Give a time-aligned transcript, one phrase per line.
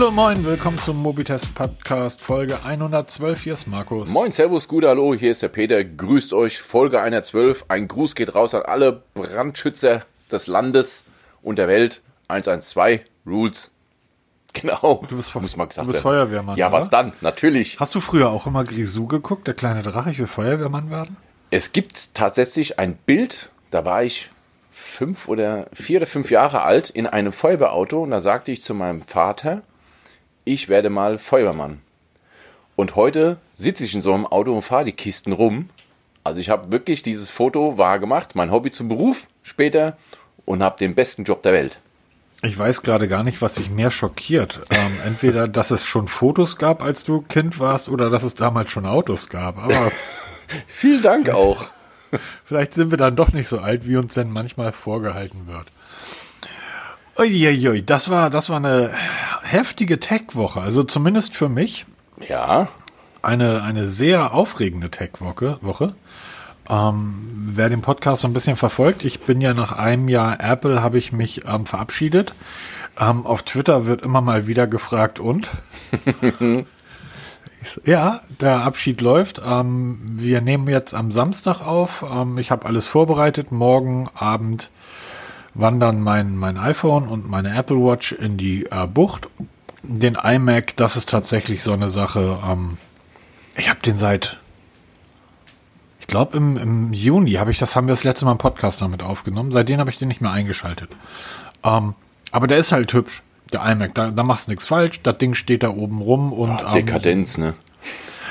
[0.00, 3.42] Hallo, moin, willkommen zum Mobitest Podcast Folge 112.
[3.42, 4.08] Hier ist Markus.
[4.08, 5.84] Moin, Servus, gut, hallo, hier ist der Peter.
[5.84, 7.66] Grüßt euch, Folge 112.
[7.68, 11.04] Ein Gruß geht raus an alle Brandschützer des Landes
[11.42, 12.00] und der Welt.
[12.28, 13.70] 112 Rules.
[14.54, 15.04] Genau.
[15.06, 16.14] Du bist, Muss mal gesagt du bist werden.
[16.14, 16.56] Feuerwehrmann.
[16.56, 16.78] Ja, oder?
[16.78, 17.12] was dann?
[17.20, 17.78] Natürlich.
[17.78, 20.10] Hast du früher auch immer Grisou geguckt, der kleine Drache?
[20.12, 21.18] Ich will Feuerwehrmann werden?
[21.50, 24.30] Es gibt tatsächlich ein Bild, da war ich
[24.72, 28.74] fünf oder vier oder fünf Jahre alt in einem Feuerwehrauto und da sagte ich zu
[28.74, 29.62] meinem Vater,
[30.44, 31.80] ich werde mal Feuerwehrmann.
[32.76, 35.70] Und heute sitze ich in so einem Auto und fahre die Kisten rum.
[36.24, 39.96] Also ich habe wirklich dieses Foto wahr gemacht, mein Hobby zum Beruf später
[40.44, 41.80] und habe den besten Job der Welt.
[42.42, 44.60] Ich weiß gerade gar nicht, was dich mehr schockiert.
[44.70, 48.70] Ähm, entweder, dass es schon Fotos gab, als du Kind warst, oder dass es damals
[48.70, 49.58] schon Autos gab.
[49.58, 49.90] Aber
[50.66, 51.66] Vielen Dank auch.
[52.44, 55.66] vielleicht sind wir dann doch nicht so alt, wie uns denn manchmal vorgehalten wird.
[57.20, 58.92] Uiuiui, das war, das war eine
[59.42, 60.62] heftige Tech-Woche.
[60.62, 61.84] Also zumindest für mich.
[62.26, 62.68] Ja,
[63.20, 65.58] eine, eine sehr aufregende Tech-Woche.
[65.60, 65.94] Woche.
[66.70, 67.14] Ähm,
[67.54, 70.96] wer den Podcast so ein bisschen verfolgt, ich bin ja nach einem Jahr Apple, habe
[70.96, 72.32] ich mich ähm, verabschiedet.
[72.98, 75.50] Ähm, auf Twitter wird immer mal wieder gefragt und.
[77.84, 79.42] Ja, der Abschied läuft.
[79.46, 82.02] Ähm, wir nehmen jetzt am Samstag auf.
[82.10, 83.52] Ähm, ich habe alles vorbereitet.
[83.52, 84.70] Morgen Abend
[85.54, 89.28] wandern mein, mein iPhone und meine Apple Watch in die äh, Bucht.
[89.82, 92.38] Den iMac, das ist tatsächlich so eine Sache.
[92.46, 92.78] Ähm,
[93.56, 94.40] ich habe den seit,
[96.00, 98.82] ich glaube im, im Juni habe ich das, haben wir das letzte Mal im Podcast
[98.82, 99.52] damit aufgenommen.
[99.52, 100.90] Seitdem habe ich den nicht mehr eingeschaltet.
[101.64, 101.94] Ähm,
[102.30, 103.94] aber der ist halt hübsch, der iMac.
[103.94, 105.00] Da, da machst du nichts falsch.
[105.02, 107.54] Das Ding steht da oben rum und ähm, Dekadenz, ne?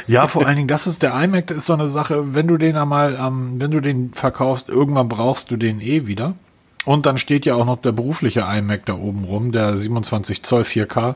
[0.08, 2.58] ja, vor allen Dingen, das ist der iMac, das ist so eine Sache, wenn du
[2.58, 6.36] den einmal, ähm, wenn du den verkaufst, irgendwann brauchst du den eh wieder.
[6.86, 10.64] Und dann steht ja auch noch der berufliche iMac da oben rum, der 27 Zoll
[10.64, 11.16] 4K.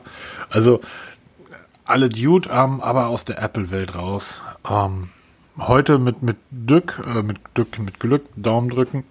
[0.50, 0.80] Also
[1.84, 4.42] alle Dude, ähm, aber aus der Apple-Welt raus.
[4.70, 5.10] Ähm,
[5.58, 6.36] heute mit, mit
[6.66, 9.04] Glück, äh, mit Glück, mit Glück, Daumen drücken,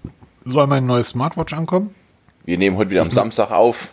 [0.46, 1.94] soll mein neues Smartwatch ankommen.
[2.46, 3.90] Wir nehmen heute wieder am Samstag auf.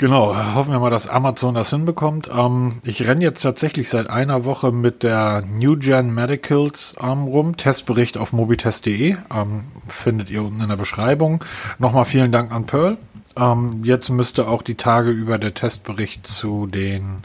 [0.00, 2.30] Genau, hoffen wir mal, dass Amazon das hinbekommt.
[2.32, 7.56] Ähm, ich renne jetzt tatsächlich seit einer Woche mit der New Gen Medicals ähm, rum.
[7.56, 11.42] Testbericht auf mobitest.de ähm, findet ihr unten in der Beschreibung.
[11.80, 12.96] Nochmal vielen Dank an Pearl.
[13.36, 17.24] Ähm, jetzt müsste auch die Tage über der Testbericht zu den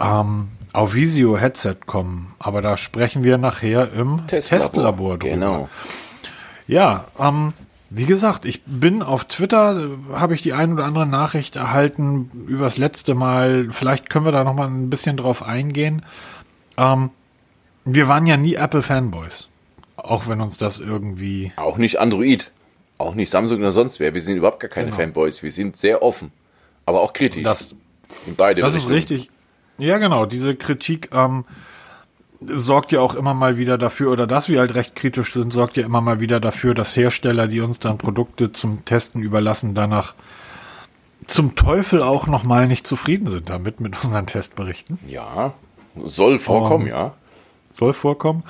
[0.00, 2.32] ähm, Auvisio Headset kommen.
[2.38, 5.30] Aber da sprechen wir nachher im Testlabor, drüber.
[5.34, 5.68] Genau.
[6.68, 7.54] Ja, ähm,
[7.94, 12.30] wie gesagt, ich bin auf Twitter, äh, habe ich die ein oder andere Nachricht erhalten
[12.46, 13.68] über das letzte Mal.
[13.70, 16.02] Vielleicht können wir da noch mal ein bisschen drauf eingehen.
[16.78, 17.10] Ähm,
[17.84, 19.48] wir waren ja nie Apple-Fanboys.
[19.96, 21.52] Auch wenn uns das irgendwie...
[21.56, 22.50] Auch nicht Android.
[22.96, 24.14] Auch nicht Samsung oder sonst wer.
[24.14, 24.96] Wir sind überhaupt gar keine Genau.
[24.96, 25.42] Fanboys.
[25.42, 26.32] Wir sind sehr offen.
[26.86, 27.42] Aber auch kritisch.
[27.42, 27.74] Das,
[28.26, 29.30] In beide das ist richtig.
[29.78, 30.26] Ja, genau.
[30.26, 31.44] Diese Kritik ähm,
[32.48, 35.76] sorgt ja auch immer mal wieder dafür, oder dass wir halt recht kritisch sind, sorgt
[35.76, 40.14] ja immer mal wieder dafür, dass Hersteller, die uns dann Produkte zum Testen überlassen, danach
[41.26, 44.98] zum Teufel auch nochmal nicht zufrieden sind damit, mit unseren Testberichten.
[45.06, 45.54] Ja,
[45.96, 47.14] soll vorkommen, Um, ja.
[47.70, 48.42] Soll vorkommen.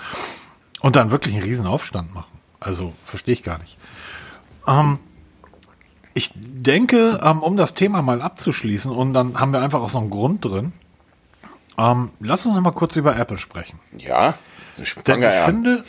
[0.80, 2.32] Und dann wirklich einen riesen Aufstand machen.
[2.58, 3.76] Also, verstehe ich gar nicht.
[4.66, 4.98] Ähm,
[6.14, 9.98] ich denke, ähm, um das Thema mal abzuschließen, und dann haben wir einfach auch so
[9.98, 10.72] einen Grund drin,
[11.78, 13.78] ähm, lass uns noch mal kurz über Apple sprechen.
[13.96, 14.34] Ja,
[14.82, 15.44] ich Denn ich an.
[15.44, 15.84] finde,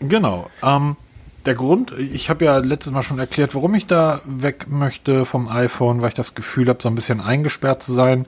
[0.00, 0.96] genau, ähm,
[1.46, 5.48] der Grund, ich habe ja letztes Mal schon erklärt, warum ich da weg möchte vom
[5.48, 8.26] iPhone, weil ich das Gefühl habe, so ein bisschen eingesperrt zu sein.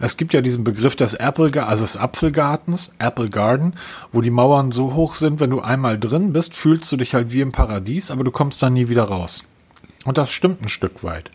[0.00, 3.74] Es gibt ja diesen Begriff des Apple, also des Apfelgartens, Apple Garden,
[4.10, 7.32] wo die Mauern so hoch sind, wenn du einmal drin bist, fühlst du dich halt
[7.32, 9.44] wie im Paradies, aber du kommst dann nie wieder raus.
[10.04, 11.30] Und das stimmt ein Stück weit.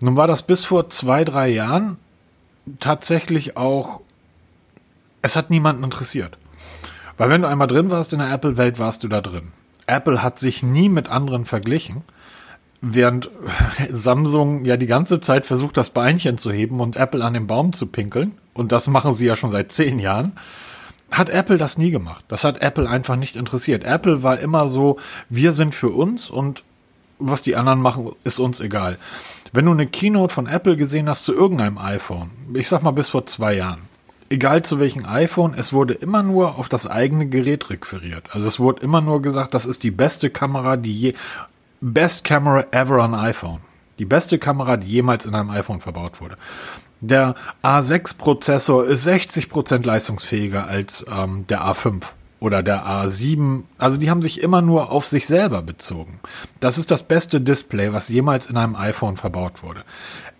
[0.00, 1.96] Nun war das bis vor zwei, drei Jahren
[2.78, 4.02] tatsächlich auch,
[5.22, 6.38] es hat niemanden interessiert.
[7.16, 9.48] Weil wenn du einmal drin warst in der Apple-Welt, warst du da drin.
[9.86, 12.02] Apple hat sich nie mit anderen verglichen,
[12.80, 13.30] während
[13.90, 17.72] Samsung ja die ganze Zeit versucht, das Beinchen zu heben und Apple an den Baum
[17.72, 18.38] zu pinkeln.
[18.54, 20.32] Und das machen sie ja schon seit zehn Jahren.
[21.10, 22.24] Hat Apple das nie gemacht.
[22.28, 23.82] Das hat Apple einfach nicht interessiert.
[23.84, 24.98] Apple war immer so,
[25.28, 26.62] wir sind für uns und
[27.18, 28.98] was die anderen machen, ist uns egal.
[29.52, 33.08] Wenn du eine Keynote von Apple gesehen hast zu irgendeinem iPhone, ich sag mal bis
[33.08, 33.87] vor zwei Jahren,
[34.30, 38.34] egal zu welchem iPhone, es wurde immer nur auf das eigene Gerät referiert.
[38.34, 41.14] Also es wurde immer nur gesagt, das ist die beste Kamera, die je,
[41.80, 43.60] best camera ever on iPhone.
[43.98, 46.36] Die beste Kamera, die jemals in einem iPhone verbaut wurde.
[47.00, 52.02] Der A6-Prozessor ist 60% leistungsfähiger als ähm, der A5.
[52.40, 56.20] oder der A7, also die haben sich immer nur auf sich selber bezogen.
[56.60, 59.84] Das ist das beste Display, was jemals in einem iPhone verbaut wurde.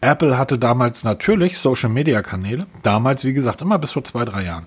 [0.01, 4.67] Apple hatte damals natürlich Social-Media-Kanäle, damals, wie gesagt, immer bis vor zwei, drei Jahren.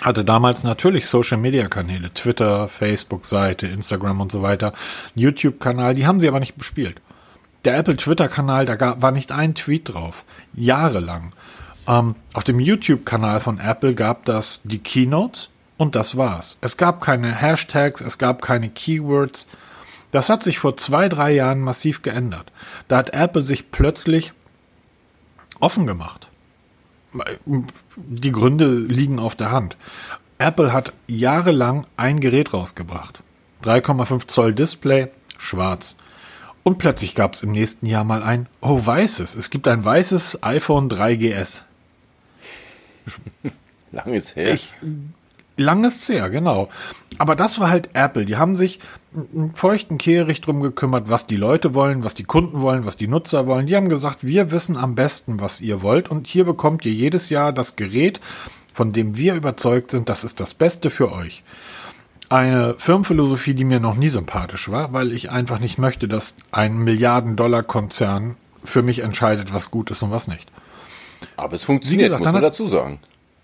[0.00, 4.72] Hatte damals natürlich Social-Media-Kanäle, Twitter, Facebook-Seite, Instagram und so weiter,
[5.14, 7.00] YouTube-Kanal, die haben sie aber nicht bespielt.
[7.64, 10.24] Der Apple-Twitter-Kanal, da war nicht ein Tweet drauf.
[10.54, 11.32] Jahrelang.
[11.86, 16.58] Ähm, auf dem YouTube-Kanal von Apple gab das die Keynote und das war's.
[16.60, 19.48] Es gab keine Hashtags, es gab keine Keywords.
[20.10, 22.50] Das hat sich vor zwei, drei Jahren massiv geändert.
[22.88, 24.32] Da hat Apple sich plötzlich
[25.62, 26.28] offen gemacht.
[27.96, 29.76] Die Gründe liegen auf der Hand.
[30.38, 33.22] Apple hat jahrelang ein Gerät rausgebracht.
[33.62, 35.96] 3,5 Zoll Display, schwarz.
[36.64, 39.34] Und plötzlich gab es im nächsten Jahr mal ein, oh, weißes.
[39.34, 41.62] Es gibt ein weißes iPhone 3GS.
[43.92, 44.54] Lang ist her.
[44.54, 44.72] Ich,
[45.56, 46.68] lang ist her, genau.
[47.18, 48.24] Aber das war halt Apple.
[48.24, 48.80] Die haben sich
[49.14, 53.08] einen feuchten Kehricht drum gekümmert, was die Leute wollen, was die Kunden wollen, was die
[53.08, 53.66] Nutzer wollen.
[53.66, 56.10] Die haben gesagt, wir wissen am besten, was ihr wollt.
[56.10, 58.20] Und hier bekommt ihr jedes Jahr das Gerät,
[58.72, 61.42] von dem wir überzeugt sind, das ist das Beste für euch.
[62.30, 66.78] Eine Firmenphilosophie, die mir noch nie sympathisch war, weil ich einfach nicht möchte, dass ein
[66.78, 70.50] Milliarden-Dollar-Konzern für mich entscheidet, was gut ist und was nicht.
[71.36, 73.00] Aber es funktioniert, gesagt, muss man dazu sagen.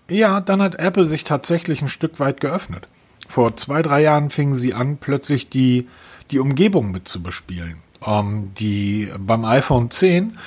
[0.09, 2.87] Ja, dann hat Apple sich tatsächlich ein Stück weit geöffnet.
[3.27, 5.87] Vor zwei, drei Jahren fingen sie an, plötzlich die,
[6.31, 7.77] die Umgebung mit zu bespielen.
[8.05, 10.37] Ähm, die, beim iPhone 10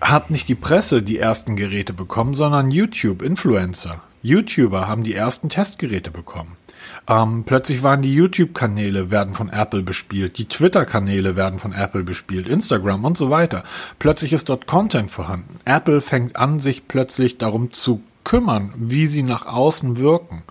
[0.00, 4.02] hat nicht die Presse die ersten Geräte bekommen, sondern YouTube, Influencer.
[4.22, 6.56] YouTuber haben die ersten Testgeräte bekommen.
[7.08, 12.46] Ähm, plötzlich waren die YouTube-Kanäle werden von Apple bespielt, die Twitter-Kanäle werden von Apple bespielt,
[12.46, 13.64] Instagram und so weiter.
[13.98, 15.58] Plötzlich ist dort Content vorhanden.
[15.64, 20.42] Apple fängt an, sich plötzlich darum zu kümmern, wie sie nach außen wirken.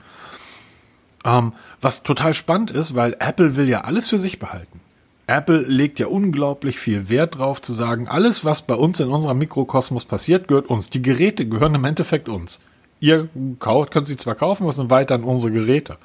[1.26, 4.80] Ähm, was total spannend ist, weil Apple will ja alles für sich behalten.
[5.26, 9.38] Apple legt ja unglaublich viel Wert drauf zu sagen, alles, was bei uns in unserem
[9.38, 10.90] Mikrokosmos passiert, gehört uns.
[10.90, 12.60] Die Geräte gehören im Endeffekt uns.
[13.00, 13.30] Ihr
[13.60, 15.98] kauft, könnt sie zwar kaufen, was sind weiterhin unsere Geräte.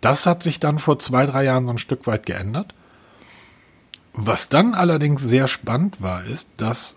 [0.00, 2.74] Das hat sich dann vor zwei, drei Jahren so ein Stück weit geändert.
[4.12, 6.96] Was dann allerdings sehr spannend war, ist, dass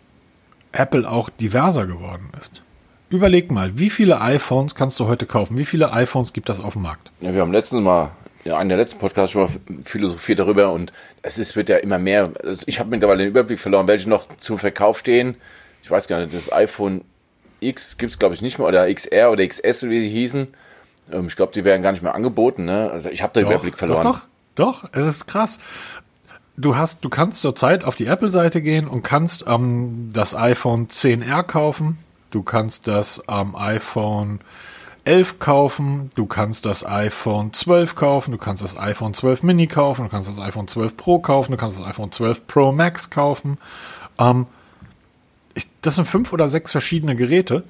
[0.71, 2.63] Apple auch diverser geworden ist.
[3.09, 5.57] Überleg mal, wie viele iPhones kannst du heute kaufen?
[5.57, 7.11] Wie viele iPhones gibt es auf dem Markt?
[7.21, 8.11] Ja, wir haben letztens mal,
[8.43, 9.49] ja, in der letzten Podcast schon mal
[9.83, 12.31] philosophiert darüber und es ist, wird ja immer mehr.
[12.43, 15.35] Also ich habe mittlerweile den Überblick verloren, welche noch zum Verkauf stehen.
[15.81, 17.01] Ich weiß gar nicht, das iPhone
[17.61, 20.47] X gibt es glaube ich nicht mehr oder XR oder XS, wie sie hießen.
[21.11, 22.65] Ähm, ich glaube, die werden gar nicht mehr angeboten.
[22.65, 22.91] Ne?
[22.91, 24.03] Also ich habe den doch, Überblick verloren.
[24.03, 24.21] Doch,
[24.53, 25.59] doch, doch, es ist krass.
[26.57, 31.41] Du hast, du kannst zurzeit auf die Apple-Seite gehen und kannst ähm, das iPhone 10R
[31.41, 31.97] kaufen
[32.31, 34.39] Du kannst das am iPhone
[35.05, 40.03] 11 kaufen, du kannst das iPhone 12 kaufen, du kannst das iPhone 12 Mini kaufen,
[40.03, 43.57] du kannst das iPhone 12 Pro kaufen, du kannst das iPhone 12 Pro Max kaufen.
[44.19, 44.45] Ähm,
[45.55, 47.63] ich, das sind fünf oder sechs verschiedene Geräte.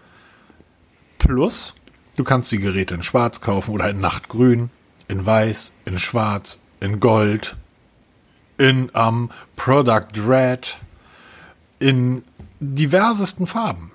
[1.18, 1.74] Plus,
[2.18, 4.70] du kannst die Geräte in Schwarz kaufen oder in Nachtgrün,
[5.08, 7.56] in Weiß, in Schwarz, in Gold,
[8.58, 10.76] in ähm, Product Red,
[11.80, 12.24] in
[12.60, 13.92] diversesten Farben.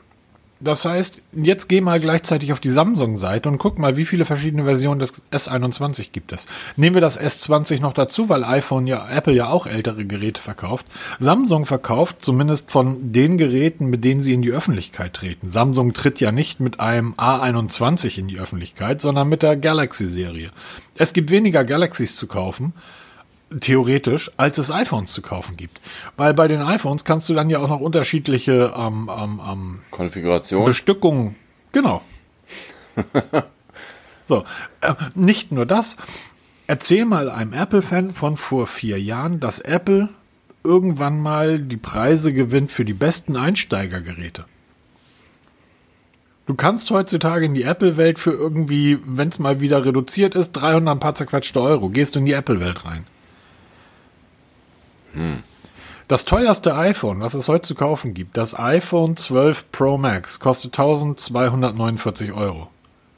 [0.65, 4.65] Das heißt, jetzt geh mal gleichzeitig auf die Samsung-Seite und guck mal, wie viele verschiedene
[4.65, 6.47] Versionen des S21 gibt es.
[6.77, 10.87] Nehmen wir das S20 noch dazu, weil iPhone ja, Apple ja auch ältere Geräte verkauft.
[11.19, 15.51] Samsung verkauft zumindest von den Geräten, mit denen sie in die Öffentlichkeit treten.
[15.51, 20.51] Samsung tritt ja nicht mit einem A21 in die Öffentlichkeit, sondern mit der Galaxy-Serie.
[20.97, 22.73] Es gibt weniger Galaxies zu kaufen
[23.61, 25.81] theoretisch, als es iPhones zu kaufen gibt.
[26.17, 30.67] Weil bei den iPhones kannst du dann ja auch noch unterschiedliche ähm, ähm, ähm, Konfigurationen.
[30.67, 31.37] Bestückungen.
[31.73, 32.03] Genau.
[34.25, 34.45] so,
[34.81, 35.97] äh, nicht nur das.
[36.67, 40.09] Erzähl mal einem Apple-Fan von vor vier Jahren, dass Apple
[40.63, 44.47] irgendwann mal die Preise gewinnt für die besten Einsteigergeräte.
[46.47, 50.97] Du kannst heutzutage in die Apple-Welt für irgendwie, wenn es mal wieder reduziert ist, 300
[50.97, 51.89] ein paar zerquetschte Euro.
[51.89, 53.07] Gehst du in die Apple-Welt rein.
[56.09, 60.73] Das teuerste iPhone, was es heute zu kaufen gibt, das iPhone 12 Pro Max, kostet
[60.73, 62.69] 1249 Euro.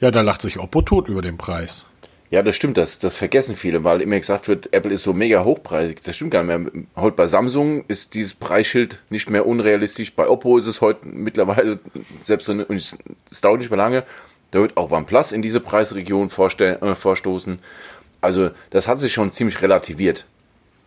[0.00, 1.86] Ja, da lacht sich Oppo tot über den Preis.
[2.30, 5.44] Ja, das stimmt, das, das vergessen viele, weil immer gesagt wird, Apple ist so mega
[5.44, 6.02] hochpreisig.
[6.02, 6.84] Das stimmt gar nicht mehr.
[6.96, 10.12] Heute bei Samsung ist dieses Preisschild nicht mehr unrealistisch.
[10.12, 11.78] Bei Oppo ist es heute mittlerweile,
[12.22, 12.96] selbst und es
[13.40, 14.04] dauert nicht mehr lange,
[14.50, 17.58] da wird auch OnePlus in diese Preisregion äh, vorstoßen.
[18.20, 20.24] Also, das hat sich schon ziemlich relativiert.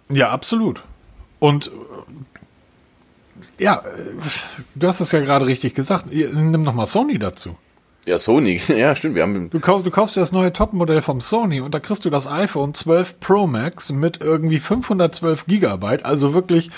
[0.09, 0.83] Ja, absolut.
[1.39, 1.71] Und
[3.57, 3.83] ja,
[4.75, 6.05] du hast es ja gerade richtig gesagt.
[6.11, 7.55] Nimm noch mal Sony dazu.
[8.05, 9.15] Ja, Sony, ja, stimmt.
[9.15, 12.05] Wir haben Du kaufst, du kaufst dir das neue Topmodell vom Sony und da kriegst
[12.05, 16.71] du das iPhone 12 Pro Max mit irgendwie 512 Gigabyte, also wirklich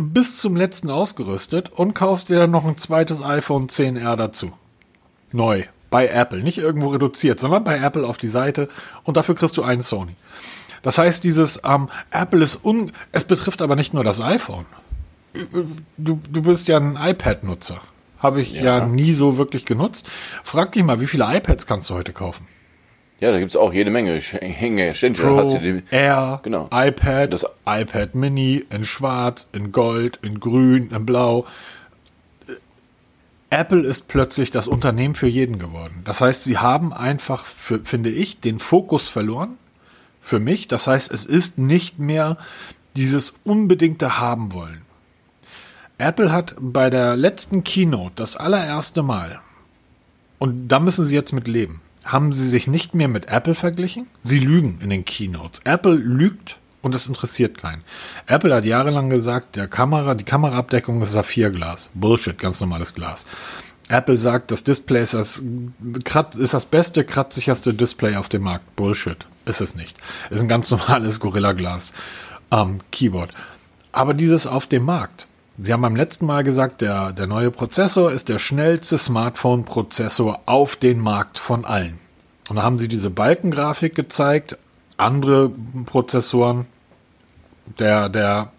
[0.00, 4.52] bis zum letzten ausgerüstet und kaufst dir dann noch ein zweites iPhone 10R dazu.
[5.32, 5.64] Neu.
[5.90, 6.42] Bei Apple.
[6.42, 8.68] Nicht irgendwo reduziert, sondern bei Apple auf die Seite
[9.04, 10.14] und dafür kriegst du einen Sony.
[10.82, 14.66] Das heißt, dieses ähm, Apple ist un, es betrifft aber nicht nur das iPhone.
[15.96, 17.80] Du, du bist ja ein iPad-Nutzer.
[18.18, 18.78] Habe ich ja.
[18.78, 18.86] Ja.
[18.86, 20.08] nie so wirklich genutzt.
[20.44, 22.46] Frag dich mal, wie viele iPads kannst du heute kaufen?
[23.20, 24.18] Ja, da gibt's auch jede Menge.
[24.20, 25.22] Hänge ständig.
[25.22, 26.68] Pro, hast du die, Air, Genau.
[26.72, 31.46] iPad, Das- iPad Mini in Schwarz, in Gold, in Grün, in Blau.
[33.50, 36.02] Apple ist plötzlich das Unternehmen für jeden geworden.
[36.04, 39.58] Das heißt, sie haben einfach, für, finde ich, den Fokus verloren.
[40.22, 40.68] Für mich.
[40.68, 42.38] Das heißt, es ist nicht mehr
[42.96, 44.82] dieses unbedingte Haben wollen.
[45.98, 49.40] Apple hat bei der letzten Keynote das allererste Mal,
[50.38, 54.08] und da müssen sie jetzt mit leben, haben sie sich nicht mehr mit Apple verglichen.
[54.22, 55.60] Sie lügen in den Keynotes.
[55.64, 57.84] Apple lügt und es interessiert keinen.
[58.26, 61.90] Apple hat jahrelang gesagt, der Kamera, die Kameraabdeckung ist Saphirglas.
[61.94, 63.24] Bullshit, ganz normales Glas.
[63.88, 65.42] Apple sagt, das Display ist das,
[66.38, 68.76] ist das beste, kratzsicherste Display auf dem Markt.
[68.76, 69.26] Bullshit.
[69.44, 69.96] Ist es nicht.
[70.30, 71.92] Ist ein ganz normales Gorilla Glas
[72.52, 73.30] ähm, Keyboard.
[73.90, 75.26] Aber dieses auf dem Markt.
[75.58, 80.76] Sie haben beim letzten Mal gesagt, der, der neue Prozessor ist der schnellste Smartphone-Prozessor auf
[80.76, 81.98] den Markt von allen.
[82.48, 84.56] Und da haben sie diese Balkengrafik gezeigt,
[84.96, 85.50] andere
[85.86, 86.66] Prozessoren,
[87.78, 88.50] der, der,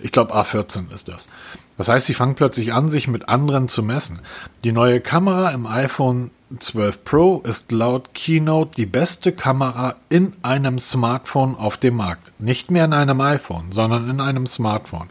[0.00, 1.28] ich glaube A14 ist das.
[1.76, 4.20] Das heißt, sie fangen plötzlich an, sich mit anderen zu messen.
[4.64, 10.78] Die neue Kamera im iPhone 12 Pro ist laut Keynote die beste Kamera in einem
[10.78, 12.32] Smartphone auf dem Markt.
[12.38, 15.08] Nicht mehr in einem iPhone, sondern in einem Smartphone.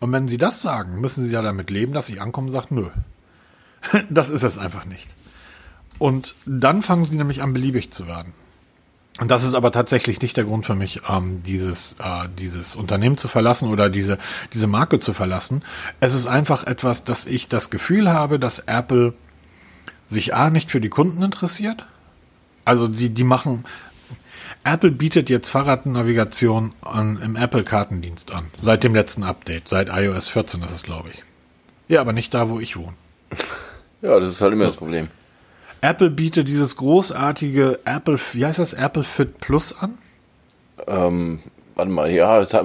[0.00, 2.66] Und wenn sie das sagen, müssen sie ja damit leben, dass ich ankomme und sage,
[2.70, 2.88] nö.
[4.10, 5.08] Das ist es einfach nicht.
[5.98, 8.34] Und dann fangen sie nämlich an, beliebig zu werden.
[9.20, 13.16] Und das ist aber tatsächlich nicht der Grund für mich, ähm, dieses, äh, dieses Unternehmen
[13.16, 14.18] zu verlassen oder diese,
[14.52, 15.62] diese Marke zu verlassen.
[16.00, 19.14] Es ist einfach etwas, dass ich das Gefühl habe, dass Apple
[20.06, 21.86] sich A nicht für die Kunden interessiert.
[22.64, 23.64] Also die, die machen.
[24.64, 28.46] Apple bietet jetzt Fahrradnavigation an, im Apple-Kartendienst an.
[28.56, 31.22] Seit dem letzten Update, seit iOS 14 ist es, glaube ich.
[31.86, 32.94] Ja, aber nicht da, wo ich wohne.
[34.02, 35.08] ja, das ist halt immer das Problem.
[35.84, 39.98] Apple bietet dieses großartige Apple, wie heißt das, Apple Fit Plus an.
[40.86, 41.40] Ähm,
[41.74, 42.64] warte mal, ja, es hat.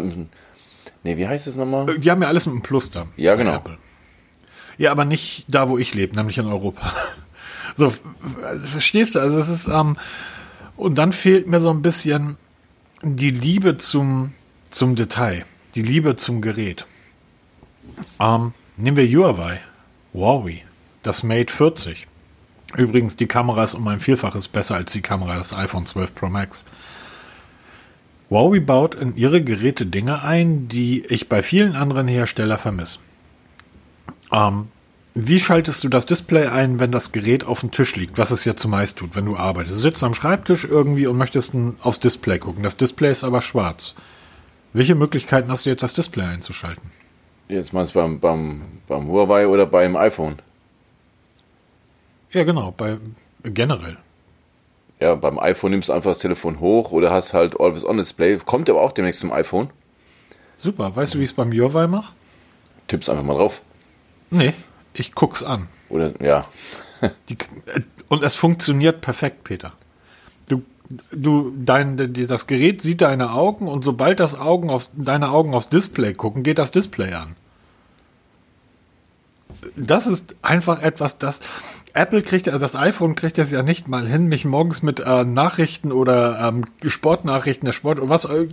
[1.04, 1.98] Nee, wie heißt es nochmal?
[1.98, 3.08] Die haben ja alles mit einem Plus da.
[3.18, 3.56] Ja, genau.
[3.56, 3.78] Apple.
[4.78, 6.94] Ja, aber nicht da, wo ich lebe, nämlich in Europa.
[7.76, 7.94] So,
[8.44, 9.20] also, verstehst du?
[9.20, 9.96] Also es ist, ähm,
[10.76, 12.36] und dann fehlt mir so ein bisschen
[13.04, 14.34] die Liebe zum,
[14.70, 15.46] zum Detail,
[15.76, 16.88] die Liebe zum Gerät.
[18.20, 19.62] Ähm, nehmen wir Huawei,
[20.14, 20.66] Huawei,
[21.04, 22.09] das Mate 40.
[22.76, 26.30] Übrigens, die Kamera ist um ein Vielfaches besser als die Kamera des iPhone 12 Pro
[26.30, 26.66] Max.
[28.30, 33.00] Huawei baut in ihre Geräte Dinge ein, die ich bei vielen anderen Herstellern vermisse.
[34.32, 34.68] Ähm,
[35.16, 38.46] wie schaltest du das Display ein, wenn das Gerät auf dem Tisch liegt, was es
[38.46, 39.76] ja zumeist tut, wenn du arbeitest?
[39.76, 42.62] Du sitzt am Schreibtisch irgendwie und möchtest aufs Display gucken.
[42.62, 43.96] Das Display ist aber schwarz.
[44.72, 46.92] Welche Möglichkeiten hast du jetzt, das Display einzuschalten?
[47.48, 50.38] Jetzt meinst du beim, beim, beim Huawei oder beim iPhone?
[52.32, 52.98] Ja, genau, bei
[53.44, 53.98] generell.
[55.00, 58.38] Ja, beim iPhone nimmst du einfach das Telefon hoch oder hast halt Always On Display.
[58.46, 59.70] Kommt aber auch demnächst zum iPhone.
[60.58, 60.96] Super.
[60.96, 62.12] Weißt du, wie ich es beim Huawei mache?
[62.88, 63.62] Tippst einfach mal drauf.
[64.30, 64.54] Nee,
[64.94, 65.70] ich guck's an.
[65.90, 66.46] Oder, ja.
[67.30, 67.38] Die,
[68.10, 69.74] und es funktioniert perfekt, Peter.
[70.50, 70.64] Du,
[71.12, 75.70] du, dein, das Gerät sieht deine Augen und sobald das Augen aufs, deine Augen aufs
[75.70, 77.36] Display gucken, geht das Display an.
[79.76, 81.42] Das ist einfach etwas, das
[81.94, 85.92] Apple kriegt, das iPhone kriegt das ja nicht mal hin, mich morgens mit äh, Nachrichten
[85.92, 88.48] oder ähm, Sportnachrichten, der Sport und was, äh,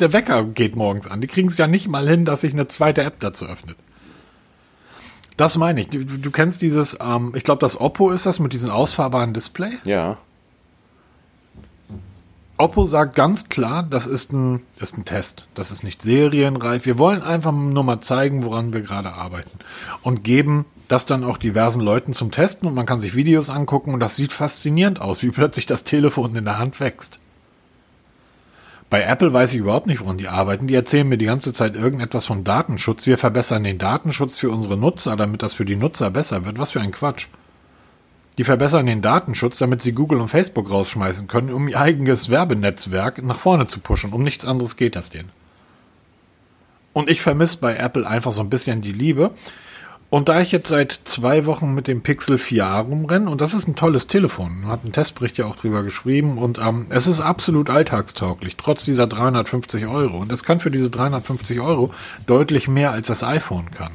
[0.00, 1.20] der Wecker geht morgens an.
[1.20, 3.76] Die kriegen es ja nicht mal hin, dass sich eine zweite App dazu öffnet.
[5.36, 5.88] Das meine ich.
[5.88, 9.34] Du, du du kennst dieses, ähm, ich glaube, das Oppo ist das mit diesem ausfahrbaren
[9.34, 9.72] Display.
[9.84, 10.18] Ja.
[12.58, 15.48] Oppo sagt ganz klar, das ist ein, ist ein Test.
[15.54, 16.86] Das ist nicht serienreif.
[16.86, 19.58] Wir wollen einfach nur mal zeigen, woran wir gerade arbeiten.
[20.02, 23.92] Und geben das dann auch diversen Leuten zum Testen und man kann sich Videos angucken
[23.92, 27.18] und das sieht faszinierend aus, wie plötzlich das Telefon in der Hand wächst.
[28.88, 30.68] Bei Apple weiß ich überhaupt nicht, woran die arbeiten.
[30.68, 33.06] Die erzählen mir die ganze Zeit irgendetwas von Datenschutz.
[33.06, 36.58] Wir verbessern den Datenschutz für unsere Nutzer, damit das für die Nutzer besser wird.
[36.58, 37.26] Was für ein Quatsch.
[38.38, 43.22] Die verbessern den Datenschutz, damit sie Google und Facebook rausschmeißen können, um ihr eigenes Werbenetzwerk
[43.22, 44.12] nach vorne zu pushen.
[44.12, 45.30] Um nichts anderes geht das denen.
[46.92, 49.32] Und ich vermisse bei Apple einfach so ein bisschen die Liebe.
[50.08, 53.66] Und da ich jetzt seit zwei Wochen mit dem Pixel 4a rumrenne, und das ist
[53.66, 57.70] ein tolles Telefon, hat einen Testbericht ja auch drüber geschrieben, und ähm, es ist absolut
[57.70, 60.18] alltagstauglich, trotz dieser 350 Euro.
[60.18, 61.92] Und es kann für diese 350 Euro
[62.26, 63.92] deutlich mehr als das iPhone kann.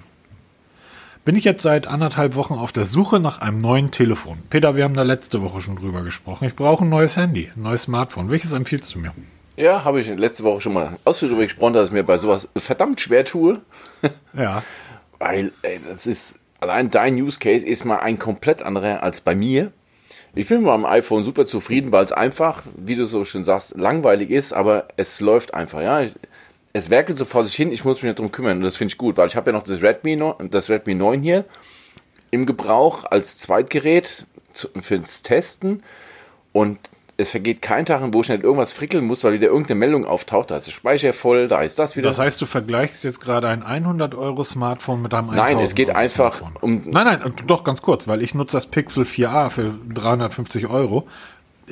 [1.23, 4.39] Bin ich jetzt seit anderthalb Wochen auf der Suche nach einem neuen Telefon.
[4.49, 6.47] Peter, wir haben da letzte Woche schon drüber gesprochen.
[6.47, 8.31] Ich brauche ein neues Handy, ein neues Smartphone.
[8.31, 9.13] Welches empfiehlst du mir?
[9.55, 12.49] Ja, habe ich letzte Woche schon mal ausführlich darüber gesprochen, dass ich mir bei sowas
[12.55, 13.61] verdammt schwer tue.
[14.33, 14.63] Ja.
[15.19, 19.35] Weil, ey, das ist, allein dein Use Case ist mal ein komplett anderer als bei
[19.35, 19.71] mir.
[20.33, 23.77] Ich bin mit meinem iPhone super zufrieden, weil es einfach, wie du so schön sagst,
[23.77, 26.03] langweilig ist, aber es läuft einfach, ja.
[26.73, 28.97] Es werkelt so vor sich hin, ich muss mich drum kümmern und das finde ich
[28.97, 31.45] gut, weil ich habe ja noch das Redmi, no- das Redmi 9 hier
[32.31, 35.83] im Gebrauch als Zweitgerät zu, fürs Testen
[36.53, 36.79] und
[37.17, 40.49] es vergeht kein Tag, wo ich nicht irgendwas frickeln muss, weil wieder irgendeine Meldung auftaucht,
[40.49, 42.07] da ist der Speicher voll, da ist das wieder.
[42.09, 45.75] Das heißt, du vergleichst jetzt gerade ein 100 Euro Smartphone mit einem 1000 Nein, es
[45.75, 46.63] geht Euro einfach Smartphone.
[46.63, 51.07] um- Nein, nein, doch ganz kurz, weil ich nutze das Pixel 4a für 350 Euro.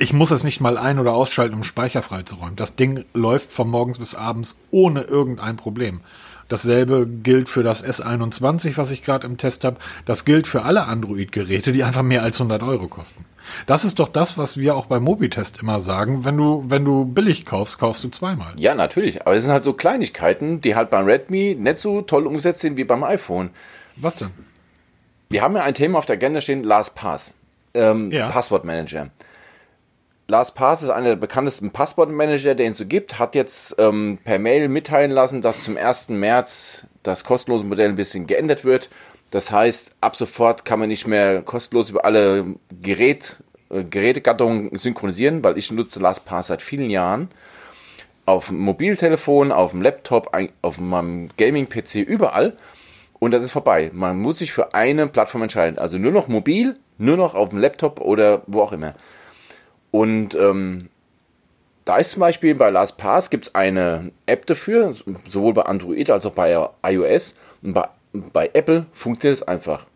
[0.00, 2.56] Ich muss es nicht mal ein- oder ausschalten, um Speicher freizuräumen.
[2.56, 6.00] Das Ding läuft von morgens bis abends ohne irgendein Problem.
[6.48, 9.76] Dasselbe gilt für das S21, was ich gerade im Test habe.
[10.06, 13.26] Das gilt für alle Android-Geräte, die einfach mehr als 100 Euro kosten.
[13.66, 16.24] Das ist doch das, was wir auch beim Mobitest immer sagen.
[16.24, 18.54] Wenn du, wenn du billig kaufst, kaufst du zweimal.
[18.56, 19.26] Ja, natürlich.
[19.26, 22.78] Aber es sind halt so Kleinigkeiten, die halt beim Redmi nicht so toll umgesetzt sind
[22.78, 23.50] wie beim iPhone.
[23.96, 24.30] Was denn?
[25.28, 27.32] Wir haben ja ein Thema auf der Agenda stehen, LastPass.
[27.74, 28.28] Ähm, Ja.
[28.30, 29.10] Passwortmanager.
[30.30, 34.68] LastPass ist einer der bekanntesten Passwortmanager, den es so gibt, hat jetzt ähm, per Mail
[34.68, 36.10] mitteilen lassen, dass zum 1.
[36.10, 38.90] März das kostenlose Modell ein bisschen geändert wird.
[39.32, 43.36] Das heißt, ab sofort kann man nicht mehr kostenlos über alle Gerät,
[43.70, 47.28] äh, Gerätegattungen synchronisieren, weil ich nutze LastPass seit vielen Jahren.
[48.24, 50.30] Auf dem Mobiltelefon, auf dem Laptop,
[50.62, 52.56] auf meinem Gaming-PC, überall.
[53.18, 53.90] Und das ist vorbei.
[53.92, 55.78] Man muss sich für eine Plattform entscheiden.
[55.78, 58.94] Also nur noch mobil, nur noch auf dem Laptop oder wo auch immer.
[59.90, 60.88] Und ähm,
[61.84, 64.94] da ist zum Beispiel bei LastPass gibt es eine App dafür,
[65.28, 67.34] sowohl bei Android als auch bei iOS.
[67.62, 69.86] Und bei, bei Apple funktioniert es einfach.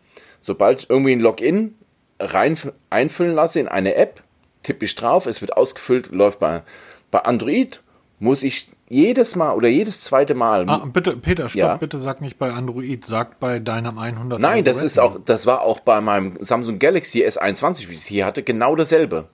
[0.41, 1.75] Sobald ich irgendwie ein Login
[2.19, 2.57] rein
[2.89, 4.23] einfüllen lasse in eine App,
[4.63, 6.63] tippe ich drauf, es wird ausgefüllt, läuft bei,
[7.11, 7.81] bei Android,
[8.19, 10.65] muss ich jedes Mal oder jedes zweite Mal.
[10.69, 11.77] Ah, bitte, Peter, stopp, Ja.
[11.77, 15.61] bitte sag nicht bei Android, sag bei deinem 100 Nein, das ist auch, das war
[15.61, 19.27] auch bei meinem Samsung Galaxy S21, wie ich es hier hatte, genau dasselbe.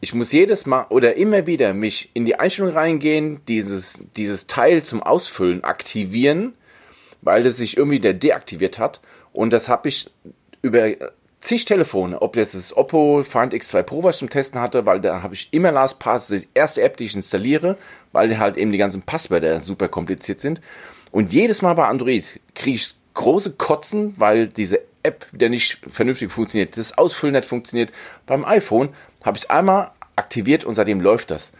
[0.00, 4.82] Ich muss jedes Mal oder immer wieder mich in die Einstellung reingehen, dieses, dieses Teil
[4.82, 6.54] zum Ausfüllen aktivieren,
[7.22, 9.00] weil es sich irgendwie der deaktiviert hat.
[9.32, 10.10] Und das habe ich
[10.62, 10.92] über
[11.40, 15.00] zig Telefone, ob das das Oppo Find X2 Pro, was ich zum Testen hatte, weil
[15.00, 17.76] da habe ich immer LastPass, die erste App, die ich installiere,
[18.12, 20.60] weil halt eben die ganzen Passwörter super kompliziert sind.
[21.12, 26.32] Und jedes Mal bei Android kriege ich große Kotzen, weil diese App wieder nicht vernünftig
[26.32, 27.92] funktioniert, das Ausfüllen nicht funktioniert.
[28.26, 28.90] Beim iPhone
[29.26, 31.52] habe ich es einmal aktiviert und seitdem läuft das.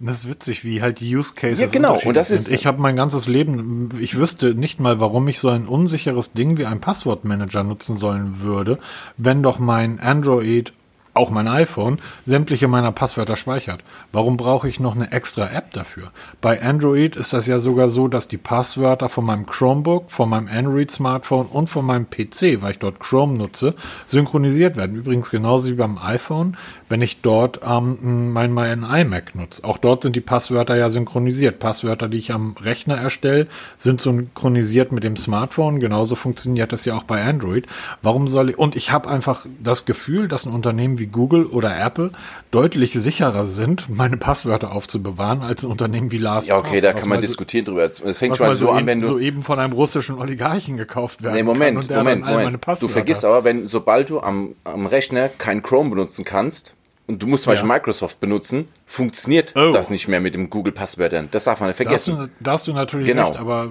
[0.00, 2.54] Das ist witzig, wie halt die Use Cases Ja, genau, und das ist- sind.
[2.54, 6.56] Ich habe mein ganzes Leben, ich wüsste nicht mal, warum ich so ein unsicheres Ding
[6.56, 8.78] wie ein Passwortmanager nutzen sollen würde,
[9.16, 10.72] wenn doch mein Android,
[11.14, 13.84] auch mein iPhone, sämtliche meiner Passwörter speichert.
[14.12, 16.08] Warum brauche ich noch eine extra App dafür?
[16.40, 20.48] Bei Android ist das ja sogar so, dass die Passwörter von meinem Chromebook, von meinem
[20.48, 23.74] Android-Smartphone und von meinem PC, weil ich dort Chrome nutze,
[24.06, 24.96] synchronisiert werden.
[24.96, 26.56] Übrigens genauso wie beim iPhone,
[26.88, 29.64] wenn ich dort ähm, mein, mein iMac nutze.
[29.64, 31.58] Auch dort sind die Passwörter ja synchronisiert.
[31.58, 35.78] Passwörter, die ich am Rechner erstelle, sind synchronisiert mit dem Smartphone.
[35.78, 37.66] Genauso funktioniert das ja auch bei Android.
[38.00, 41.78] Warum soll ich, und ich habe einfach das Gefühl, dass ein Unternehmen wie Google oder
[41.78, 42.10] Apple
[42.50, 46.46] deutlich sicherer sind, meine Passwörter aufzubewahren, als ein Unternehmen wie LastPass.
[46.46, 47.84] Ja, okay, da kann man so- diskutieren drüber.
[47.84, 49.06] Es fängt schon mal so so, an, wenn du.
[49.06, 52.44] soeben von einem russischen Oligarchen gekauft werden Nee, Moment, kann und der Moment, dann all
[52.44, 52.82] meine Moment.
[52.82, 56.74] Du vergisst aber, wenn, sobald du am, am Rechner kein Chrome benutzen kannst
[57.06, 57.74] und du musst zum Beispiel Ja.
[57.74, 59.72] Microsoft benutzen, funktioniert Oh.
[59.72, 61.28] das nicht mehr mit dem Google-Passwörtern.
[61.30, 62.16] Das darf man nicht vergessen.
[62.16, 63.28] du, da hast du natürlich Genau.
[63.28, 63.70] recht, aber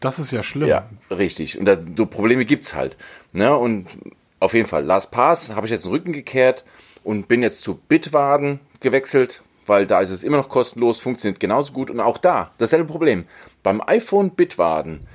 [0.00, 0.68] das ist ja schlimm.
[0.68, 1.58] Ja, richtig.
[1.58, 2.96] Und da, so Probleme gibt's halt.
[3.32, 3.56] Ne?
[3.56, 3.86] Und
[4.40, 6.64] auf jeden Fall, LastPass habe ich jetzt den Rücken gekehrt
[7.04, 11.72] und bin jetzt zu Bitwarden gewechselt, weil da ist es immer noch kostenlos, funktioniert genauso
[11.72, 11.90] gut.
[11.90, 13.24] Und auch da, dasselbe Problem.
[13.62, 15.06] Beim iPhone Bitwarden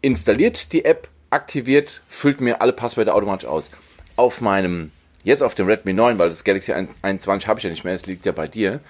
[0.00, 3.70] installiert die App, aktiviert, füllt mir alle Passwörter automatisch aus.
[4.16, 4.92] Auf meinem,
[5.24, 8.06] jetzt auf dem Redmi 9, weil das Galaxy 21 habe ich ja nicht mehr, es
[8.06, 8.80] liegt ja bei dir.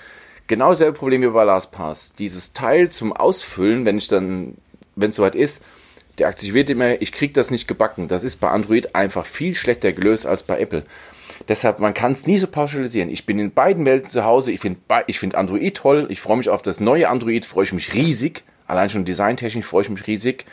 [0.47, 2.13] Genau dasselbe Problem wie bei LastPass.
[2.19, 4.57] Dieses Teil zum Ausfüllen, wenn ich dann,
[4.97, 5.63] wenn es soweit ist,
[6.19, 8.09] der aktiviert immer, ich kriege das nicht gebacken.
[8.09, 10.85] Das ist bei Android einfach viel schlechter gelöst als bei Apple.
[11.49, 13.09] Deshalb, man kann es nie so pauschalisieren.
[13.09, 14.53] Ich bin in beiden Welten zu Hause.
[14.53, 16.07] Ich finde ich find Android toll.
[16.11, 18.45] Ich freue mich auf das neue Android, freue ich mich riesig.
[18.67, 20.45] Allein schon designtechnisch freue ich mich riesig.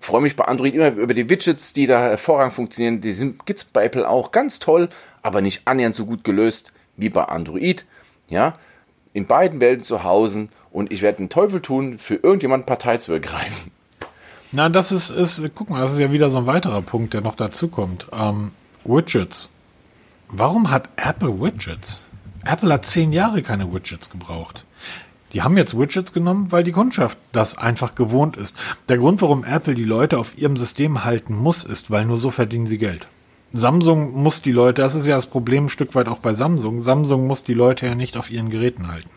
[0.00, 3.00] freue mich bei Android immer über die Widgets, die da hervorragend funktionieren.
[3.00, 4.88] Die sind gibt's bei Apple auch ganz toll,
[5.22, 7.84] aber nicht annähernd so gut gelöst wie bei Android.
[8.28, 8.58] Ja,
[9.12, 13.12] in beiden Welten zu Hause und ich werde den Teufel tun, für irgendjemand Partei zu
[13.12, 13.70] ergreifen.
[14.54, 17.22] Na, das ist, ist, guck mal, das ist ja wieder so ein weiterer Punkt, der
[17.22, 18.06] noch dazu kommt.
[18.12, 18.52] Ähm,
[18.84, 19.48] Widgets.
[20.28, 22.02] Warum hat Apple Widgets?
[22.44, 24.64] Apple hat zehn Jahre keine Widgets gebraucht.
[25.32, 28.54] Die haben jetzt Widgets genommen, weil die Kundschaft das einfach gewohnt ist.
[28.90, 32.30] Der Grund, warum Apple die Leute auf ihrem System halten muss, ist, weil nur so
[32.30, 33.06] verdienen sie Geld.
[33.54, 36.82] Samsung muss die Leute, das ist ja das Problem ein Stück weit auch bei Samsung,
[36.82, 39.10] Samsung muss die Leute ja nicht auf ihren Geräten halten.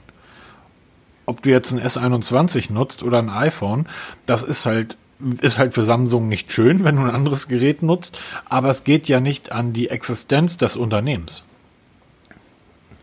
[1.26, 3.88] Ob du jetzt ein S21 nutzt oder ein iPhone,
[4.26, 4.98] das ist halt
[5.42, 9.08] ist halt für Samsung nicht schön, wenn du ein anderes Gerät nutzt, aber es geht
[9.08, 11.44] ja nicht an die Existenz des Unternehmens.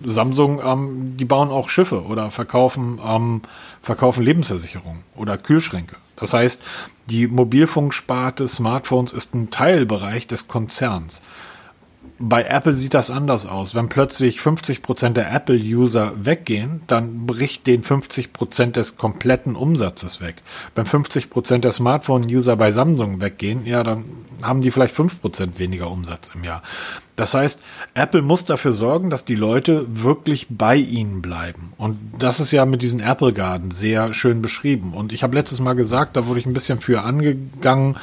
[0.05, 3.43] Samsung, ähm, die bauen auch Schiffe oder verkaufen, ähm,
[3.83, 5.97] verkaufen Lebensversicherungen oder Kühlschränke.
[6.17, 6.63] Das heißt,
[7.07, 11.23] die Mobilfunksparte Smartphones ist ein Teilbereich des Konzerns.
[12.25, 13.75] Bei Apple sieht das anders aus.
[13.75, 20.37] Wenn plötzlich 50% der Apple-User weggehen, dann bricht den 50% des kompletten Umsatzes weg.
[20.77, 24.05] Wenn 50% der Smartphone-User bei Samsung weggehen, ja, dann
[24.41, 26.63] haben die vielleicht 5% weniger Umsatz im Jahr.
[27.17, 27.61] Das heißt,
[27.95, 31.73] Apple muss dafür sorgen, dass die Leute wirklich bei ihnen bleiben.
[31.77, 34.95] Und das ist ja mit diesen Apple Garden sehr schön beschrieben.
[34.95, 37.97] Und ich habe letztes Mal gesagt, da wurde ich ein bisschen für angegangen,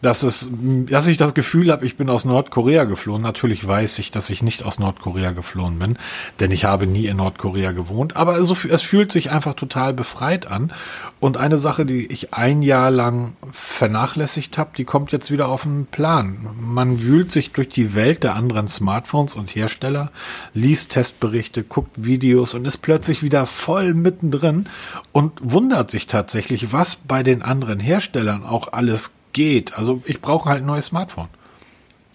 [0.00, 0.50] dass es,
[0.86, 3.22] dass ich das Gefühl habe, ich bin aus Nordkorea geflohen.
[3.22, 5.98] Natürlich weiß ich, dass ich nicht aus Nordkorea geflohen bin,
[6.38, 8.16] denn ich habe nie in Nordkorea gewohnt.
[8.16, 10.72] Aber es, es fühlt sich einfach total befreit an.
[11.20, 15.62] Und eine Sache, die ich ein Jahr lang vernachlässigt habe, die kommt jetzt wieder auf
[15.62, 16.48] den Plan.
[16.60, 20.12] Man wühlt sich durch die Welt der anderen Smartphones und Hersteller,
[20.54, 24.66] liest Testberichte, guckt Videos und ist plötzlich wieder voll mittendrin
[25.10, 29.76] und wundert sich tatsächlich, was bei den anderen Herstellern auch alles geht.
[29.76, 31.28] Also ich brauche halt ein neues Smartphone.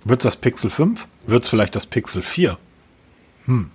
[0.03, 1.07] Wird es das Pixel 5?
[1.27, 2.57] Wird es vielleicht das Pixel 4?
[3.45, 3.71] Hm.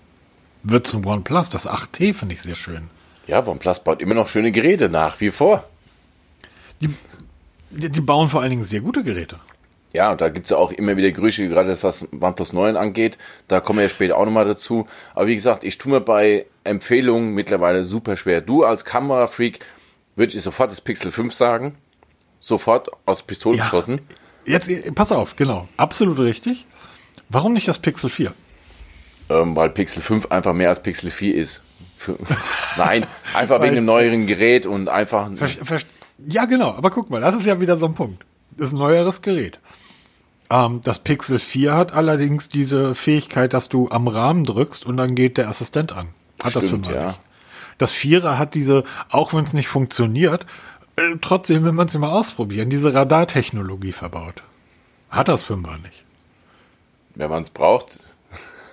[0.62, 1.48] Wird es ein OnePlus?
[1.50, 2.90] Das 8T finde ich sehr schön.
[3.26, 5.64] Ja, OnePlus baut immer noch schöne Geräte nach wie vor.
[6.80, 6.90] Die,
[7.70, 9.36] die bauen vor allen Dingen sehr gute Geräte.
[9.92, 13.16] Ja, und da gibt es ja auch immer wieder Gerüchte, gerade was OnePlus 9 angeht.
[13.48, 14.86] Da kommen wir ja später auch nochmal dazu.
[15.14, 18.42] Aber wie gesagt, ich tue mir bei Empfehlungen mittlerweile super schwer.
[18.42, 19.60] Du als Kamerafreak
[20.16, 21.76] würde ich sofort das Pixel 5 sagen
[22.40, 24.00] sofort aus Pistole ja, geschossen.
[24.44, 25.68] Jetzt, pass auf, genau.
[25.76, 26.66] Absolut richtig.
[27.28, 28.32] Warum nicht das Pixel 4?
[29.30, 31.60] Ähm, weil Pixel 5 einfach mehr als Pixel 4 ist.
[32.76, 35.30] Nein, einfach wegen einem neueren Gerät und einfach.
[36.26, 38.24] ja, genau, aber guck mal, das ist ja wieder so ein Punkt.
[38.56, 39.58] Das ist ein neueres Gerät.
[40.50, 45.14] Ähm, das Pixel 4 hat allerdings diese Fähigkeit, dass du am Rahmen drückst und dann
[45.14, 46.08] geht der Assistent an.
[46.42, 47.06] Hat Stimmt, das 5 ja.
[47.08, 47.20] nicht.
[47.78, 50.46] Das Vierer hat diese, auch wenn es nicht funktioniert,
[50.98, 54.42] äh, trotzdem will man es immer ausprobieren, diese Radartechnologie verbaut.
[55.10, 56.04] Hat das Fünfer nicht.
[57.14, 58.00] Wenn man es braucht.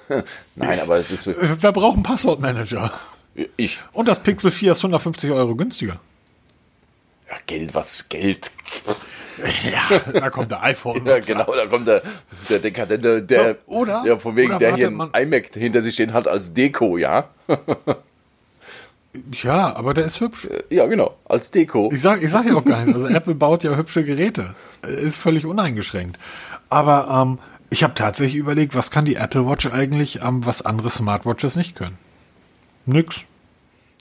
[0.56, 1.26] Nein, aber es ist.
[1.28, 2.92] Wer braucht einen Passwortmanager?
[3.58, 3.80] Ich.
[3.92, 6.00] Und das Pixel 4 ist 150 Euro günstiger.
[7.30, 8.52] Ja, Geld, was Geld.
[9.70, 11.06] Ja, da kommt der iPhone.
[11.06, 12.02] ja, genau, da kommt der,
[12.50, 16.14] der Dekadente, der, so, oder, ja, von wegen, der hier ein iMac hinter sich stehen
[16.14, 17.30] hat als Deko, ja.
[19.44, 20.48] Ja, aber der ist hübsch.
[20.70, 21.90] Ja, genau, als Deko.
[21.92, 22.96] Ich sag, ich sag ja auch gar nichts.
[22.96, 24.56] Also Apple baut ja hübsche Geräte.
[24.84, 26.20] Ist völlig uneingeschränkt.
[26.70, 30.90] Aber ähm, ich habe tatsächlich überlegt, was kann die Apple Watch eigentlich, ähm, was andere
[30.90, 31.98] Smartwatches nicht können?
[32.86, 33.16] Nix.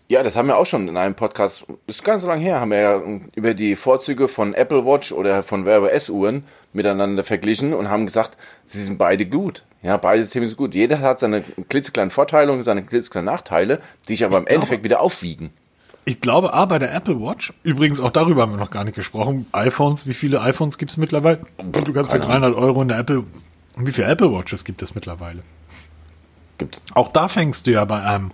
[0.08, 2.60] Ja, das haben wir auch schon in einem Podcast, das ist ganz so lange her,
[2.60, 3.02] haben wir ja
[3.34, 8.04] über die Vorzüge von Apple Watch oder von Wear OS Uhren miteinander verglichen und haben
[8.04, 9.64] gesagt, sie sind beide gut.
[9.84, 10.74] Ja, beide Systeme sind gut.
[10.74, 14.54] Jeder hat seine klitzekleinen Vorteile und seine klitzekleinen Nachteile, die sich aber ich im glaube,
[14.54, 15.50] Endeffekt wieder aufwiegen.
[16.06, 18.94] Ich glaube, A, bei der Apple Watch, übrigens auch darüber haben wir noch gar nicht
[18.94, 21.40] gesprochen, iPhones, wie viele iPhones gibt es mittlerweile?
[21.58, 23.24] Du kannst für 300 Euro in der Apple,
[23.76, 25.42] wie viele Apple Watches gibt es mittlerweile?
[26.56, 28.32] Gibt Auch da fängst du ja bei einem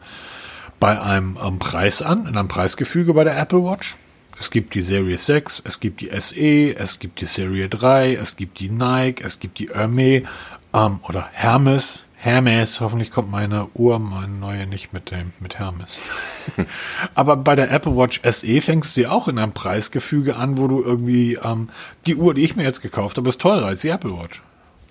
[0.78, 3.96] bei einem, einem Preis an, in einem Preisgefüge bei der Apple Watch.
[4.40, 8.36] Es gibt die Serie 6, es gibt die SE, es gibt die Serie 3, es
[8.36, 10.22] gibt die Nike, es gibt die Hermes
[10.74, 12.04] ähm, oder Hermes.
[12.16, 15.98] Hermes, hoffentlich kommt meine Uhr, meine neue nicht mit dem, mit Hermes.
[17.14, 20.68] Aber bei der Apple Watch SE fängst du ja auch in einem Preisgefüge an, wo
[20.68, 21.70] du irgendwie, ähm,
[22.04, 24.42] die Uhr, die ich mir jetzt gekauft habe, ist teurer als die Apple Watch.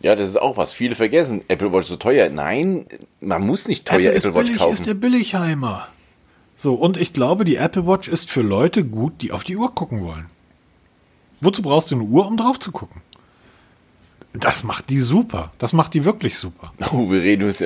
[0.02, 0.74] Ja, das ist auch was.
[0.74, 1.44] Viele vergessen.
[1.50, 2.30] Apple Watch ist so teuer.
[2.30, 2.88] Nein,
[3.20, 4.74] man muss nicht teuer Apple, Apple Watch billig, kaufen.
[4.74, 5.88] ist der Billigheimer.
[6.56, 9.76] So, und ich glaube, die Apple Watch ist für Leute gut, die auf die Uhr
[9.76, 10.26] gucken wollen.
[11.42, 13.02] Wozu brauchst du eine Uhr, um drauf zu gucken?
[14.34, 15.52] Das macht die super.
[15.58, 16.72] Das macht die wirklich super.
[16.92, 17.62] Oh, wir reden uns,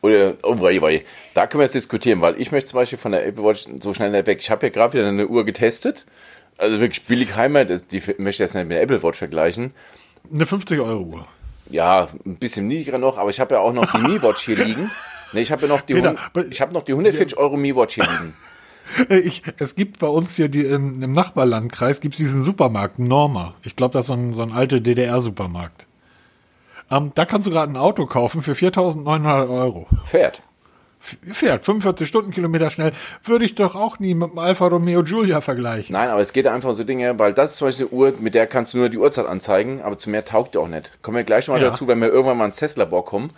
[0.00, 1.04] oder, oh, wei, wei.
[1.34, 3.92] da können wir jetzt diskutieren, weil ich möchte zum Beispiel von der Apple Watch so
[3.92, 4.38] schnell weg.
[4.40, 6.06] Ich habe ja gerade wieder eine Uhr getestet
[6.56, 9.72] Also wirklich billig Heimat, die möchte ich jetzt nicht mit der Apple Watch vergleichen.
[10.32, 11.26] Eine 50-Euro-Uhr.
[11.70, 14.56] Ja, ein bisschen niedriger noch, aber ich habe ja auch noch die Mi Watch hier
[14.64, 14.90] liegen.
[15.32, 16.14] Nee, ich habe ja noch die, Peter,
[16.48, 18.34] ich habe noch die 140 Euro Mi Watch hier liegen.
[19.08, 23.54] Äh, Ich, es gibt bei uns hier die, im, im Nachbarlandkreis gibt's diesen Supermarkt, Norma.
[23.62, 25.86] Ich glaube, das ist so ein, so ein alter DDR-Supermarkt.
[26.90, 29.86] Ähm, da kannst du gerade ein Auto kaufen für 4.900 Euro.
[30.04, 30.42] Pferd.
[31.02, 32.92] F- Fährt 45 Stundenkilometer schnell.
[33.24, 35.92] Würde ich doch auch nie mit dem Alfa Romeo Giulia vergleichen.
[35.92, 38.12] Nein, aber es geht einfach um so Dinge, weil das ist zum Beispiel eine Uhr,
[38.18, 40.92] mit der kannst du nur die Uhrzeit anzeigen, aber zu mehr taugt die auch nicht.
[41.02, 41.70] Kommen wir gleich mal Ja.
[41.70, 43.30] dazu, wenn wir irgendwann mal ins Tesla-Bock kommen.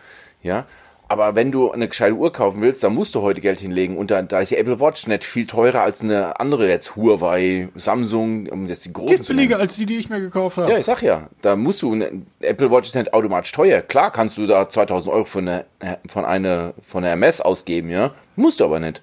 [0.43, 0.65] Ja.
[1.09, 3.97] Aber wenn du eine gescheite Uhr kaufen willst, dann musst du heute Geld hinlegen.
[3.97, 7.69] Und da, da ist die Apple Watch nicht viel teurer als eine andere jetzt Huawei,
[7.77, 10.71] Samsung, um jetzt die großen Geht billiger als die, die ich mir gekauft habe.
[10.71, 13.83] Ja, ich sag ja, da musst du, eine Apple Watch ist nicht automatisch teuer.
[13.83, 15.65] Klar kannst du da 2000 Euro von einer,
[16.09, 18.11] von einer, von einer MS ausgeben, ja.
[18.35, 19.03] Musst du aber nicht.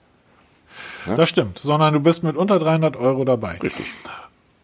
[1.06, 3.60] Das stimmt, sondern du bist mit unter 300 Euro dabei.
[3.62, 3.86] Richtig.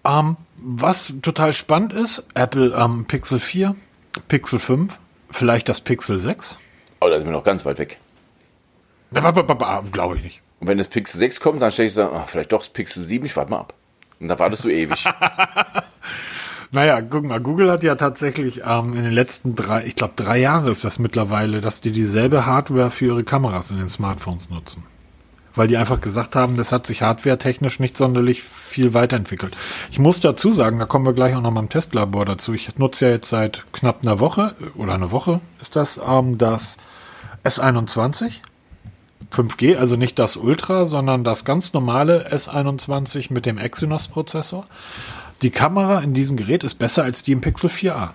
[0.06, 3.75] Ähm, was total spannend ist, Apple am Pixel 4,
[4.28, 4.97] Pixel 5,
[5.32, 6.58] vielleicht das Pixel 6.
[7.00, 8.00] Oh, da sind wir noch ganz weit weg.
[9.92, 10.42] Glaube ich nicht.
[10.60, 13.04] Und wenn das Pixel 6 kommt, dann stelle ich so, ach, vielleicht doch das Pixel
[13.04, 13.74] 7, ich warte mal ab.
[14.20, 15.06] Und da wartest du ewig.
[16.72, 20.38] Naja, guck mal, Google hat ja tatsächlich ähm, in den letzten drei, ich glaube drei
[20.38, 24.84] Jahre ist das mittlerweile, dass die dieselbe Hardware für ihre Kameras in den Smartphones nutzen.
[25.56, 29.56] Weil die einfach gesagt haben, das hat sich hardware-technisch nicht sonderlich viel weiterentwickelt.
[29.92, 32.54] Ich muss dazu sagen, da kommen wir gleich auch noch mal im Testlabor dazu.
[32.54, 36.78] Ich nutze ja jetzt seit knapp einer Woche, oder eine Woche ist das, ähm, das
[37.44, 38.42] S21
[39.32, 44.66] 5G, also nicht das Ultra, sondern das ganz normale S21 mit dem Exynos-Prozessor.
[45.42, 48.10] Die Kamera in diesem Gerät ist besser als die im Pixel 4a.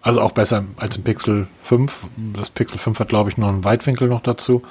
[0.00, 2.06] Also auch besser als im Pixel 5.
[2.34, 4.62] Das Pixel 5 hat, glaube ich, noch einen Weitwinkel noch dazu.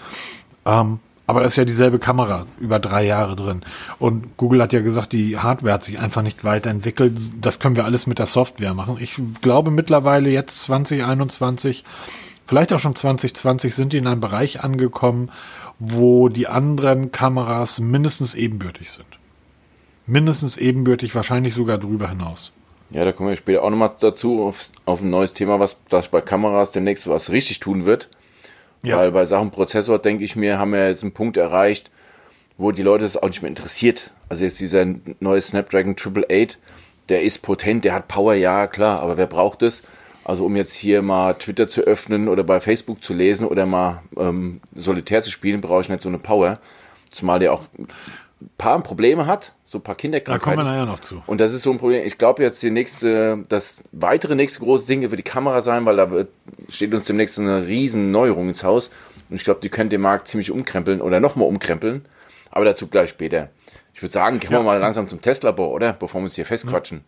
[0.65, 3.61] Ähm, aber das ist ja dieselbe Kamera über drei Jahre drin.
[3.99, 7.19] Und Google hat ja gesagt, die Hardware hat sich einfach nicht weiterentwickelt.
[7.41, 8.97] Das können wir alles mit der Software machen.
[9.01, 11.83] Ich glaube mittlerweile jetzt 2021,
[12.47, 15.29] vielleicht auch schon 2020 sind die in einem Bereich angekommen,
[15.79, 19.07] wo die anderen Kameras mindestens ebenbürtig sind.
[20.05, 22.53] Mindestens ebenbürtig, wahrscheinlich sogar drüber hinaus.
[22.89, 26.07] ja, da kommen wir später auch nochmal dazu, auf, auf ein neues Thema, was das
[26.07, 28.07] bei Kameras demnächst was richtig tun wird.
[28.83, 28.97] Ja.
[28.97, 31.91] Weil bei Sachen Prozessor, denke ich mir, haben wir jetzt einen Punkt erreicht,
[32.57, 34.11] wo die Leute es auch nicht mehr interessiert.
[34.29, 34.85] Also jetzt dieser
[35.19, 36.59] neue Snapdragon 888,
[37.09, 39.83] der ist potent, der hat Power, ja klar, aber wer braucht es?
[40.23, 44.01] Also um jetzt hier mal Twitter zu öffnen oder bei Facebook zu lesen oder mal
[44.17, 46.59] ähm, Solitär zu spielen, brauche ich nicht so eine Power.
[47.11, 47.63] Zumal der auch
[48.57, 50.43] paar Probleme hat, so ein paar Da Kinderkrankheiten.
[50.55, 51.21] kommen wir nachher noch zu.
[51.25, 52.05] Und das ist so ein Problem.
[52.05, 55.95] Ich glaube jetzt die nächste, das weitere nächste große Ding wird die Kamera sein, weil
[55.97, 56.07] da
[56.69, 58.89] steht uns demnächst eine riesen Neuerung ins Haus.
[59.29, 62.05] Und ich glaube, die könnte den Markt ziemlich umkrempeln oder nochmal umkrempeln.
[62.51, 63.49] Aber dazu gleich später.
[63.93, 65.93] Ich würde sagen, gehen wir mal langsam zum Testlabor, oder?
[65.93, 67.01] Bevor wir uns hier festquatschen.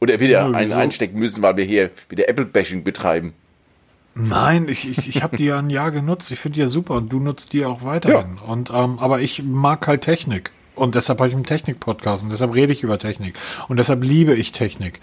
[0.00, 3.34] Oder wieder Ja, einen einstecken müssen, weil wir hier wieder Apple-Bashing betreiben.
[4.18, 6.30] Nein, ich, ich, ich habe die ja ein Jahr genutzt.
[6.32, 8.38] Ich finde die ja super und du nutzt die auch weiterhin.
[8.38, 12.54] Und ähm, aber ich mag halt Technik und deshalb habe ich einen Technik-Podcast und deshalb
[12.54, 13.34] rede ich über Technik
[13.68, 15.00] und deshalb liebe ich Technik.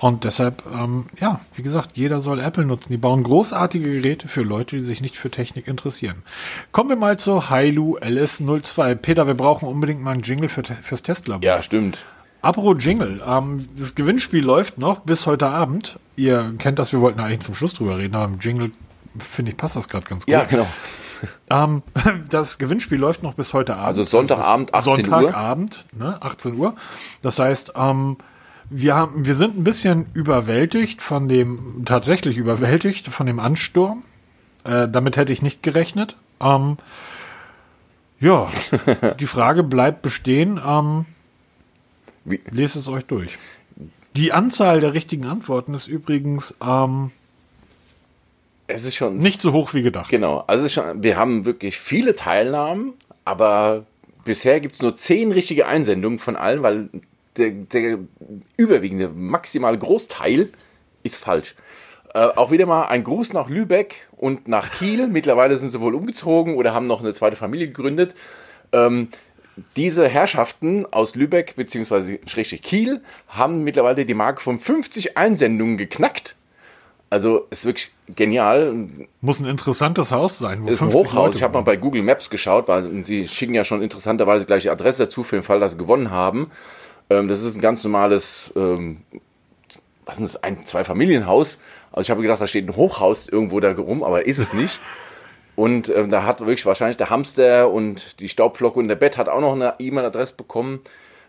[0.00, 2.92] Und deshalb, ähm, ja, wie gesagt, jeder soll Apple nutzen.
[2.92, 6.22] Die bauen großartige Geräte für Leute, die sich nicht für Technik interessieren.
[6.70, 8.94] Kommen wir mal zur Hailu LS02.
[8.94, 11.44] Peter, wir brauchen unbedingt mal einen Jingle für, fürs Testlabor.
[11.44, 12.04] Ja, stimmt.
[12.48, 15.98] Apro Jingle, ähm, das Gewinnspiel läuft noch bis heute Abend.
[16.16, 18.70] Ihr kennt das, wir wollten eigentlich zum Schluss drüber reden, aber im Jingle,
[19.18, 20.32] finde ich, passt das gerade ganz gut.
[20.32, 20.66] Ja, genau.
[21.50, 21.82] Ähm,
[22.30, 23.88] das Gewinnspiel läuft noch bis heute Abend.
[23.88, 25.20] Also Sonntagabend, Also bis 18 Uhr.
[25.20, 26.76] Sonntagabend, ne, 18 Uhr.
[27.22, 28.18] Das heißt, ähm,
[28.70, 34.04] wir haben, wir sind ein bisschen überwältigt von dem, tatsächlich überwältigt von dem Ansturm.
[34.62, 36.14] Äh, damit hätte ich nicht gerechnet.
[36.40, 36.76] Ähm,
[38.20, 38.46] ja,
[39.18, 40.60] die Frage bleibt bestehen.
[40.64, 41.04] Ähm,
[42.28, 43.38] Wie, Lest es euch durch.
[44.16, 47.10] Die Anzahl der richtigen Antworten ist übrigens ähm,
[48.70, 50.10] es ist schon nicht so hoch wie gedacht.
[50.10, 52.92] Genau, also schon, wir haben wirklich viele Teilnahmen,
[53.24, 53.86] aber
[54.24, 56.90] bisher gibt es nur zehn richtige Einsendungen von allen, weil
[57.38, 57.98] der, der
[58.58, 60.50] überwiegende maximale Großteil
[61.02, 61.54] ist falsch.
[62.12, 65.08] Äh, auch wieder mal ein Gruß nach Lübeck und nach Kiel.
[65.08, 68.14] Mittlerweile sind sie wohl umgezogen oder haben noch eine zweite Familie gegründet.
[68.72, 69.08] Ähm,
[69.76, 72.18] diese Herrschaften aus Lübeck bzw.
[72.18, 76.34] Kiel haben mittlerweile die Marke von 50 Einsendungen geknackt.
[77.10, 78.86] Also ist wirklich genial.
[79.20, 80.62] Muss ein interessantes Haus sein.
[80.62, 81.26] Wo ist ein 50 Hochhaus.
[81.26, 84.64] Leute Ich habe mal bei Google Maps geschaut, weil sie schicken ja schon interessanterweise gleich
[84.64, 86.50] die Adresse dazu für den Fall, dass sie gewonnen haben.
[87.08, 88.98] Ähm, das ist ein ganz normales, ähm,
[90.04, 91.58] was ist das, ein Zwei-Familienhaus.
[91.92, 94.78] Also ich habe gedacht, da steht ein Hochhaus irgendwo da rum, aber ist es nicht.
[95.58, 99.28] Und ähm, da hat wirklich wahrscheinlich der Hamster und die Staubflocke und der Bett hat
[99.28, 100.78] auch noch eine E-Mail-Adresse bekommen.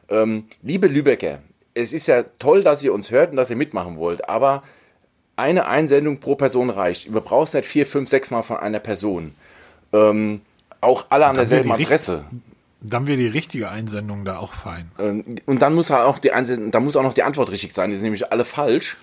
[0.07, 1.39] Ähm, liebe Lübecker,
[1.73, 4.61] es ist ja toll, dass ihr uns hört und dass ihr mitmachen wollt, aber
[5.35, 7.07] eine Einsendung pro Person reicht.
[7.07, 9.33] Du brauchst nicht vier, fünf, sechs Mal von einer Person.
[9.93, 10.41] Ähm,
[10.79, 12.23] auch alle an derselben Adresse.
[12.81, 14.91] Dann wäre die richtige Einsendung da auch fein.
[14.99, 17.89] Ähm, und dann muss auch die Einsendung, dann muss auch noch die Antwort richtig sein.
[17.89, 18.95] Die sind nämlich alle falsch.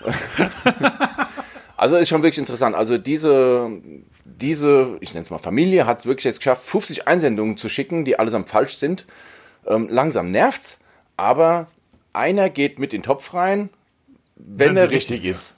[1.76, 2.74] also ist schon wirklich interessant.
[2.74, 3.70] Also diese,
[4.24, 8.04] diese, ich nenne es mal Familie, hat es wirklich jetzt geschafft, 50 Einsendungen zu schicken,
[8.04, 9.06] die allesamt falsch sind.
[9.66, 10.80] Ähm, langsam nervt's,
[11.16, 11.66] aber
[12.12, 13.70] einer geht mit in den Topf rein,
[14.36, 15.54] wenn, Wenn er richtig richtig ist.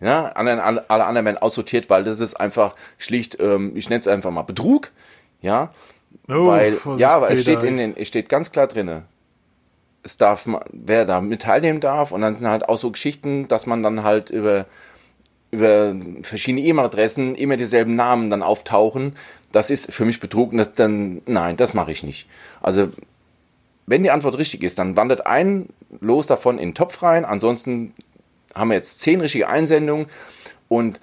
[0.00, 4.00] Ja, anderen, alle alle anderen werden aussortiert, weil das ist einfach schlicht, ähm, ich nenne
[4.00, 4.90] es einfach mal Betrug.
[5.40, 5.70] Ja,
[6.28, 9.02] Oh, weil, ja, aber es steht in den, es steht ganz klar drinne.
[10.02, 13.66] Es darf, wer da mit teilnehmen darf, und dann sind halt auch so Geschichten, dass
[13.66, 14.66] man dann halt über,
[15.54, 19.16] über verschiedene E-Mail-Adressen immer dieselben Namen dann auftauchen.
[19.52, 22.28] Das ist für mich Betrug und das dann, nein, das mache ich nicht.
[22.60, 22.88] Also,
[23.86, 25.68] wenn die Antwort richtig ist, dann wandert ein
[26.00, 27.24] Los davon in den Topf rein.
[27.24, 27.94] Ansonsten
[28.54, 30.06] haben wir jetzt zehn richtige Einsendungen
[30.68, 30.98] und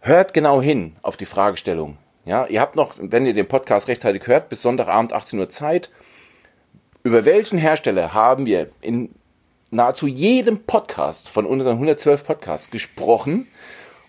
[0.00, 1.96] hört genau hin auf die Fragestellung.
[2.24, 5.90] Ja, ihr habt noch, wenn ihr den Podcast rechtzeitig hört, bis Sonntagabend 18 Uhr Zeit.
[7.02, 9.10] Über welchen Hersteller haben wir in
[9.72, 13.48] nahezu jedem Podcast von unseren 112 Podcasts gesprochen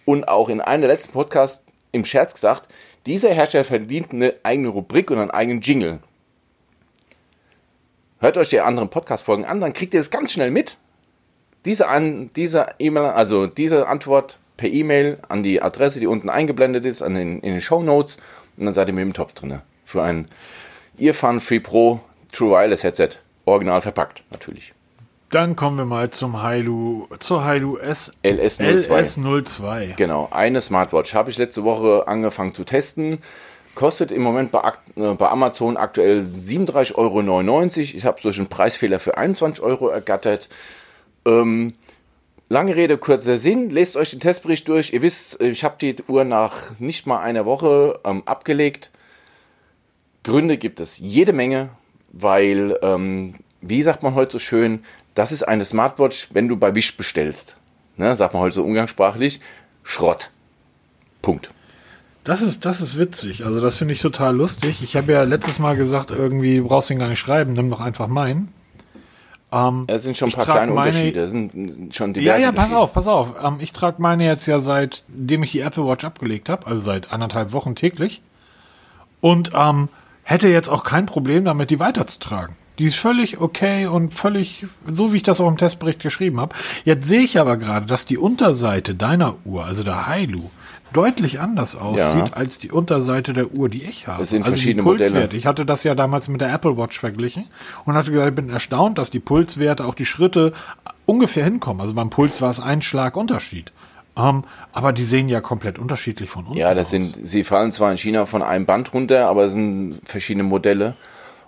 [0.05, 2.67] und auch in einem der letzten Podcasts im Scherz gesagt,
[3.05, 5.99] dieser Hersteller verdient eine eigene Rubrik und einen eigenen Jingle.
[8.19, 10.77] Hört euch die anderen Podcast-Folgen an, dann kriegt ihr es ganz schnell mit.
[11.65, 16.85] Diese, an, diese E-Mail, also diese Antwort per E-Mail an die Adresse, die unten eingeblendet
[16.85, 18.17] ist, an den, in den Show Notes,
[18.57, 19.61] und dann seid ihr mit dem Topf drin.
[19.85, 20.27] Für ein
[20.99, 22.01] Earphone Free Pro
[22.33, 23.09] True Wireless Headset.
[23.45, 24.73] Original verpackt, natürlich.
[25.33, 28.87] Dann kommen wir mal zum Hailu, zur Hailu S LS02.
[28.87, 29.95] LS02.
[29.95, 33.17] Genau, eine Smartwatch habe ich letzte Woche angefangen zu testen.
[33.73, 37.97] Kostet im Moment bei, äh, bei Amazon aktuell 37,99 Euro.
[37.97, 40.49] Ich habe durch einen Preisfehler für 21 Euro ergattert.
[41.25, 41.73] Ähm,
[42.49, 43.71] lange Rede, kurzer Sinn.
[43.71, 44.93] Lest euch den Testbericht durch.
[44.93, 48.91] Ihr wisst, ich habe die Uhr nach nicht mal einer Woche ähm, abgelegt.
[50.21, 51.69] Gründe gibt es jede Menge,
[52.11, 54.83] weil, ähm, wie sagt man heute so schön,
[55.15, 57.57] das ist eine Smartwatch, wenn du bei Wish bestellst.
[57.97, 59.39] Ne, sagt man heute so umgangssprachlich,
[59.83, 60.31] Schrott.
[61.21, 61.51] Punkt.
[62.23, 63.45] Das ist, das ist witzig.
[63.45, 64.81] Also das finde ich total lustig.
[64.81, 67.81] Ich habe ja letztes Mal gesagt, irgendwie du brauchst ihn gar nicht schreiben, nimm doch
[67.81, 68.51] einfach meinen.
[69.85, 71.21] Es sind schon ein paar kleine meine- Unterschiede.
[71.21, 72.77] Es sind schon Ja, diverse ja, pass Unterschiede.
[72.79, 73.35] auf, pass auf.
[73.43, 77.13] Ähm, ich trage meine jetzt ja seitdem ich die Apple Watch abgelegt habe, also seit
[77.13, 78.23] anderthalb Wochen täglich.
[79.21, 79.89] Und ähm,
[80.23, 82.55] hätte jetzt auch kein Problem damit, die weiterzutragen.
[82.79, 86.55] Die ist völlig okay und völlig so, wie ich das auch im Testbericht geschrieben habe.
[86.85, 90.49] Jetzt sehe ich aber gerade, dass die Unterseite deiner Uhr, also der Hailu,
[90.91, 92.33] deutlich anders aussieht Ja.
[92.33, 94.23] als die Unterseite der Uhr, die ich habe.
[94.23, 94.83] Es sind also verschiedene.
[94.83, 95.29] Modelle.
[95.33, 97.45] Ich hatte das ja damals mit der Apple Watch verglichen
[97.85, 100.53] und hatte gesagt, ich bin erstaunt, dass die Pulswerte, auch die Schritte
[101.05, 101.81] ungefähr hinkommen.
[101.81, 103.71] Also beim Puls war es ein Schlag Unterschied.
[104.15, 106.91] Ähm, aber die sehen ja komplett unterschiedlich von unten Ja, das aus.
[106.91, 110.93] sind, sie fallen zwar in China von einem Band runter, aber es sind verschiedene Modelle.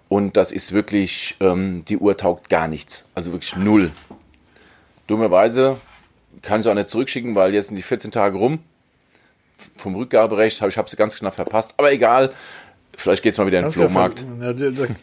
[0.08, 3.06] Und das ist wirklich, ähm, die Uhr taugt gar nichts.
[3.16, 3.92] Also wirklich null.
[5.08, 5.78] Dummerweise
[6.42, 8.60] kann ich sie auch nicht zurückschicken, weil jetzt sind die 14 Tage rum.
[9.78, 11.74] Vom Rückgaberecht habe ich habe sie ganz knapp verpasst.
[11.78, 12.34] Aber egal,
[12.96, 14.24] vielleicht geht es mal wieder in den ja Flohmarkt.
[14.42, 14.54] ja,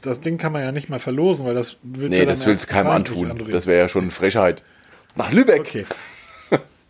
[0.02, 2.64] das Ding kann man ja nicht mal verlosen, weil das willst nee, du das willst
[2.64, 3.50] du ja keinem antun.
[3.50, 4.62] Das wäre ja schon eine Frechheit.
[5.16, 5.60] Nach Lübeck.
[5.60, 5.86] Okay.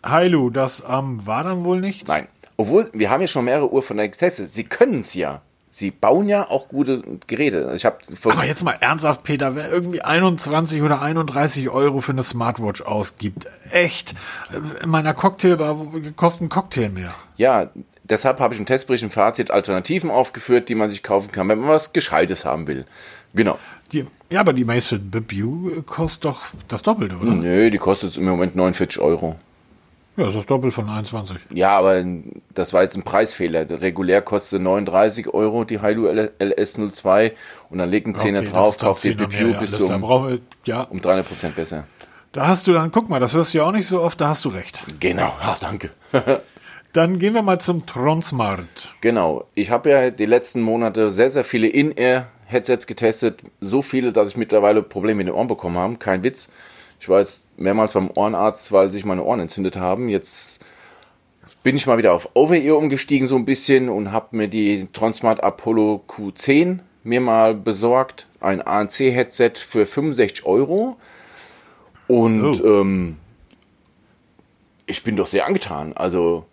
[0.04, 2.08] Hailu, das ähm, war dann wohl nichts?
[2.08, 2.28] Nein.
[2.56, 4.50] Obwohl, wir haben ja schon mehrere Uhr von der getestet.
[4.50, 5.42] Sie können es ja.
[5.74, 7.72] Sie bauen ja auch gute Geräte.
[7.74, 12.22] Ich habe Aber jetzt mal ernsthaft, Peter, wer irgendwie 21 oder 31 Euro für eine
[12.22, 14.14] Smartwatch ausgibt, echt,
[14.82, 15.78] in meiner Cocktailbar
[16.14, 17.14] kostet ein Cocktail mehr.
[17.38, 17.70] Ja,
[18.04, 21.60] deshalb habe ich im Testbericht im Fazit Alternativen aufgeführt, die man sich kaufen kann, wenn
[21.60, 22.84] man was Gescheites haben will.
[23.32, 23.58] Genau.
[23.92, 27.32] Die, ja, aber die Macefit Bibue kostet doch das Doppelte, oder?
[27.32, 29.36] Nö, die kostet im Moment 49 Euro.
[30.16, 31.38] Ja, das ist doppelt von 21.
[31.54, 32.04] Ja, aber
[32.52, 33.68] das war jetzt ein Preisfehler.
[33.80, 37.32] Regulär kostet 39 Euro die Hailu LS02
[37.70, 41.26] und dann legt ein Zehner Okay, drauf, kauft die BPU bis um, ja, um 300
[41.26, 41.84] Prozent besser.
[42.32, 44.28] da hast du dann, guck mal, das hörst du ja auch nicht so oft, da
[44.28, 44.82] hast du recht.
[45.00, 45.90] Genau, ja, danke.
[46.92, 48.92] Dann gehen wir mal zum Tronsmart.
[49.00, 49.46] Genau.
[49.54, 53.40] Ich habe ja die letzten Monate sehr, sehr viele In-Ear-Headsets getestet.
[53.62, 55.96] So viele, dass ich mittlerweile Probleme mit den Ohren bekommen habe.
[55.96, 56.50] Kein Witz.
[57.02, 60.08] Ich war jetzt mehrmals beim Ohrenarzt, weil sich meine Ohren entzündet haben.
[60.08, 60.60] Jetzt
[61.64, 65.42] bin ich mal wieder auf Over-Ear umgestiegen so ein bisschen und habe mir die Tronsmart
[65.42, 68.28] Apollo Q10 mir mal besorgt.
[68.38, 70.96] Ein ANC-Headset für 65 Euro.
[72.06, 72.80] Und Oh.
[72.82, 73.16] ähm,
[74.86, 75.94] ich bin doch sehr angetan.
[75.94, 76.46] Also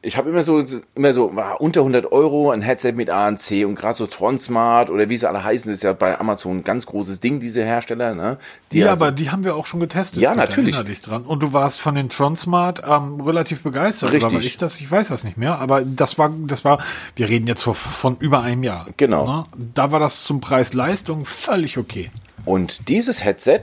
[0.00, 0.62] ich habe immer so,
[0.94, 5.08] immer so ah, unter 100 Euro ein Headset mit ANC und gerade so Tronsmart oder
[5.08, 8.14] wie sie alle heißen, ist ja bei Amazon ein ganz großes Ding, diese Hersteller.
[8.14, 8.38] Ne?
[8.70, 10.22] Die ja, also, aber die haben wir auch schon getestet.
[10.22, 10.78] Ja, natürlich.
[10.82, 11.22] Dich dran.
[11.22, 14.12] Und du warst von den Tronsmart ähm, relativ begeistert.
[14.12, 14.46] Richtig.
[14.46, 16.80] Ich, das, ich weiß das nicht mehr, aber das war, das war,
[17.16, 18.86] wir reden jetzt von, von über einem Jahr.
[18.96, 19.26] Genau.
[19.26, 19.46] Ne?
[19.74, 22.10] Da war das zum Preis Leistung völlig okay.
[22.44, 23.62] Und dieses Headset,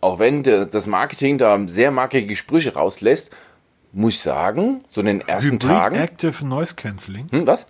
[0.00, 3.30] auch wenn das Marketing da sehr markige Sprüche rauslässt,
[3.94, 5.96] muss ich sagen, so in den ersten Hybrid Tagen.
[5.96, 7.28] Active Noise Cancelling.
[7.30, 7.66] Hm, was?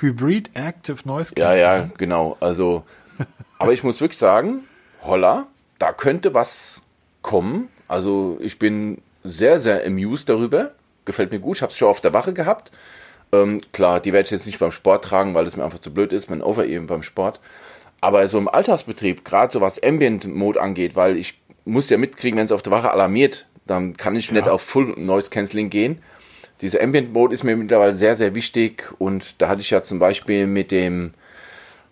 [0.00, 1.90] Hybrid Active Noise Ja, Cancelling.
[1.90, 2.36] ja, genau.
[2.40, 2.84] Also,
[3.58, 4.64] aber ich muss wirklich sagen,
[5.02, 5.46] holla,
[5.78, 6.82] da könnte was
[7.22, 7.68] kommen.
[7.88, 10.72] Also, ich bin sehr, sehr amused darüber.
[11.04, 11.56] Gefällt mir gut.
[11.56, 12.72] Ich habe es schon auf der Wache gehabt.
[13.32, 15.92] Ähm, klar, die werde ich jetzt nicht beim Sport tragen, weil es mir einfach zu
[15.92, 17.40] blöd ist, mein Over eben beim Sport.
[18.00, 22.38] Aber so im Alltagsbetrieb, gerade so was Ambient Mode angeht, weil ich muss ja mitkriegen,
[22.38, 25.98] wenn es auf der Wache alarmiert, dann kann ich nicht auf Full Noise Cancelling gehen.
[26.60, 29.98] Dieser Ambient Mode ist mir mittlerweile sehr, sehr wichtig und da hatte ich ja zum
[29.98, 31.12] Beispiel mit dem,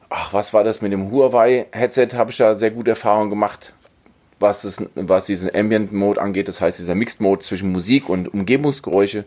[0.09, 3.75] ach, was war das, mit dem Huawei Headset habe ich da sehr gute Erfahrungen gemacht,
[4.41, 6.49] was, es, was diesen Ambient Mode angeht.
[6.49, 9.25] Das heißt, dieser Mixed Mode zwischen Musik und Umgebungsgeräusche.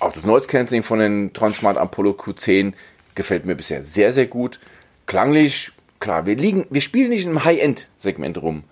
[0.00, 2.72] Auch das Noise Cancelling von den Transmart Apollo Q10
[3.14, 4.58] gefällt mir bisher sehr, sehr gut.
[5.06, 5.70] Klanglich,
[6.00, 8.64] klar, wir liegen, wir spielen nicht im High-End-Segment rum.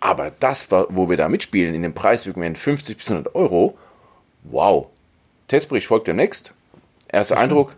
[0.00, 3.76] Aber das, wo wir da mitspielen, in dem Preissegment 50 bis 100 Euro,
[4.44, 4.86] wow.
[5.48, 6.52] Testbericht folgt demnächst.
[7.08, 7.42] Erster mhm.
[7.42, 7.76] Eindruck,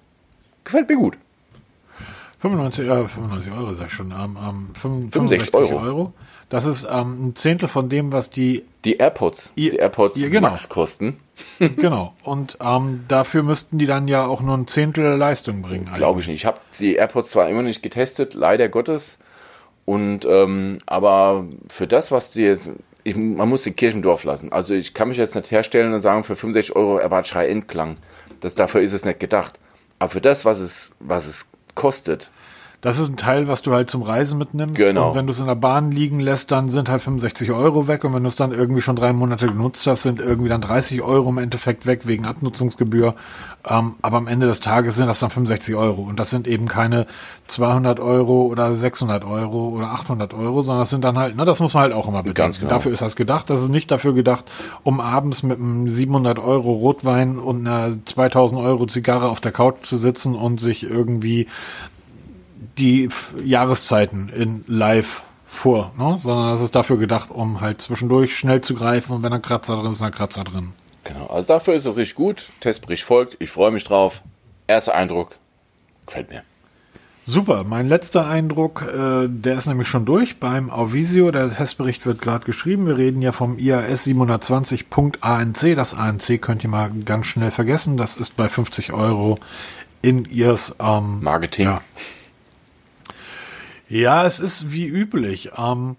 [0.65, 1.17] gefällt mir gut.
[2.41, 4.13] 95, äh, 95 Euro, sag ich schon.
[4.13, 5.79] Ähm, ähm, 65 Euro.
[5.79, 6.13] Euro.
[6.49, 10.49] Das ist ähm, ein Zehntel von dem, was die die AirPods, die AirPods ja, genau.
[10.49, 11.21] Max kosten.
[11.59, 12.15] genau.
[12.25, 15.89] Und ähm, dafür müssten die dann ja auch nur ein Zehntel Leistung bringen.
[15.95, 16.39] Glaube ich nicht.
[16.39, 19.19] Ich habe die AirPods zwar immer nicht getestet, leider Gottes.
[19.91, 22.71] Und ähm, aber für das, was die jetzt,
[23.03, 24.53] ich, man muss den Kirchendorf lassen.
[24.53, 27.97] Also ich kann mich jetzt nicht herstellen und sagen, für 65 Euro erwarte ich Endklang.
[28.55, 29.59] Dafür ist es nicht gedacht.
[29.99, 32.31] Aber für das, was es, was es kostet,
[32.81, 34.81] das ist ein Teil, was du halt zum Reisen mitnimmst.
[34.81, 35.11] Genau.
[35.11, 38.05] Und wenn du es in der Bahn liegen lässt, dann sind halt 65 Euro weg.
[38.05, 41.03] Und wenn du es dann irgendwie schon drei Monate genutzt hast, sind irgendwie dann 30
[41.03, 43.15] Euro im Endeffekt weg wegen Abnutzungsgebühr.
[43.69, 46.01] Ähm, aber am Ende des Tages sind das dann 65 Euro.
[46.01, 47.07] Und das sind eben keine
[47.49, 51.61] 200 Euro oder 600 Euro oder 800 Euro, sondern das sind dann halt, na, das
[51.61, 52.35] muss man halt auch immer bedenken.
[52.35, 52.71] Ganz genau.
[52.71, 53.51] Dafür ist das gedacht.
[53.51, 54.47] Das ist nicht dafür gedacht,
[54.85, 59.85] um abends mit einem 700 Euro Rotwein und einer 2000 Euro Zigarre auf der Couch
[59.85, 61.47] zu sitzen und sich irgendwie
[62.81, 63.09] die
[63.45, 66.17] Jahreszeiten in live vor, ne?
[66.19, 69.77] sondern das ist dafür gedacht, um halt zwischendurch schnell zu greifen und wenn ein Kratzer
[69.77, 70.73] drin ist, ein Kratzer drin.
[71.05, 72.51] Genau, also dafür ist es richtig gut.
[72.61, 74.23] Testbericht folgt, ich freue mich drauf.
[74.67, 75.37] Erster Eindruck,
[76.07, 76.43] gefällt mir.
[77.25, 81.31] Super, mein letzter Eindruck, äh, der ist nämlich schon durch beim Auvisio.
[81.31, 82.87] Der Testbericht wird gerade geschrieben.
[82.87, 85.77] Wir reden ja vom IAS 720.ANC.
[85.77, 87.97] Das ANC könnt ihr mal ganz schnell vergessen.
[87.97, 89.39] Das ist bei 50 Euro
[90.03, 91.67] in ihrs ähm, Marketing.
[91.67, 91.83] Ja,
[93.91, 95.51] ja, es ist wie üblich.
[95.59, 95.97] Ähm,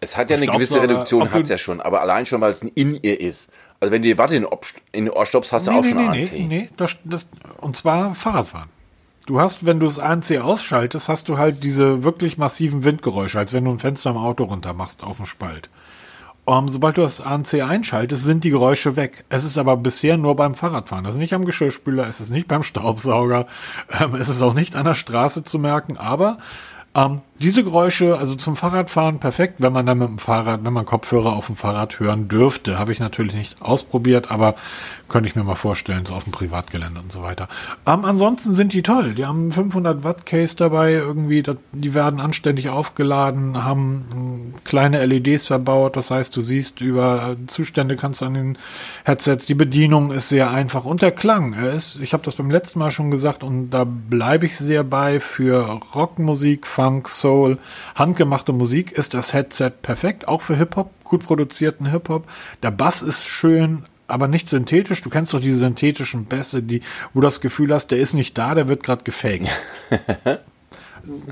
[0.00, 2.62] es hat ja eine gewisse Reduktion, hat es ja schon, aber allein schon, weil es
[2.62, 3.50] ein In-Ear ist.
[3.80, 4.46] Also wenn du die Watte in,
[4.92, 6.32] in den Ohr stoppst, hast du nee, auch nee, schon nee, ANC.
[6.32, 7.28] Nee, nee, das, das,
[7.60, 8.68] und zwar Fahrradfahren.
[9.26, 13.52] Du hast, wenn du das ANC ausschaltest, hast du halt diese wirklich massiven Windgeräusche, als
[13.52, 15.68] wenn du ein Fenster im Auto runter machst auf dem Spalt.
[16.44, 19.24] Um, ähm, sobald du das ANC einschaltest, sind die Geräusche weg.
[19.28, 21.04] Es ist aber bisher nur beim Fahrradfahren.
[21.04, 23.46] Das ist nicht am Geschirrspüler, es ist nicht beim Staubsauger,
[24.00, 26.38] ähm, es ist auch nicht an der Straße zu merken, aber
[26.98, 30.84] ähm, diese Geräusche, also zum Fahrradfahren perfekt, wenn man dann mit dem Fahrrad, wenn man
[30.84, 32.78] Kopfhörer auf dem Fahrrad hören dürfte.
[32.78, 34.56] Habe ich natürlich nicht ausprobiert, aber
[35.08, 37.48] könnte ich mir mal vorstellen, so auf dem Privatgelände und so weiter.
[37.86, 39.14] Ähm, ansonsten sind die toll.
[39.14, 45.46] Die haben 500 Watt Case dabei, irgendwie, die werden anständig aufgeladen, haben hm, kleine LEDs
[45.46, 45.96] verbaut.
[45.96, 48.58] Das heißt, du siehst über Zustände, kannst an den
[49.04, 49.46] Headsets.
[49.46, 51.54] Die Bedienung ist sehr einfach und der Klang.
[51.54, 54.84] Er ist, ich habe das beim letzten Mal schon gesagt und da bleibe ich sehr
[54.84, 57.58] bei für Rockmusik, Funk, Soul,
[57.94, 62.26] handgemachte Musik ist das Headset perfekt, auch für Hip-Hop, gut produzierten Hip-Hop.
[62.62, 65.02] Der Bass ist schön, aber nicht synthetisch.
[65.02, 66.80] Du kennst doch diese synthetischen Bässe, die,
[67.12, 69.46] wo du das Gefühl hast, der ist nicht da, der wird gerade gefaked.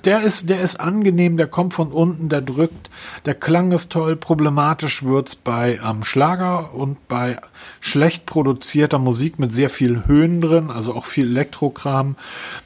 [0.05, 2.91] der ist, der ist angenehm, der kommt von unten, der drückt,
[3.24, 7.39] der Klang ist toll, problematisch wird's bei ähm, Schlager und bei
[7.81, 12.16] schlecht produzierter Musik mit sehr viel Höhen drin, also auch viel Elektrokram.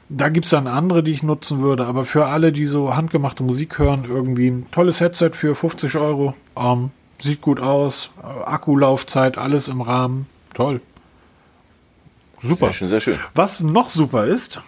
[0.08, 3.78] Da gibt's dann andere, die ich nutzen würde, aber für alle, die so handgemachte Musik
[3.78, 8.10] hören, irgendwie ein tolles Headset für 50 Euro, ähm, sieht gut aus,
[8.44, 10.80] Akkulaufzeit, alles im Rahmen, toll.
[12.42, 12.66] Super.
[12.66, 13.18] Sehr schön, sehr schön.
[13.34, 14.62] Was noch super ist,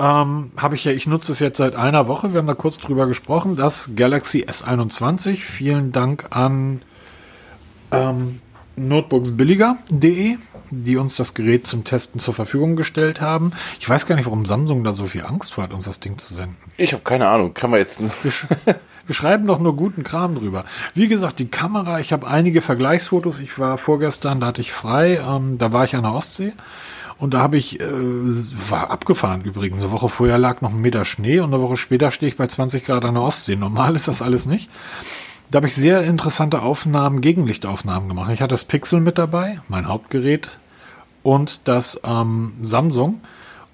[0.00, 2.78] ähm, habe ich ja, ich nutze es jetzt seit einer Woche, wir haben da kurz
[2.78, 5.36] drüber gesprochen, das Galaxy S21.
[5.36, 6.80] Vielen Dank an
[7.92, 8.40] ähm,
[8.76, 10.38] notebooksbilliger.de.
[10.70, 13.52] die uns das Gerät zum Testen zur Verfügung gestellt haben.
[13.78, 16.16] Ich weiß gar nicht, warum Samsung da so viel Angst vor hat, uns das Ding
[16.16, 16.56] zu senden.
[16.78, 17.52] Ich habe keine Ahnung.
[17.52, 18.02] Kann man jetzt.
[18.22, 18.46] Wir, sch
[19.06, 20.64] wir schreiben doch nur guten Kram drüber.
[20.94, 23.40] Wie gesagt, die Kamera, ich habe einige Vergleichsfotos.
[23.40, 26.54] Ich war vorgestern, da hatte ich frei, ähm, da war ich an der Ostsee.
[27.20, 27.84] Und da habe ich, äh,
[28.70, 29.82] war abgefahren übrigens.
[29.82, 32.46] Eine Woche vorher lag noch ein Meter Schnee und eine Woche später stehe ich bei
[32.46, 33.56] 20 Grad an der Ostsee.
[33.56, 34.70] Normal ist das alles nicht.
[35.50, 38.30] Da habe ich sehr interessante Aufnahmen, Gegenlichtaufnahmen gemacht.
[38.32, 40.58] Ich hatte das Pixel mit dabei, mein Hauptgerät,
[41.22, 43.20] und das ähm, Samsung.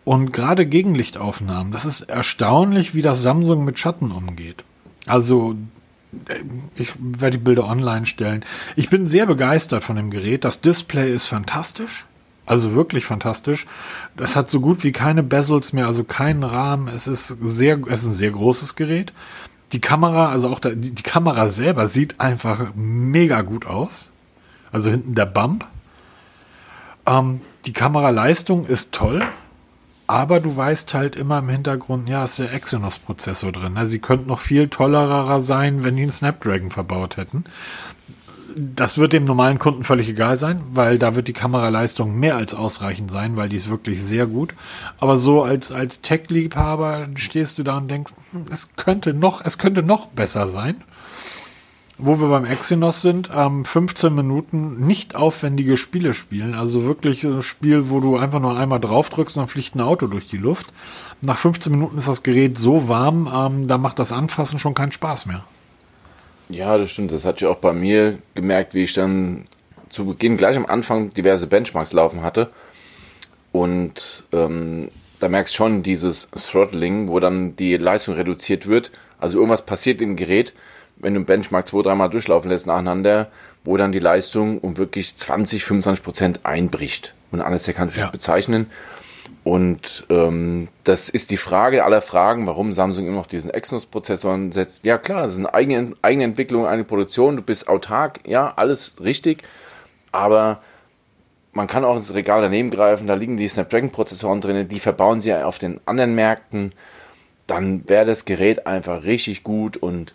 [0.04, 4.64] Und gerade Gegenlichtaufnahmen, das ist erstaunlich, wie das Samsung mit Schatten umgeht.
[5.06, 5.54] Also,
[6.28, 6.40] äh,
[6.74, 8.44] ich werde die Bilder online stellen.
[8.74, 10.44] Ich bin sehr begeistert von dem Gerät.
[10.44, 12.06] Das Display ist fantastisch.
[12.46, 13.66] Also wirklich fantastisch.
[14.16, 16.86] Das hat so gut wie keine Bezels mehr, also keinen Rahmen.
[16.88, 19.12] Es ist sehr, es ist ein sehr großes Gerät.
[19.72, 24.12] Die Kamera, also auch der, die, die Kamera selber sieht einfach mega gut aus.
[24.70, 25.66] Also hinten der Bump.
[27.04, 29.22] Ähm, die Kameraleistung ist toll,
[30.06, 33.72] aber du weißt halt immer im Hintergrund, ja, ist der Exynos-Prozessor drin.
[33.72, 33.88] Ne?
[33.88, 37.44] Sie könnten noch viel tollerer sein, wenn die einen Snapdragon verbaut hätten
[38.58, 42.54] das wird dem normalen Kunden völlig egal sein, weil da wird die Kameraleistung mehr als
[42.54, 44.54] ausreichend sein, weil die ist wirklich sehr gut.
[44.98, 49.58] Aber so als, als Tech-Liebhaber stehst du da und denkst, hm, es könnte noch, es
[49.58, 50.82] könnte noch besser sein.
[51.98, 56.54] Wo wir beim Exynos sind, ähm, 15 Minuten nicht aufwendige Spiele spielen.
[56.54, 59.80] Also wirklich ein Spiel, wo du einfach nur einmal drauf drückst und dann fliegt ein
[59.80, 60.72] Auto durch die Luft.
[61.20, 64.92] Nach 15 Minuten ist das Gerät so warm, ähm, da macht das Anfassen schon keinen
[64.92, 65.44] Spaß mehr.
[66.48, 67.12] Ja, das stimmt.
[67.12, 69.46] Das hatte ich auch bei mir gemerkt, wie ich dann
[69.90, 72.50] zu Beginn gleich am Anfang diverse Benchmarks laufen hatte.
[73.52, 78.90] Und ähm, da merkst du schon dieses Throttling, wo dann die Leistung reduziert wird.
[79.18, 80.52] Also irgendwas passiert im Gerät,
[80.96, 83.30] wenn du einen Benchmark zwei, dreimal durchlaufen lässt nacheinander,
[83.64, 87.14] wo dann die Leistung um wirklich 20, 25 Prozent einbricht.
[87.32, 88.08] Und alles, der kann sich ja.
[88.08, 88.66] bezeichnen.
[89.46, 94.84] Und ähm, das ist die Frage aller Fragen, warum Samsung immer noch diesen Exynos-Prozessor setzt.
[94.84, 98.94] Ja klar, es ist eine eigene, eigene Entwicklung, eine Produktion, du bist autark, ja, alles
[99.00, 99.44] richtig.
[100.10, 100.62] Aber
[101.52, 105.32] man kann auch ins Regal daneben greifen, da liegen die Snapdragon-Prozessoren drin, die verbauen sie
[105.32, 106.72] auf den anderen Märkten.
[107.46, 110.12] Dann wäre das Gerät einfach richtig gut und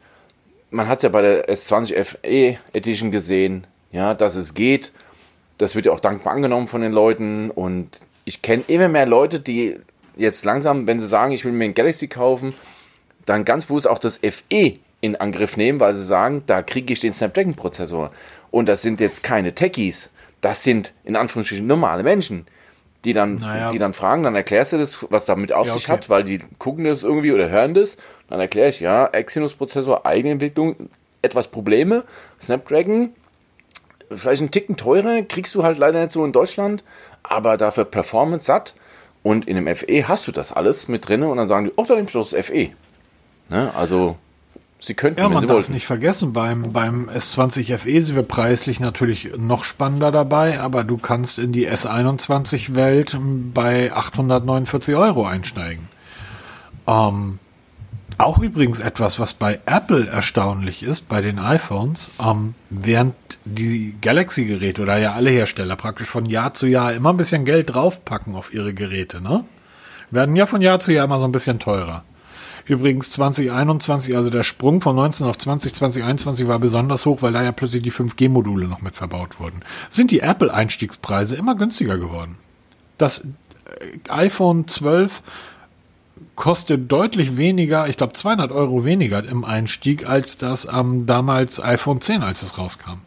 [0.71, 4.91] man hat es ja bei der S20 FE Edition gesehen, ja, dass es geht.
[5.57, 9.39] Das wird ja auch dankbar angenommen von den Leuten und ich kenne immer mehr Leute,
[9.39, 9.77] die
[10.15, 12.53] jetzt langsam, wenn sie sagen, ich will mir ein Galaxy kaufen,
[13.25, 16.99] dann ganz bewusst auch das FE in Angriff nehmen, weil sie sagen, da kriege ich
[16.99, 18.11] den Snapdragon-Prozessor.
[18.51, 20.09] Und das sind jetzt keine Techies,
[20.41, 22.45] das sind in Anführungsstrichen normale Menschen,
[23.05, 23.71] die dann, naja.
[23.71, 25.91] die dann fragen, dann erklärst du das, was damit auf ja, sich okay.
[25.93, 27.97] hat, weil die gucken das irgendwie oder hören das.
[28.29, 30.89] Dann erkläre ich, ja, Exynos-Prozessor, Eigenentwicklung,
[31.21, 32.03] etwas Probleme,
[32.39, 33.13] Snapdragon,
[34.15, 36.83] vielleicht einen Ticken teurer, kriegst du halt leider nicht so in Deutschland,
[37.23, 38.73] aber dafür Performance satt.
[39.23, 41.85] Und in dem FE hast du das alles mit drin und dann sagen die, oh,
[41.85, 42.69] dann nimmst du das FE.
[43.49, 43.71] Ne?
[43.75, 44.15] Also,
[44.79, 45.73] sie könnten, ja, man darf wollten.
[45.73, 50.97] nicht vergessen, beim, beim S20 FE sind wir preislich natürlich noch spannender dabei, aber du
[50.97, 53.17] kannst in die S21-Welt
[53.53, 55.87] bei 849 Euro einsteigen.
[56.87, 57.37] Ähm,
[58.21, 63.15] auch übrigens etwas, was bei Apple erstaunlich ist, bei den iPhones, ähm, während
[63.45, 67.73] die Galaxy-Geräte oder ja alle Hersteller praktisch von Jahr zu Jahr immer ein bisschen Geld
[67.73, 69.45] draufpacken auf ihre Geräte, ne?
[70.11, 72.03] Werden ja von Jahr zu Jahr immer so ein bisschen teurer.
[72.65, 77.43] Übrigens 2021, also der Sprung von 19 auf 20, 2021 war besonders hoch, weil da
[77.43, 79.61] ja plötzlich die 5G-Module noch mit verbaut wurden.
[79.89, 82.37] Sind die Apple-Einstiegspreise immer günstiger geworden.
[82.97, 83.25] Das
[83.65, 85.21] äh, iPhone 12
[86.41, 92.01] kostet deutlich weniger, ich glaube 200 Euro weniger im Einstieg als das ähm, damals iPhone
[92.01, 92.97] 10, als es rauskam.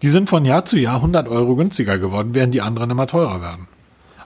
[0.00, 3.42] Die sind von Jahr zu Jahr 100 Euro günstiger geworden, während die anderen immer teurer
[3.42, 3.68] werden.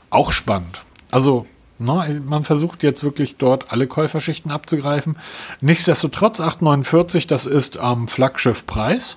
[0.08, 0.82] Auch spannend.
[1.10, 1.46] Also,
[1.80, 5.16] na, ne, man versucht jetzt wirklich dort alle Käuferschichten abzugreifen.
[5.60, 9.16] Nichtsdestotrotz 8,49, das ist am ähm, Flaggschiffpreis.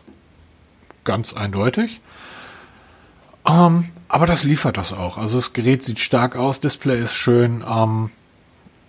[1.03, 2.01] Ganz eindeutig.
[3.47, 5.19] Ähm, aber das liefert das auch.
[5.19, 7.63] Also das Gerät sieht stark aus, Display ist schön.
[7.69, 8.09] Ähm,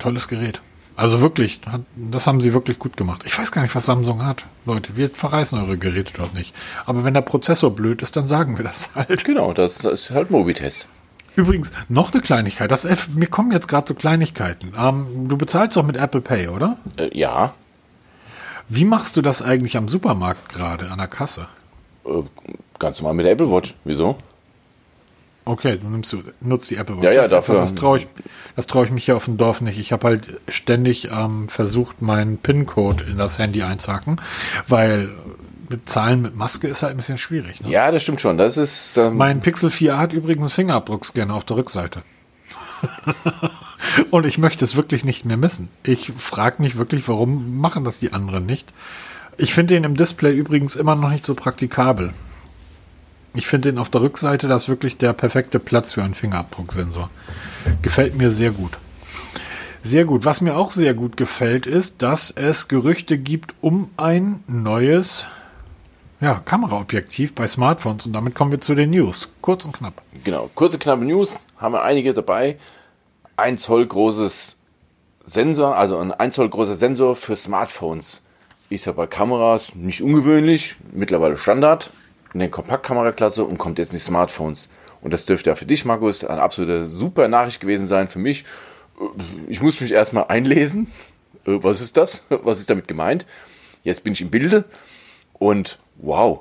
[0.01, 0.61] tolles Gerät.
[0.97, 1.61] Also wirklich,
[1.97, 3.23] das haben sie wirklich gut gemacht.
[3.25, 4.45] Ich weiß gar nicht, was Samsung hat.
[4.67, 6.55] Leute, wir verreißen eure Geräte dort nicht.
[6.85, 9.25] Aber wenn der Prozessor blöd ist, dann sagen wir das halt.
[9.25, 10.87] Genau, das ist halt Mobitest.
[11.37, 12.71] Übrigens, noch eine Kleinigkeit.
[12.71, 14.75] Das, mir kommen jetzt gerade so Kleinigkeiten.
[14.77, 16.77] Ähm, du bezahlst doch mit Apple Pay, oder?
[16.99, 17.55] Äh, ja.
[18.69, 21.49] Wie machst du das eigentlich am Supermarkt gerade, an der Kasse?
[22.05, 22.23] Äh,
[22.79, 23.75] ganz normal mit der Apple Watch.
[23.85, 24.19] Wieso?
[25.45, 27.05] Okay, du nimmst du nutzt die Apple Watch.
[27.05, 27.57] Ja, ja, das dafür.
[27.57, 28.07] Das traue ich,
[28.57, 29.79] das traue ich mich hier auf dem Dorf nicht.
[29.79, 34.21] Ich habe halt ständig ähm, versucht, meinen PIN-Code in das Handy einzuhacken,
[34.69, 35.11] weil
[35.71, 37.63] mit Zahlen mit Maske ist halt ein bisschen schwierig.
[37.63, 37.71] Ne?
[37.71, 38.37] Ja, das stimmt schon.
[38.37, 38.97] Das ist.
[38.97, 42.03] Ähm mein Pixel 4a hat übrigens einen Fingerabdruckscanner auf der Rückseite.
[44.11, 45.69] Und ich möchte es wirklich nicht mehr missen.
[45.83, 48.73] Ich frage mich wirklich, warum machen das die anderen nicht?
[49.37, 52.13] Ich finde den im Display übrigens immer noch nicht so praktikabel.
[53.35, 57.11] Ich finde den auf der Rückseite, das ist wirklich der perfekte Platz für einen Fingerabdrucksensor.
[57.83, 58.73] Gefällt mir sehr gut.
[59.83, 60.25] Sehr gut.
[60.25, 65.27] Was mir auch sehr gut gefällt, ist, dass es Gerüchte gibt um ein neues
[66.21, 68.05] ja, Kameraobjektiv bei Smartphones.
[68.05, 69.33] Und damit kommen wir zu den News.
[69.41, 70.03] Kurz und knapp.
[70.25, 71.39] Genau, kurze, knappe News.
[71.57, 72.59] Haben wir einige dabei.
[73.37, 74.57] Ein Zoll großes
[75.25, 78.21] Sensor, also ein 1 Zoll großer Sensor für Smartphones.
[78.69, 81.91] Ist ja bei Kameras nicht ungewöhnlich, mittlerweile Standard
[82.35, 84.69] in der Kompaktkameraklasse und kommt jetzt in die Smartphones.
[85.03, 88.09] Und das dürfte ja für dich, Markus, eine absolute super Nachricht gewesen sein.
[88.09, 88.45] Für mich,
[89.49, 90.89] ich muss mich erstmal einlesen.
[91.47, 92.25] Äh, was ist das?
[92.29, 93.27] Was ist damit gemeint?
[93.83, 94.65] Jetzt bin ich im Bilde
[95.33, 96.41] und wow,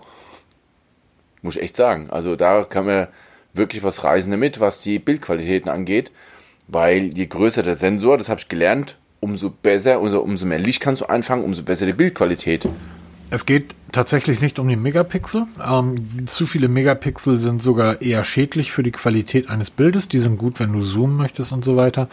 [1.41, 2.09] muss ich echt sagen.
[2.09, 3.07] Also da kann man
[3.53, 6.11] wirklich was reisen damit, was die Bildqualitäten angeht,
[6.67, 10.81] weil je größer der Sensor, das habe ich gelernt, umso besser, umso, umso mehr Licht
[10.81, 12.67] kannst du einfangen, umso besser die Bildqualität.
[13.31, 15.45] Es geht tatsächlich nicht um die Megapixel.
[15.63, 20.07] Ähm, zu viele Megapixel sind sogar eher schädlich für die Qualität eines Bildes.
[20.07, 22.07] Die sind gut, wenn du zoomen möchtest und so weiter.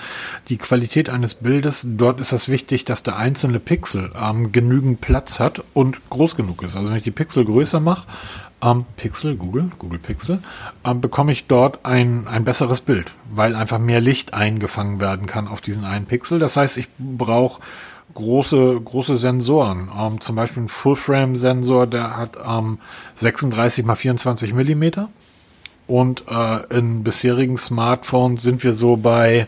[0.49, 5.41] Die Qualität eines Bildes, dort ist es wichtig, dass der einzelne Pixel ähm, genügend Platz
[5.41, 6.77] hat und groß genug ist.
[6.77, 8.07] Also wenn ich die Pixel größer mache,
[8.62, 10.41] ähm, Pixel, Google, Google Pixel,
[10.85, 15.49] ähm, bekomme ich dort ein, ein besseres Bild, weil einfach mehr Licht eingefangen werden kann
[15.49, 16.39] auf diesen einen Pixel.
[16.39, 17.62] Das heißt, ich brauche
[18.17, 19.89] große, große Sensoren.
[19.97, 22.79] Ähm, zum Beispiel ein Full-Frame-Sensor, der hat ähm,
[23.14, 25.09] 36 mal 24 Millimeter.
[25.87, 29.47] Und äh, in bisherigen Smartphones sind wir so bei,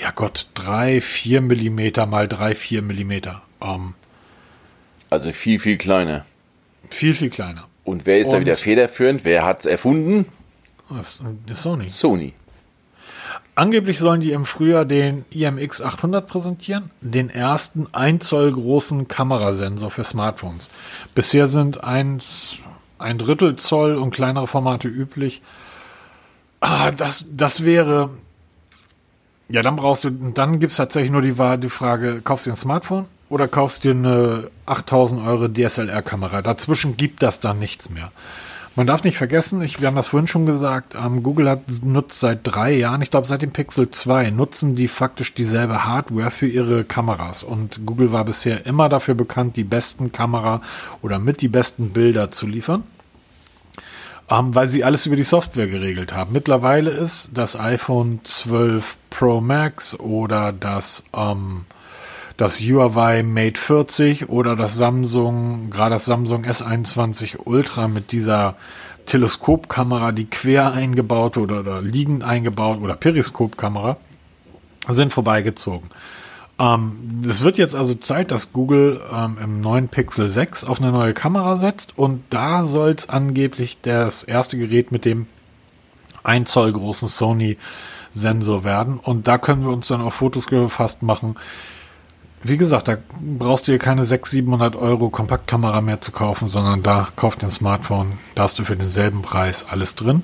[0.00, 3.42] ja Gott, 3, 4 Millimeter mal 3, 4 Millimeter.
[3.60, 3.94] Ähm,
[5.10, 6.24] also viel, viel kleiner.
[6.88, 7.68] Viel, viel kleiner.
[7.84, 9.24] Und wer ist Und da wieder federführend?
[9.24, 10.24] Wer hat es erfunden?
[10.88, 11.90] Das ist Sony.
[11.90, 12.32] Sony.
[13.56, 19.92] Angeblich sollen die im Frühjahr den IMX 800 präsentieren, den ersten 1 Zoll großen Kamerasensor
[19.92, 20.70] für Smartphones.
[21.14, 22.58] Bisher sind 1,
[22.98, 25.40] ein Drittel Zoll und kleinere Formate üblich.
[26.58, 28.10] Ah, das, das wäre,
[29.48, 32.56] ja, dann brauchst du, dann gibt es tatsächlich nur die, die Frage, kaufst du ein
[32.56, 36.42] Smartphone oder kaufst du eine 8000 Euro DSLR-Kamera?
[36.42, 38.10] Dazwischen gibt das dann nichts mehr.
[38.76, 42.18] Man darf nicht vergessen, ich, wir haben das vorhin schon gesagt, ähm, Google hat, nutzt
[42.18, 46.48] seit drei Jahren, ich glaube seit dem Pixel 2, nutzen die faktisch dieselbe Hardware für
[46.48, 47.44] ihre Kameras.
[47.44, 50.60] Und Google war bisher immer dafür bekannt, die besten Kamera
[51.02, 52.82] oder mit die besten Bilder zu liefern.
[54.28, 56.32] Ähm, weil sie alles über die Software geregelt haben.
[56.32, 61.66] Mittlerweile ist das iPhone 12 Pro Max oder das ähm,
[62.36, 68.56] das Huawei Mate 40 oder das Samsung, gerade das Samsung S21 Ultra mit dieser
[69.06, 73.96] Teleskopkamera, die quer eingebaut oder, oder liegend eingebaut oder Periskopkamera,
[74.88, 75.90] sind vorbeigezogen.
[76.58, 80.92] Ähm, es wird jetzt also Zeit, dass Google ähm, im neuen Pixel 6 auf eine
[80.92, 85.26] neue Kamera setzt und da soll es angeblich das erste Gerät mit dem
[86.22, 87.58] 1 Zoll großen Sony
[88.12, 91.34] Sensor werden und da können wir uns dann auch Fotos gefasst machen,
[92.44, 96.82] wie gesagt, da brauchst du dir keine 600, 700 Euro Kompaktkamera mehr zu kaufen, sondern
[96.82, 100.22] da kauft ein Smartphone, da hast du für denselben Preis alles drin.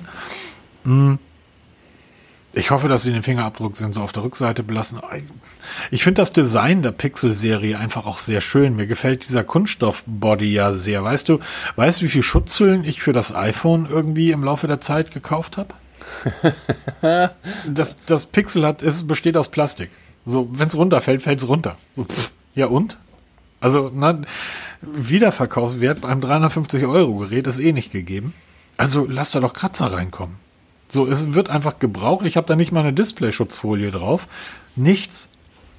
[0.84, 1.18] Hm.
[2.52, 5.00] Ich hoffe, dass sie den Fingerabdrucksensor auf der Rückseite belassen.
[5.92, 8.74] Ich finde das Design der Pixel-Serie einfach auch sehr schön.
[8.74, 11.04] Mir gefällt dieser Kunststoff-Body ja sehr.
[11.04, 11.38] Weißt du,
[11.76, 15.58] weißt du, wie viel Schutzhüllen ich für das iPhone irgendwie im Laufe der Zeit gekauft
[15.58, 15.74] habe?
[17.68, 19.90] das, das Pixel hat, es besteht aus Plastik.
[20.24, 21.76] So, wenn es runterfällt, fällt es runter.
[21.98, 22.96] Pff, ja und?
[23.60, 24.22] Also, na,
[24.80, 28.32] Wiederverkaufswert beim 350 Euro Gerät ist eh nicht gegeben.
[28.76, 30.36] Also lass da doch Kratzer reinkommen.
[30.88, 32.24] So, es wird einfach gebraucht.
[32.24, 34.26] Ich habe da nicht mal eine Displayschutzfolie drauf.
[34.74, 35.28] Nichts.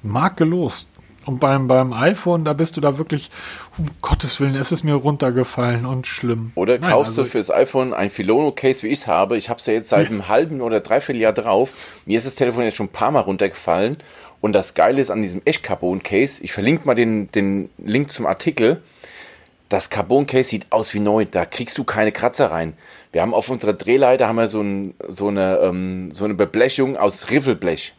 [0.02, 0.88] Makellos.
[1.24, 3.30] Und beim, beim iPhone, da bist du da wirklich,
[3.78, 6.50] um Gottes Willen, es ist mir runtergefallen und schlimm.
[6.56, 9.36] Oder Nein, kaufst also du fürs iPhone ein Filono-Case, wie ich es habe.
[9.36, 11.72] Ich habe es ja jetzt seit einem halben oder dreiviertel Jahr drauf.
[12.06, 13.98] Mir ist das Telefon jetzt schon ein paar Mal runtergefallen.
[14.42, 18.82] Und das Geile ist an diesem Echt-Carbon-Case, ich verlinke mal den, den Link zum Artikel,
[19.68, 22.76] das Carbon-Case sieht aus wie neu, da kriegst du keine Kratzer rein.
[23.12, 26.96] Wir haben auf unserer Drehleiter haben wir so, ein, so, eine, ähm, so eine Beblechung
[26.96, 27.94] aus Riffelblech.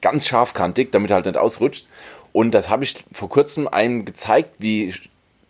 [0.00, 1.86] Ganz scharfkantig, damit er halt nicht ausrutscht.
[2.32, 4.92] Und das habe ich vor kurzem einem gezeigt, wie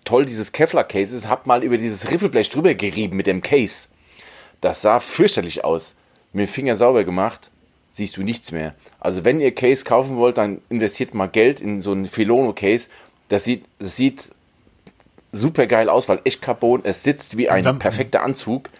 [0.05, 1.26] toll dieses Kevlar-Case ist.
[1.26, 3.89] Hab mal über dieses Riffelblech drüber gerieben mit dem Case.
[4.61, 5.95] Das sah fürchterlich aus.
[6.35, 7.51] Dem Finger sauber gemacht
[7.99, 8.75] siehst du nichts mehr.
[8.99, 12.89] Also wenn ihr Case kaufen wollt, dann investiert mal Geld in so ein Filono Case.
[13.29, 14.31] Das sieht, das sieht
[15.33, 18.71] super geil aus, weil echt Carbon, es sitzt wie ein Wenn- perfekter Anzug.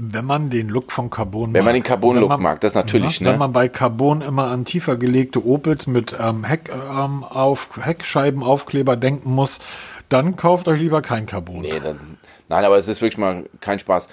[0.00, 3.32] Wenn man den Look von Carbon Wenn man den Carbon-Look mag, das natürlich, Ja, ne?
[3.32, 8.96] Wenn man bei Carbon immer an tiefer gelegte Opels mit ähm, Heck, ähm, auf, Heckscheibenaufkleber
[8.96, 9.60] denken muss,
[10.08, 11.60] dann kauft euch lieber kein Carbon.
[11.60, 12.00] Nee, dann,
[12.48, 14.08] nein, aber es ist wirklich mal kein Spaß.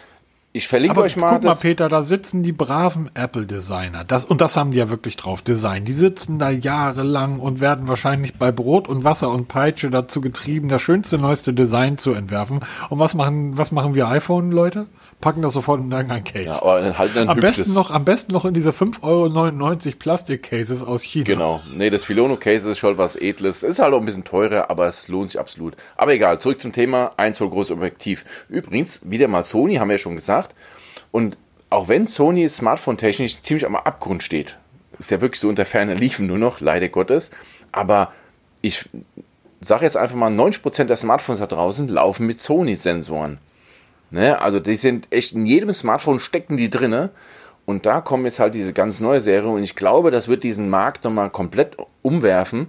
[0.52, 1.56] Ich verlinke Aber euch mal guck mal.
[1.56, 4.04] Peter, da sitzen die braven Apple-Designer.
[4.04, 5.86] Das, und das haben die ja wirklich drauf, Design.
[5.86, 10.68] Die sitzen da jahrelang und werden wahrscheinlich bei Brot und Wasser und Peitsche dazu getrieben,
[10.68, 12.62] das schönste, neueste Design zu entwerfen.
[12.90, 14.88] Und was machen, was machen wir iPhone-Leute?
[15.22, 16.46] Packen das sofort in irgendein Case.
[16.46, 19.98] Ja, aber halt ein am hübsches- besten noch, am besten noch in diese 5,99 Euro
[20.00, 21.26] Plastik-Cases aus China.
[21.26, 21.62] Genau.
[21.74, 23.64] Nee, das Filono Case ist schon was Edles.
[23.64, 25.76] Ist halt auch ein bisschen teurer, aber es lohnt sich absolut.
[25.98, 27.12] Aber egal, zurück zum Thema.
[27.18, 28.24] 1 Zoll großes Objektiv.
[28.48, 30.56] Übrigens, wieder mal Sony, haben wir ja schon gesagt.
[31.12, 31.38] Und
[31.70, 34.58] auch wenn Sony smartphone-technisch ziemlich am Abgrund steht,
[35.00, 37.32] ist ja wirklich so unter ferner Liefen nur noch, leider Gottes.
[37.74, 38.14] Aber
[38.62, 38.88] ich
[39.60, 43.38] sage jetzt einfach mal, 90% der Smartphones da draußen laufen mit Sony-Sensoren.
[44.12, 44.40] Ne?
[44.42, 47.12] Also die sind echt in jedem Smartphone stecken die drinne.
[47.66, 50.72] Und da kommen jetzt halt diese ganz neue Serie und ich glaube, das wird diesen
[50.72, 52.68] Markt nochmal komplett umwerfen,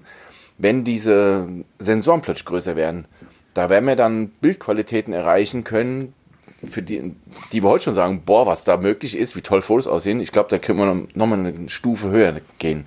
[0.59, 3.07] wenn diese Sensoren plötzlich größer werden.
[3.55, 6.13] Da werden wir dann Bildqualitäten erreichen können,
[6.69, 7.15] für die,
[7.53, 10.21] die wir heute schon sagen, boah, was da möglich ist, wie toll Fotos aussehen.
[10.21, 12.87] Ich glaube, da können wir nochmal eine Stufe höher gehen.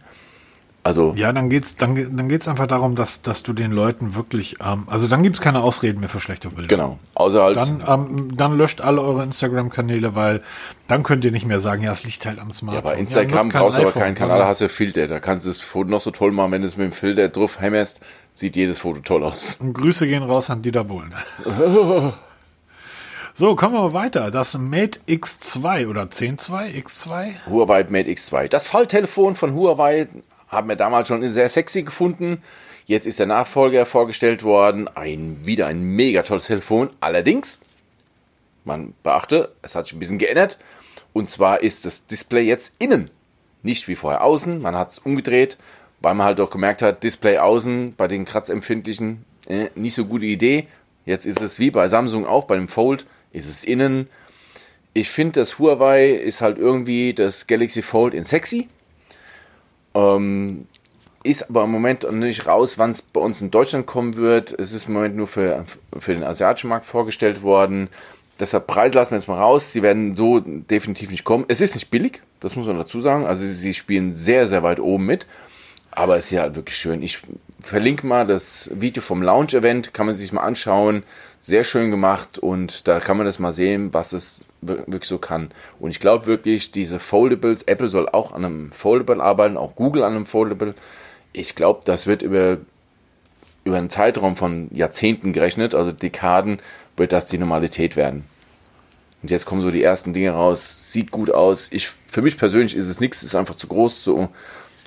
[0.85, 4.57] Also, Ja, dann geht's, dann, dann geht's einfach darum, dass, dass du den Leuten wirklich,
[4.61, 6.67] ähm, also dann gibt's keine Ausreden mehr für schlechte Bilder.
[6.67, 6.99] genau.
[7.15, 10.41] Außer halt, Dann, ähm, dann löscht alle eure Instagram-Kanäle, weil
[10.87, 12.83] dann könnt ihr nicht mehr sagen, ja, es liegt halt am ja, Smartphone.
[12.83, 15.07] bei Instagram kein brauchst du aber keinen Kanal, da hast du Filter.
[15.07, 17.29] Da kannst du das Foto noch so toll machen, wenn du es mit dem Filter
[17.29, 18.01] drauf hämmerst,
[18.33, 19.55] sieht jedes Foto toll aus.
[19.61, 21.13] Und Grüße gehen raus an Dieter Bohlen.
[23.33, 24.31] so, kommen wir mal weiter.
[24.31, 27.31] Das Mate X2 oder 10.2, X2?
[27.49, 28.49] Huawei Mate X2.
[28.49, 30.07] Das Falltelefon von Huawei
[30.53, 32.41] haben wir damals schon sehr sexy gefunden.
[32.85, 34.89] Jetzt ist der Nachfolger vorgestellt worden.
[34.95, 36.89] Ein, wieder ein mega tolles Telefon.
[36.99, 37.61] Allerdings,
[38.65, 40.57] man beachte, es hat sich ein bisschen geändert.
[41.13, 43.09] Und zwar ist das Display jetzt innen.
[43.61, 44.61] Nicht wie vorher außen.
[44.61, 45.57] Man hat es umgedreht,
[46.01, 50.25] weil man halt auch gemerkt hat, Display außen bei den kratzempfindlichen, äh, nicht so gute
[50.25, 50.67] Idee.
[51.05, 54.09] Jetzt ist es wie bei Samsung auch, bei dem Fold, ist es innen.
[54.93, 58.67] Ich finde, das Huawei ist halt irgendwie das Galaxy Fold in sexy.
[59.95, 60.67] Ähm,
[61.23, 64.51] ist aber im Moment noch nicht raus, wann es bei uns in Deutschland kommen wird.
[64.59, 65.65] Es ist im Moment nur für,
[65.97, 67.89] für den asiatischen Markt vorgestellt worden.
[68.39, 69.71] Deshalb Preis lassen wir jetzt mal raus.
[69.71, 71.45] Sie werden so definitiv nicht kommen.
[71.47, 73.25] Es ist nicht billig, das muss man dazu sagen.
[73.25, 75.27] Also sie spielen sehr, sehr weit oben mit.
[75.95, 77.03] Aber es ist ja halt wirklich schön.
[77.03, 77.19] Ich
[77.61, 81.03] verlinke mal das Video vom Launch-Event, kann man sich mal anschauen.
[81.39, 85.17] Sehr schön gemacht und da kann man das mal sehen, was es wir- wirklich so
[85.17, 85.51] kann.
[85.79, 90.03] Und ich glaube wirklich, diese Foldables, Apple soll auch an einem Foldable arbeiten, auch Google
[90.03, 90.73] an einem Foldable.
[91.33, 92.57] Ich glaube, das wird über,
[93.65, 96.59] über einen Zeitraum von Jahrzehnten gerechnet, also Dekaden,
[96.95, 98.23] wird das die Normalität werden.
[99.21, 100.91] Und jetzt kommen so die ersten Dinge raus.
[100.91, 101.67] Sieht gut aus.
[101.71, 104.29] Ich, für mich persönlich ist es nichts, ist einfach zu groß, zu,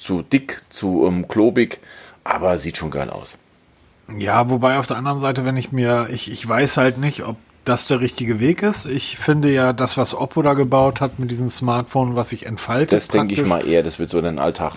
[0.06, 1.80] zu dick, zu ähm, klobig,
[2.24, 3.38] aber sieht schon geil aus.
[4.18, 7.36] Ja, wobei auf der anderen Seite, wenn ich mir, ich, ich weiß halt nicht, ob
[7.64, 8.86] das der richtige Weg ist.
[8.86, 12.92] Ich finde ja, das, was Oppo da gebaut hat mit diesem Smartphone, was sich entfaltet.
[12.92, 14.74] Das denke ich mal eher, das wird so dein Alltag.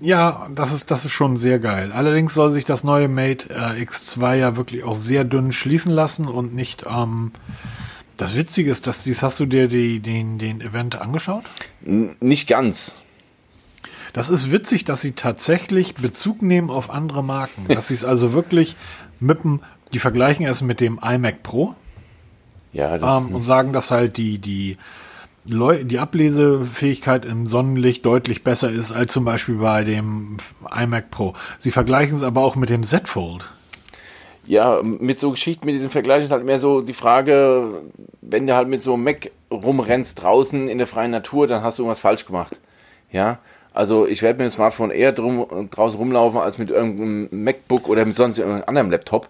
[0.00, 1.92] Ja, das ist, das ist schon sehr geil.
[1.92, 6.26] Allerdings soll sich das neue Mate äh, X2 ja wirklich auch sehr dünn schließen lassen
[6.26, 7.30] und nicht, ähm,
[8.16, 11.44] das Witzige ist, dass dies, hast du dir die, den, den Event angeschaut?
[11.86, 12.96] N nicht ganz.
[14.14, 17.66] Das ist witzig, dass sie tatsächlich Bezug nehmen auf andere Marken.
[17.68, 18.76] Dass sie es also wirklich
[19.20, 19.60] mit dem,
[19.92, 21.74] die vergleichen es mit dem iMac Pro
[22.72, 24.78] Ja, das ähm, und sagen, dass halt die, die,
[25.46, 30.38] Leu die Ablesefähigkeit im Sonnenlicht deutlich besser ist als zum Beispiel bei dem
[30.74, 31.34] iMac Pro.
[31.58, 33.44] Sie vergleichen es aber auch mit dem Z Fold.
[34.46, 37.82] Ja, mit so Geschichten, mit diesem Vergleich ist halt mehr so die Frage,
[38.20, 41.78] wenn du halt mit so einem Mac rumrennst draußen in der freien Natur, dann hast
[41.78, 42.60] du irgendwas falsch gemacht.
[43.10, 43.38] Ja,
[43.74, 48.04] also ich werde mit dem Smartphone eher drum, draußen rumlaufen als mit irgendeinem MacBook oder
[48.06, 49.28] mit sonst irgendeinem anderen Laptop.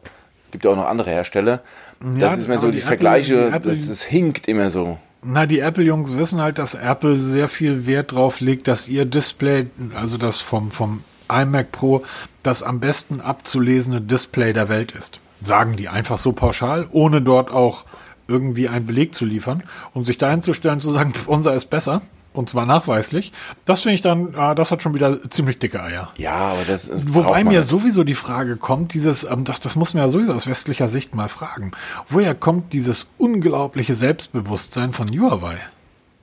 [0.53, 1.61] Gibt ja auch noch andere Hersteller.
[2.01, 4.71] Das Ja, ist mehr so die, die Apple- Vergleiche, die Apple- das, das hinkt immer
[4.71, 4.99] so.
[5.23, 9.67] Na, die Apple-Jungs wissen halt, dass Apple sehr viel Wert drauf legt, dass ihr Display,
[9.99, 12.05] also das vom, vom iMac Pro,
[12.43, 15.19] das am besten abzulesende Display der Welt ist.
[15.41, 17.87] Sagen die einfach so pauschal, ohne dort auch
[18.29, 19.63] irgendwie einen Beleg zu liefern
[19.95, 22.03] und sich dahin zu stellen, zu sagen, unser ist besser.
[22.35, 23.33] Und zwar nachweislich.
[23.65, 26.13] Das finde ich dann, äh, das hat schon wieder ziemlich dicke Eier.
[26.17, 27.69] Ja, aber das braucht Wobei mir nicht.
[27.69, 31.15] sowieso die Frage kommt, dieses, ähm, das, das muss man ja sowieso aus westlicher Sicht
[31.15, 31.71] mal fragen.
[32.09, 35.57] Woher kommt dieses unglaubliche Selbstbewusstsein von Huawei?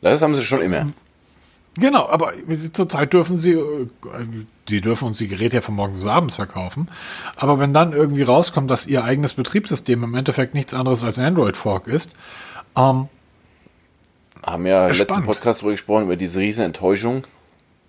[0.02, 0.88] Das haben sie schon immer.
[1.76, 2.34] Genau, aber
[2.74, 3.88] zurzeit dürfen sie, äh,
[4.68, 6.90] die dürfen uns die Geräte ja von morgens bis abends verkaufen.
[7.38, 11.56] Aber wenn dann irgendwie rauskommt, dass ihr eigenes Betriebssystem im Endeffekt nichts anderes als Android
[11.56, 12.14] Fork ist,
[12.76, 13.08] ähm,
[14.44, 17.24] haben ja im letzten Podcast darüber gesprochen, über diese riesen Enttäuschung,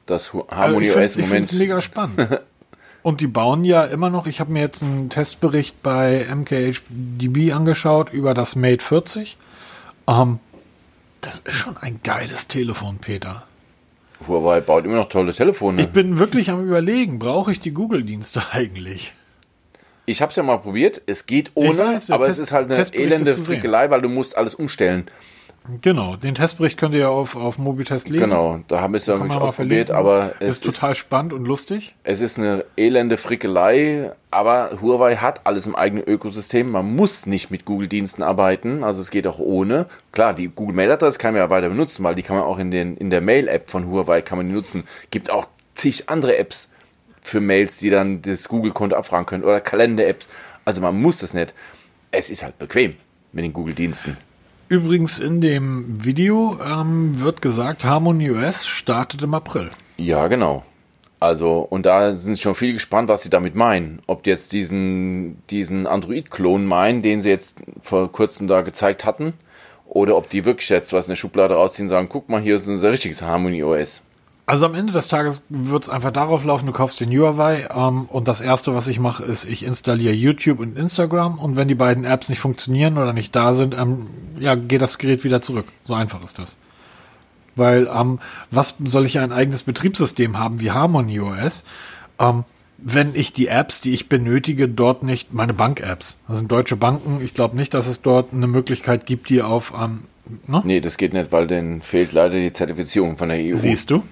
[0.06, 1.44] dass Harmony also OS im Moment.
[1.44, 2.40] Ich finde mega spannend.
[3.02, 8.12] Und die bauen ja immer noch, ich habe mir jetzt einen Testbericht bei MKHDB angeschaut
[8.12, 9.36] über das Mate 40.
[10.06, 10.38] Ähm,
[11.20, 13.42] das ist schon ein geiles Telefon, Peter.
[14.28, 15.82] Huawei baut immer noch tolle Telefone.
[15.82, 19.14] Ich bin wirklich am überlegen, brauche ich die Google-Dienste eigentlich?
[20.06, 21.02] Ich habe es ja mal probiert.
[21.06, 24.36] Es geht ohne, weiß, aber Test, es ist halt eine elende Frickelei, weil du musst
[24.36, 25.06] alles umstellen.
[25.80, 28.24] Genau, den Testbericht könnt ihr ja auf, auf Mobitest lesen.
[28.24, 31.94] Genau, da haben wir es ja wirklich ausprobiert, aber es ist total spannend und lustig.
[32.02, 36.68] Es ist eine elende Frickelei, aber Huawei hat alles im eigenen Ökosystem.
[36.68, 39.86] Man muss nicht mit Google-Diensten arbeiten, also es geht auch ohne.
[40.10, 42.72] Klar, die Google Mail-Adresse kann man ja weiter benutzen, weil die kann man auch in,
[42.72, 44.84] den, in der Mail-App von Huawei kann man die nutzen.
[45.10, 46.70] Gibt auch zig andere Apps
[47.20, 50.26] für Mails, die dann das Google-Konto abfragen können oder Kalender-Apps.
[50.64, 51.54] Also man muss das nicht.
[52.10, 52.96] Es ist halt bequem
[53.32, 54.16] mit den Google-Diensten.
[54.72, 59.68] Übrigens in dem Video ähm, wird gesagt, Harmony OS startet im April.
[59.98, 60.62] Ja, genau.
[61.20, 64.00] Also, und da sind schon viele gespannt, was sie damit meinen.
[64.06, 69.34] Ob die jetzt diesen, diesen Android-Klon meinen, den sie jetzt vor kurzem da gezeigt hatten,
[69.84, 72.56] oder ob die wirklich jetzt was in der Schublade rausziehen und sagen, guck mal, hier
[72.56, 74.00] ist unser richtiges Harmony OS.
[74.44, 78.06] Also am Ende des Tages wird es einfach darauf laufen, du kaufst den Huawei ähm,
[78.06, 81.76] und das erste, was ich mache, ist, ich installiere YouTube und Instagram und wenn die
[81.76, 84.08] beiden Apps nicht funktionieren oder nicht da sind, ähm,
[84.40, 85.66] ja, geht das Gerät wieder zurück.
[85.84, 86.58] So einfach ist das.
[87.54, 88.18] Weil, ähm,
[88.50, 91.64] was soll ich ein eigenes Betriebssystem haben wie Harmony OS,
[92.18, 92.44] ähm,
[92.78, 97.20] wenn ich die Apps, die ich benötige, dort nicht, meine Bank-Apps, das sind deutsche Banken,
[97.22, 100.02] ich glaube nicht, dass es dort eine Möglichkeit gibt, die auf, ähm,
[100.48, 100.62] ne?
[100.64, 103.56] Nee, das geht nicht, weil denen fehlt leider die Zertifizierung von der EU.
[103.56, 104.02] Siehst du?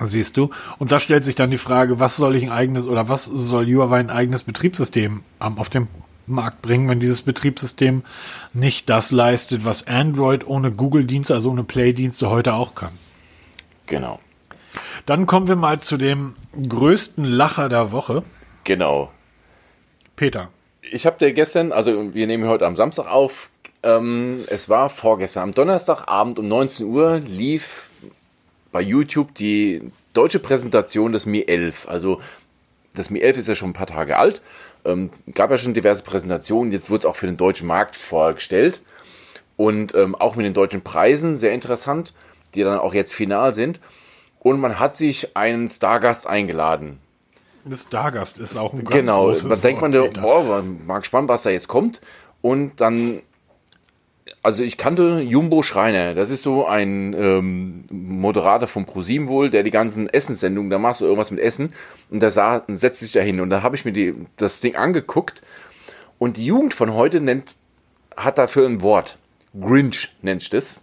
[0.00, 0.50] Siehst du?
[0.78, 3.66] Und da stellt sich dann die Frage, was soll ich ein eigenes oder was soll
[3.66, 5.88] Huawei ein eigenes Betriebssystem auf dem
[6.26, 8.02] Markt bringen, wenn dieses Betriebssystem
[8.52, 12.92] nicht das leistet, was Android ohne Google-Dienste, also ohne Play-Dienste heute auch kann.
[13.86, 14.18] Genau.
[15.06, 16.34] Dann kommen wir mal zu dem
[16.68, 18.22] größten Lacher der Woche.
[18.64, 19.10] Genau.
[20.16, 20.48] Peter.
[20.82, 23.50] Ich habe dir gestern, also wir nehmen heute am Samstag auf,
[23.82, 27.88] ähm, es war vorgestern, am Donnerstagabend um 19 Uhr lief
[28.76, 31.88] bei YouTube die deutsche Präsentation des Mi 11.
[31.88, 32.20] Also
[32.94, 34.42] das Mi 11 ist ja schon ein paar Tage alt.
[34.84, 36.72] Ähm, gab ja schon diverse Präsentationen.
[36.72, 38.82] Jetzt wurde es auch für den deutschen Markt vorgestellt.
[39.56, 42.12] Und ähm, auch mit den deutschen Preisen, sehr interessant,
[42.54, 43.80] die dann auch jetzt final sind.
[44.40, 46.98] Und man hat sich einen Stargast eingeladen.
[47.64, 51.44] Das Stargast ist auch ein ganz Genau, großes dann denkt man, boah, mag gespannt, was
[51.44, 52.02] da jetzt kommt.
[52.42, 53.22] Und dann
[54.46, 56.14] also ich kannte Jumbo Schreiner.
[56.14, 61.00] Das ist so ein ähm, Moderator von ProSieben wohl, der die ganzen Essenssendungen, da machst
[61.00, 61.72] du irgendwas mit Essen
[62.10, 64.76] und da sah, setzt sich da hin und da habe ich mir die, das Ding
[64.76, 65.42] angeguckt
[66.18, 67.56] und die Jugend von heute nennt,
[68.16, 69.18] hat dafür ein Wort.
[69.60, 70.80] Grinch nennt sich das.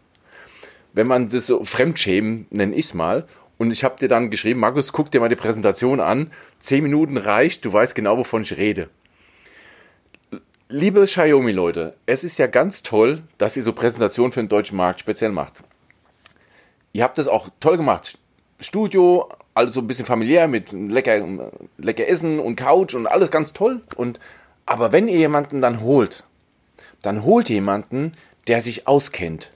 [0.91, 3.25] Wenn man das so Fremdschämen, nenne ich es mal.
[3.57, 6.31] Und ich habe dir dann geschrieben, Markus, guck dir mal die Präsentation an.
[6.59, 8.89] Zehn Minuten reicht, du weißt genau, wovon ich rede
[10.73, 14.99] liebe Xiaomi-Leute, es ist ja ganz toll, dass ihr so Präsentationen für den deutschen Markt
[14.99, 15.63] speziell macht.
[16.93, 18.17] Ihr habt das auch toll gemacht.
[18.59, 23.53] Studio, alles so ein bisschen familiär mit lecker, lecker Essen und Couch und alles ganz
[23.53, 23.83] toll.
[23.95, 24.19] Und,
[24.65, 26.23] aber wenn ihr jemanden dann holt,
[27.03, 28.11] dann holt jemanden,
[28.47, 29.51] der sich auskennt.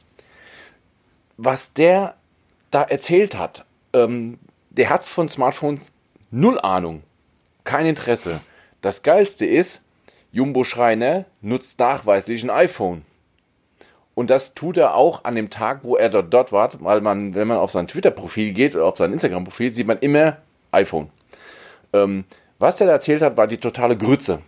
[1.38, 2.16] Was der
[2.70, 4.38] da erzählt hat, ähm,
[4.70, 5.94] der hat von Smartphones
[6.30, 7.02] null Ahnung,
[7.64, 8.40] kein Interesse.
[8.82, 9.82] Das Geilste ist,
[10.32, 13.06] Jumbo Schreiner nutzt nachweislich ein iPhone.
[14.16, 17.36] Und das tut er auch an dem Tag, wo er dort, dort war, weil man,
[17.36, 20.38] wenn man auf sein Twitter-Profil geht oder auf sein Instagram-Profil, sieht man immer
[20.72, 21.10] iPhone.
[21.94, 22.26] Ähm,
[22.60, 24.42] was er da erzählt hat, war die totale Grütze.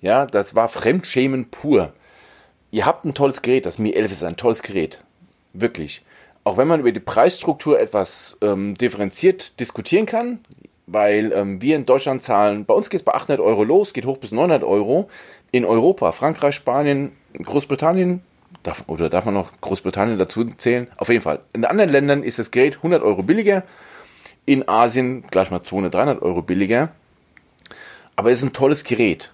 [0.00, 1.92] Ja, das war Fremdschämen pur.
[2.70, 5.02] Ihr habt ein tolles Gerät, das Mi 11 ist ein tolles Gerät.
[5.52, 6.02] Wirklich.
[6.44, 10.40] Auch wenn man über die Preisstruktur etwas ähm, differenziert diskutieren kann,
[10.86, 14.06] weil ähm, wir in Deutschland zahlen, bei uns geht es bei 800 Euro los, geht
[14.06, 15.08] hoch bis 900 Euro.
[15.50, 18.22] In Europa, Frankreich, Spanien, Großbritannien,
[18.62, 20.88] darf, oder darf man noch Großbritannien dazu zählen?
[20.96, 21.40] Auf jeden Fall.
[21.52, 23.62] In anderen Ländern ist das Gerät 100 Euro billiger,
[24.46, 26.90] in Asien gleich mal 200, 300 Euro billiger.
[28.16, 29.32] Aber es ist ein tolles Gerät.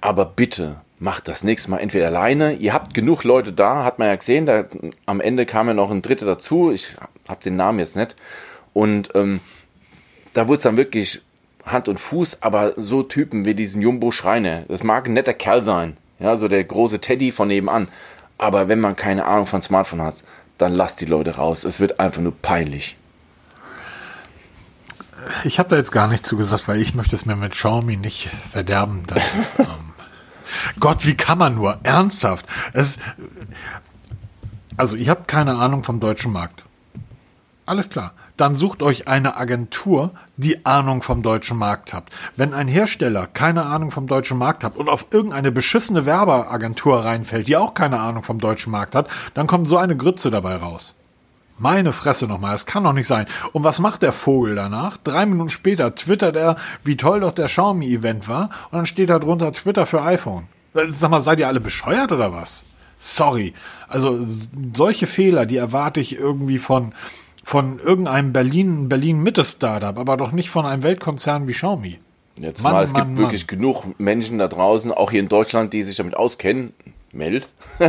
[0.00, 2.54] Aber bitte macht das nächste Mal entweder alleine.
[2.54, 4.46] Ihr habt genug Leute da, hat man ja gesehen.
[4.46, 4.64] Da,
[5.04, 6.70] am Ende kam ja noch ein Dritter dazu.
[6.70, 6.94] Ich
[7.28, 8.16] habe den Namen jetzt nicht.
[8.72, 9.40] Und ähm,
[10.36, 11.22] da wurde es dann wirklich
[11.64, 15.64] Hand und Fuß, aber so Typen wie diesen Jumbo Schreiner, das mag ein netter Kerl
[15.64, 17.88] sein, ja, so der große Teddy von nebenan,
[18.36, 20.24] aber wenn man keine Ahnung von Smartphone hat,
[20.58, 22.96] dann lasst die Leute raus, es wird einfach nur peinlich.
[25.44, 28.28] ich habe da jetzt gar nicht zugesagt, weil ich möchte es mir mit Xiaomi nicht
[28.52, 29.04] verderben.
[29.38, 29.94] Ist, ähm,
[30.78, 31.80] Gott, wie kann man nur?
[31.82, 32.44] Ernsthaft.
[32.74, 32.98] Es,
[34.76, 36.62] also, ich habe keine Ahnung vom deutschen Markt.
[37.64, 38.12] Alles klar.
[38.36, 42.12] Dann sucht euch eine Agentur, die Ahnung vom deutschen Markt habt.
[42.36, 47.48] Wenn ein Hersteller keine Ahnung vom deutschen Markt hat und auf irgendeine beschissene Werbeagentur reinfällt,
[47.48, 50.94] die auch keine Ahnung vom deutschen Markt hat, dann kommt so eine Grütze dabei raus.
[51.58, 53.26] Meine Fresse nochmal, es kann doch nicht sein.
[53.52, 54.98] Und was macht der Vogel danach?
[54.98, 59.18] Drei Minuten später twittert er, wie toll doch der Xiaomi-Event war, und dann steht da
[59.18, 60.48] drunter Twitter für iPhone.
[60.88, 62.66] Sag mal, seid ihr alle bescheuert oder was?
[62.98, 63.54] Sorry.
[63.88, 64.26] Also
[64.74, 66.92] solche Fehler, die erwarte ich irgendwie von,
[67.46, 72.00] von irgendeinem Berlin, Berlin-Mitte-Startup, aber doch nicht von einem Weltkonzern wie Xiaomi.
[72.38, 73.24] Jetzt Mann, mal, es Mann, gibt Mann.
[73.24, 76.74] wirklich genug Menschen da draußen, auch hier in Deutschland, die sich damit auskennen.
[77.12, 77.46] Meld.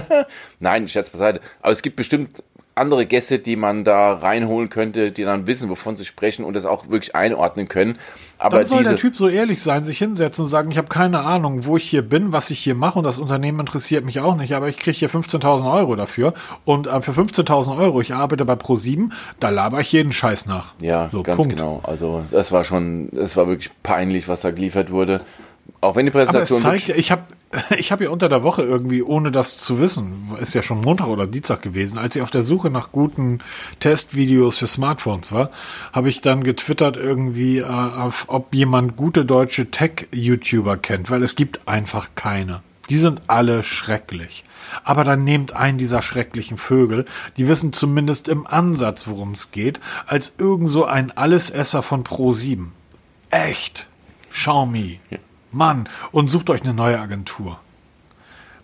[0.60, 1.42] Nein, ich schätze beiseite.
[1.60, 2.44] Aber es gibt bestimmt
[2.78, 6.66] andere Gäste, die man da reinholen könnte, die dann wissen, wovon sie sprechen und das
[6.66, 7.98] auch wirklich einordnen können.
[8.38, 11.22] Aber dann soll der Typ so ehrlich sein, sich hinsetzen und sagen, ich habe keine
[11.22, 14.36] Ahnung, wo ich hier bin, was ich hier mache und das Unternehmen interessiert mich auch
[14.36, 18.46] nicht, aber ich kriege hier 15.000 Euro dafür und äh, für 15.000 Euro, ich arbeite
[18.46, 19.10] bei Pro7,
[19.40, 20.74] da laber ich jeden Scheiß nach.
[20.80, 21.56] Ja, so, ganz Punkt.
[21.56, 21.82] genau.
[21.84, 25.22] Also das war schon, das war wirklich peinlich, was da geliefert wurde.
[25.82, 26.64] Auch wenn die Präsentation.
[26.64, 27.24] Aber es zeigt ich habe
[27.78, 31.08] ich habe ja unter der Woche irgendwie, ohne das zu wissen, ist ja schon Montag
[31.08, 33.40] oder Dienstag gewesen, als ich auf der Suche nach guten
[33.80, 35.52] Testvideos für Smartphones war,
[35.94, 41.68] habe ich dann getwittert irgendwie, äh, ob jemand gute deutsche Tech-YouTuber kennt, weil es gibt
[41.68, 42.62] einfach keine.
[42.90, 44.44] Die sind alle schrecklich.
[44.84, 47.06] Aber dann nehmt einen dieser schrecklichen Vögel,
[47.38, 52.34] die wissen zumindest im Ansatz, worum es geht, als irgend so ein Allesesser von Pro
[52.34, 52.74] 7.
[53.30, 53.88] Echt.
[54.32, 55.00] Xiaomi.
[55.10, 55.20] Ja.
[55.58, 57.60] Mann, und sucht euch eine neue Agentur.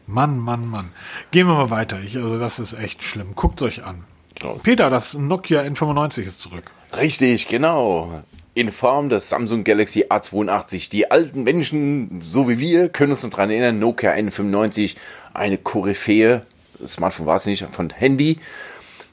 [0.05, 0.91] Mann, Mann, Mann.
[1.31, 1.99] Gehen wir mal weiter.
[2.01, 3.35] Ich, also das ist echt schlimm.
[3.35, 4.03] Guckt's euch an.
[4.35, 4.59] Genau.
[4.61, 6.63] Peter, das Nokia N95 ist zurück.
[6.97, 8.21] Richtig, genau.
[8.53, 10.89] In Form des Samsung Galaxy A82.
[10.89, 14.95] Die alten Menschen, so wie wir, können uns noch daran erinnern, Nokia N95,
[15.33, 16.45] eine Koryphäe.
[16.79, 18.39] Das Smartphone war es nicht, von Handy.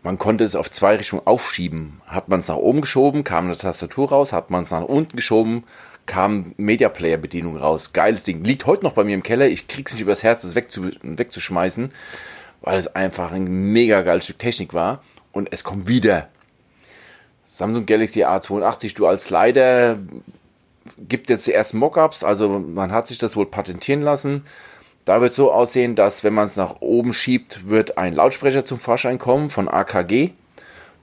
[0.02, 2.00] Man konnte es auf zwei Richtungen aufschieben.
[2.06, 5.14] Hat man es nach oben geschoben, kam eine Tastatur raus, hat man es nach unten
[5.14, 5.64] geschoben,
[6.06, 7.92] kam Media Player Bedienung raus.
[7.92, 8.44] Geiles Ding.
[8.44, 9.48] Liegt heute noch bei mir im Keller.
[9.48, 11.90] Ich krieg's nicht übers Herz, das wegzu wegzuschmeißen,
[12.62, 15.02] weil es einfach ein mega geiles Stück Technik war.
[15.32, 16.28] Und es kommt wieder.
[17.44, 19.98] Samsung Galaxy A82 Dual Slider
[20.98, 24.44] gibt jetzt ersten Mockups, also man hat sich das wohl patentieren lassen.
[25.04, 28.78] Da wird so aussehen, dass wenn man es nach oben schiebt, wird ein Lautsprecher zum
[28.78, 30.30] Vorschein kommen von AKG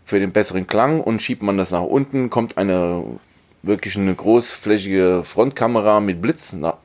[0.05, 3.03] für den besseren Klang und schiebt man das nach unten, kommt eine
[3.67, 6.77] wirklich eine großflächige Frontkamera mit Blitz na,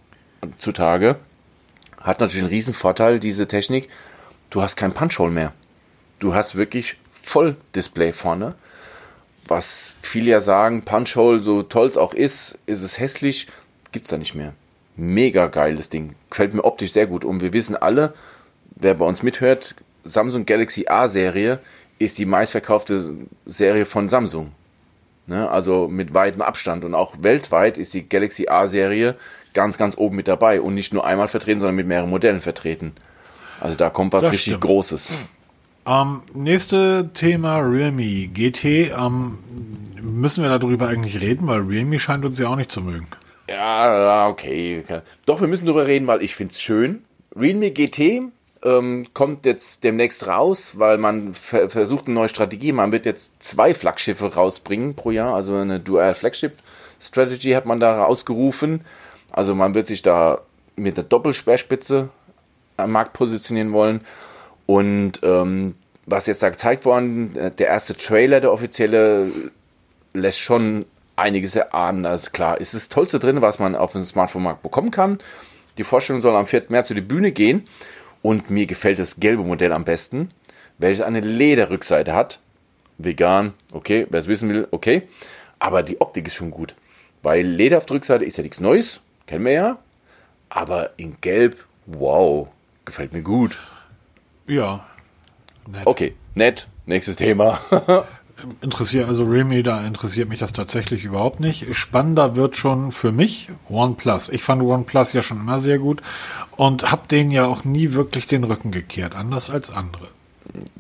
[0.57, 1.17] zutage.
[2.01, 3.89] Hat natürlich einen riesen Vorteil, diese Technik.
[4.51, 5.53] Du hast kein Punch-Hole mehr.
[6.19, 8.55] Du hast wirklich Voll-Display vorne.
[9.47, 13.49] Was viele ja sagen, Punch-Hole, so toll es auch ist, ist es hässlich,
[13.93, 14.53] gibt es da nicht mehr.
[14.97, 16.15] Mega geiles Ding.
[16.31, 17.25] Gefällt mir optisch sehr gut.
[17.25, 18.15] Und wir wissen alle,
[18.75, 19.75] wer bei uns mithört,
[20.05, 21.61] Samsung Galaxy A-Serie
[21.99, 23.15] ist die meistverkaufte
[23.47, 24.53] Serie von Samsung.
[25.27, 25.49] Ne?
[25.49, 26.85] Also mit weitem Abstand.
[26.85, 29.17] Und auch weltweit ist die Galaxy A-Serie
[29.55, 30.61] ganz, ganz oben mit dabei.
[30.61, 32.93] Und nicht nur einmal vertreten, sondern mit mehreren Modellen vertreten.
[33.61, 34.63] Also da kommt was das richtig stimmt.
[34.63, 35.13] Großes.
[35.87, 38.93] Ähm, nächste Thema Realme GT.
[38.97, 39.39] Ähm,
[40.01, 43.07] müssen wir darüber eigentlich reden, weil Realme scheint uns ja auch nicht zu mögen.
[43.49, 44.83] Ja, okay.
[45.27, 47.05] Doch, wir müssen darüber reden, weil ich finde es schön.
[47.35, 48.23] Realme GT
[48.65, 52.73] ähm, kommt jetzt demnächst raus, weil man versucht eine neue Strategie.
[52.73, 56.55] Man wird jetzt zwei Flaggschiffe rausbringen pro Jahr, also eine Dual Flagship
[57.03, 58.85] Strategy hat man da ausgerufen.
[59.31, 60.43] Also man wird sich da
[60.77, 62.09] mit einer Doppelsperrspitze
[62.77, 64.03] am Markt positionieren wollen.
[64.67, 65.75] Und ähm,
[66.07, 69.27] was jetzt da gezeigt worden, äh, der erste Trailer, der offizielle,
[70.15, 70.87] lässt schon
[71.17, 72.07] einiges erahnen.
[72.07, 75.19] Also klar, ist das Tollste drin, was man auf dem Smartphone-Markt bekommen kann.
[75.79, 76.65] Die Vorstellung soll am 4.
[76.69, 77.67] März zu die Bühne gehen.
[78.23, 80.31] Und mir gefällt das gelbe Modell am besten,
[80.79, 82.39] welches eine Lederrückseite hat.
[82.99, 85.03] Vegan, okay, wer es wissen will, okay.
[85.59, 86.75] Aber die Optik ist schon gut.
[87.23, 89.79] Weil Leder auf der Rückseite ist ja nichts Neues, kennen wir ja.
[90.49, 91.57] Aber in Gelb,
[91.87, 92.49] wow,
[92.85, 93.59] gefällt mir gut.
[94.47, 94.87] Ja.
[95.67, 95.87] Nett.
[95.87, 96.69] Okay, nett.
[96.87, 97.61] Nächstes Thema.
[98.61, 101.75] interessiert, also Realme, da interessiert mich das tatsächlich überhaupt nicht.
[101.75, 104.29] Spannender wird schon für mich OnePlus.
[104.29, 106.03] Ich fand OnePlus ja schon immer sehr gut
[106.57, 110.09] und habe denen ja auch nie wirklich den Rücken gekehrt, anders als andere.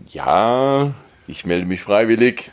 [0.08, 0.92] Ja,
[1.26, 2.52] ich melde mich freiwillig.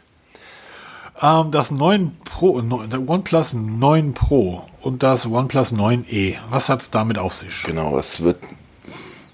[1.22, 6.92] Ähm, das 9 Pro, der OnePlus 9 Pro und das OnePlus 9e, was hat es
[6.92, 7.64] damit auf sich?
[7.64, 8.40] Genau, es wird,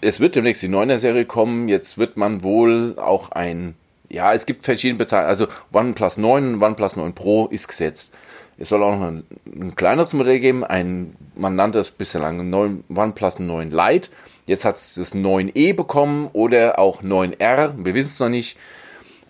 [0.01, 1.69] es wird demnächst die 9er Serie kommen.
[1.69, 3.75] Jetzt wird man wohl auch ein
[4.09, 5.29] ja, es gibt verschiedene Bezeichnungen.
[5.29, 8.13] Also OnePlus 9 und OnePlus 9 Pro ist gesetzt.
[8.57, 12.85] Es soll auch noch ein, ein kleineres Modell geben, ein, man nannte es bislang 9,
[12.95, 14.09] OnePlus 9 Lite.
[14.45, 18.57] Jetzt hat es das 9e bekommen oder auch 9R, wir wissen es noch nicht.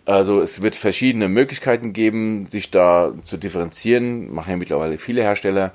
[0.05, 4.31] Also es wird verschiedene Möglichkeiten geben, sich da zu differenzieren.
[4.31, 5.71] Machen ja mittlerweile viele Hersteller.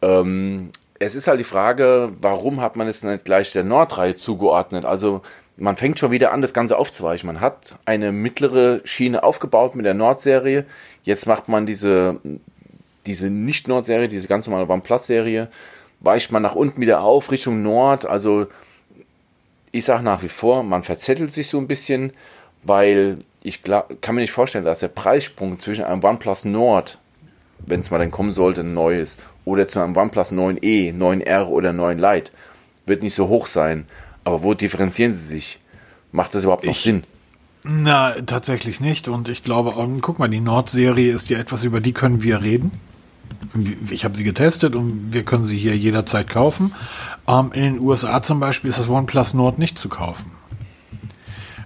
[0.00, 4.86] Ähm, es ist halt die Frage, warum hat man es nicht gleich der Nordreihe zugeordnet?
[4.86, 5.20] Also
[5.56, 7.26] man fängt schon wieder an, das Ganze aufzuweichen.
[7.26, 10.66] Man hat eine mittlere Schiene aufgebaut mit der Nord-Serie.
[11.02, 12.20] Jetzt macht man diese,
[13.06, 15.48] diese Nicht-Nord-Serie, diese ganz normale OnePlus-Serie,
[16.00, 18.04] weicht man nach unten wieder auf, Richtung Nord.
[18.06, 18.48] Also
[19.72, 22.12] ich sage nach wie vor, man verzettelt sich so ein bisschen
[22.66, 26.98] weil ich kann mir nicht vorstellen, dass der Preissprung zwischen einem OnePlus Nord,
[27.58, 31.72] wenn es mal dann kommen sollte, ein neues, oder zu einem OnePlus 9e, 9R oder
[31.72, 32.32] 9 Lite,
[32.86, 33.86] wird nicht so hoch sein.
[34.26, 35.60] Aber wo differenzieren sie sich?
[36.10, 37.04] Macht das überhaupt noch ich, Sinn?
[37.62, 39.06] Na, tatsächlich nicht.
[39.06, 42.72] Und ich glaube, guck mal, die Nord-Serie ist ja etwas, über die können wir reden.
[43.88, 46.74] Ich habe sie getestet und wir können sie hier jederzeit kaufen.
[47.28, 50.32] Ähm, in den USA zum Beispiel ist das OnePlus Nord nicht zu kaufen.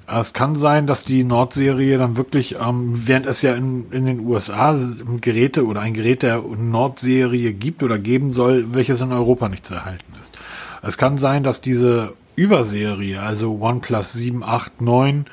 [0.07, 4.21] Es kann sein, dass die Nordserie dann wirklich, ähm, während es ja in, in den
[4.21, 4.79] USA
[5.23, 9.77] Geräte oder ein Gerät der Nordserie gibt oder geben soll, welches in Europa nicht zu
[9.77, 10.37] erhalten ist.
[10.83, 15.27] Es kann sein, dass diese Überserie, also OnePlus 7, 8, 9,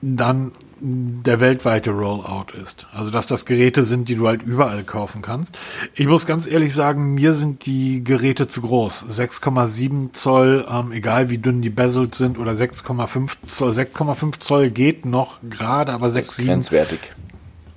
[0.00, 2.86] dann der weltweite Rollout ist.
[2.94, 5.58] Also dass das Geräte sind, die du halt überall kaufen kannst.
[5.94, 9.04] Ich muss ganz ehrlich sagen, mir sind die Geräte zu groß.
[9.10, 13.72] 6,7 Zoll, ähm, egal wie dünn die Bezels sind, oder 6,5 Zoll.
[13.72, 16.46] 6,5 Zoll geht noch gerade, aber 6,7.
[16.46, 17.00] Grenzwertig.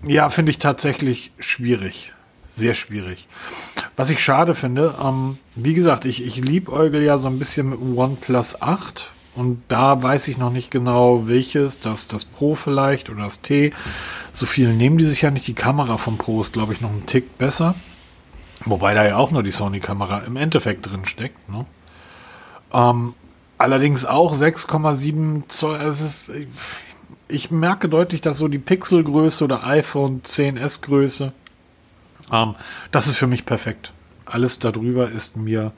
[0.07, 2.13] Ja, finde ich tatsächlich schwierig.
[2.55, 3.27] Sehr schwierig.
[3.95, 7.79] Was ich schade finde, ähm, wie gesagt, ich, ich liebäugel ja so ein bisschen mit
[7.79, 13.23] OnePlus 8 und da weiß ich noch nicht genau, welches, das, das Pro vielleicht oder
[13.23, 13.73] das T.
[14.31, 15.47] So viel nehmen die sich ja nicht.
[15.47, 17.73] Die Kamera vom Pro ist, glaube ich, noch ein Tick besser.
[18.65, 21.49] Wobei da ja auch nur die Sony-Kamera im Endeffekt drin steckt.
[21.49, 21.65] Ne?
[22.71, 23.13] Ähm,
[23.57, 25.77] allerdings auch 6,7 Zoll.
[25.81, 26.31] Es ist,
[27.27, 31.33] ich merke deutlich, dass so die Pixelgröße oder iPhone 10s Größe,
[32.31, 32.55] ähm,
[32.91, 33.91] das ist für mich perfekt.
[34.25, 35.71] Alles darüber ist mir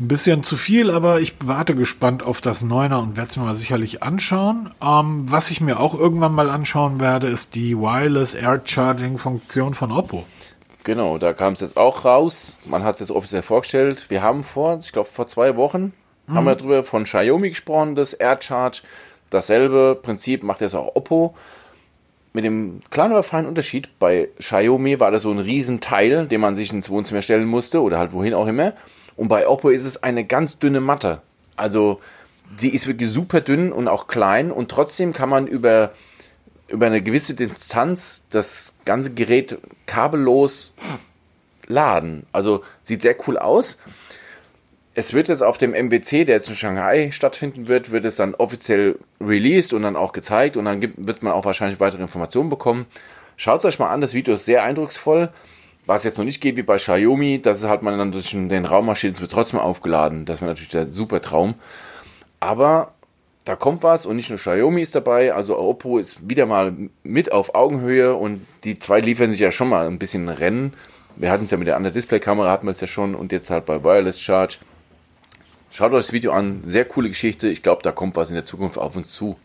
[0.00, 3.44] ein bisschen zu viel, aber ich warte gespannt auf das Neuner und werde es mir
[3.44, 4.70] mal sicherlich anschauen.
[4.82, 9.74] Ähm, was ich mir auch irgendwann mal anschauen werde, ist die Wireless Air Charging Funktion
[9.74, 10.24] von Oppo.
[10.84, 12.58] Genau, da kam es jetzt auch raus.
[12.64, 14.10] Man hat es jetzt offiziell vorgestellt.
[14.10, 15.92] Wir haben vor, ich glaube vor zwei Wochen,
[16.26, 16.34] mhm.
[16.34, 18.82] haben wir darüber von Xiaomi gesprochen, das AirCharge.
[19.30, 21.34] Dasselbe Prinzip macht jetzt auch Oppo.
[22.34, 26.56] Mit dem kleinen aber feinen Unterschied, bei Xiaomi war das so ein Riesenteil, den man
[26.56, 28.72] sich ins Wohnzimmer stellen musste oder halt wohin auch immer.
[29.16, 31.20] Und bei Oppo ist es eine ganz dünne Matte.
[31.56, 32.00] Also
[32.56, 35.92] sie ist wirklich super dünn und auch klein und trotzdem kann man über,
[36.68, 40.72] über eine gewisse Distanz das ganze Gerät kabellos
[41.66, 42.26] laden.
[42.32, 43.78] Also sieht sehr cool aus.
[44.94, 48.34] Es wird jetzt auf dem MWC, der jetzt in Shanghai stattfinden wird, wird es dann
[48.34, 52.50] offiziell released und dann auch gezeigt und dann gibt, wird man auch wahrscheinlich weitere Informationen
[52.50, 52.84] bekommen.
[53.36, 55.30] Schaut es euch mal an, das Video ist sehr eindrucksvoll.
[55.86, 58.64] Was jetzt noch nicht geht wie bei Xiaomi, das ist halt man dann durch den
[58.64, 60.26] Raummaschinen, es wird trotzdem aufgeladen.
[60.26, 61.54] Das wäre natürlich der super Traum.
[62.38, 62.92] Aber
[63.44, 67.32] da kommt was und nicht nur Xiaomi ist dabei, also Oppo ist wieder mal mit
[67.32, 70.74] auf Augenhöhe und die zwei liefern sich ja schon mal ein bisschen Rennen.
[71.16, 73.50] Wir hatten es ja mit der anderen Display-Kamera, hatten wir es ja schon und jetzt
[73.50, 74.58] halt bei Wireless Charge.
[75.72, 77.48] Schaut euch das Video an, sehr coole Geschichte.
[77.48, 79.36] Ich glaube, da kommt was in der Zukunft auf uns zu.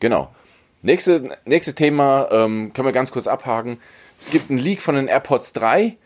[0.00, 0.34] Genau.
[0.80, 3.78] Nächste, nächste Thema ähm, können wir ganz kurz abhaken.
[4.18, 5.96] Es gibt einen Leak von den AirPods 3.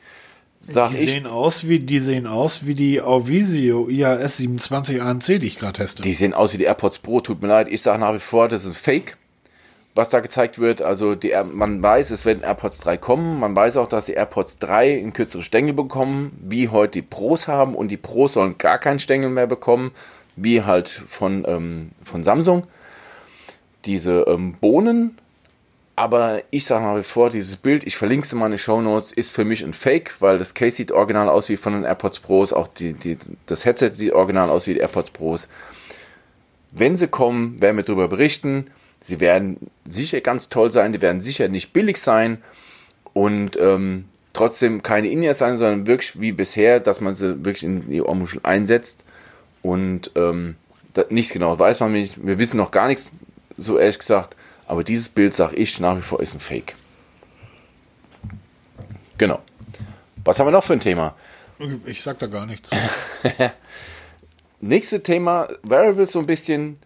[0.58, 1.10] Sag die ich.
[1.10, 5.74] sehen aus wie die sehen aus wie die Auvisio IAS 27 ANC, die ich gerade
[5.74, 6.02] teste.
[6.02, 7.20] Die sehen aus wie die AirPods Pro.
[7.20, 9.16] Tut mir leid, ich sage nach wie vor, das ist Fake,
[9.94, 10.82] was da gezeigt wird.
[10.82, 13.40] Also die, man weiß, es werden AirPods 3 kommen.
[13.40, 17.48] Man weiß auch, dass die AirPods 3 in kürzere Stängel bekommen, wie heute die Pros
[17.48, 17.74] haben.
[17.74, 19.92] Und die Pros sollen gar keinen Stängel mehr bekommen,
[20.36, 22.66] wie halt von ähm, von Samsung.
[23.84, 25.18] Diese ähm, Bohnen
[25.94, 29.32] aber ich sage mal bevor, dieses Bild, ich verlinke es in meine Show Notes, ist
[29.32, 32.52] für mich ein Fake, weil das Case sieht original aus wie von den AirPods Pros,
[32.52, 35.48] auch die, die, das Headset sieht original aus wie die AirPods Pros.
[36.70, 38.68] Wenn sie kommen, werden wir darüber berichten.
[39.02, 42.38] Sie werden sicher ganz toll sein, die werden sicher nicht billig sein
[43.12, 47.90] und ähm, trotzdem keine In-Ears sein, sondern wirklich wie bisher, dass man sie wirklich in
[47.90, 49.04] die Ohrmuschel einsetzt
[49.60, 50.56] und ähm,
[51.10, 52.24] nichts genau weiß man nicht.
[52.24, 53.10] Wir wissen noch gar nichts,
[53.56, 54.36] so ehrlich gesagt.
[54.66, 56.74] Aber dieses Bild, sage ich, nach wie vor ist ein Fake.
[59.18, 59.40] Genau.
[60.24, 61.14] Was haben wir noch für ein Thema?
[61.84, 62.70] Ich sag da gar nichts.
[64.60, 66.78] Nächste Thema, Variables so ein bisschen.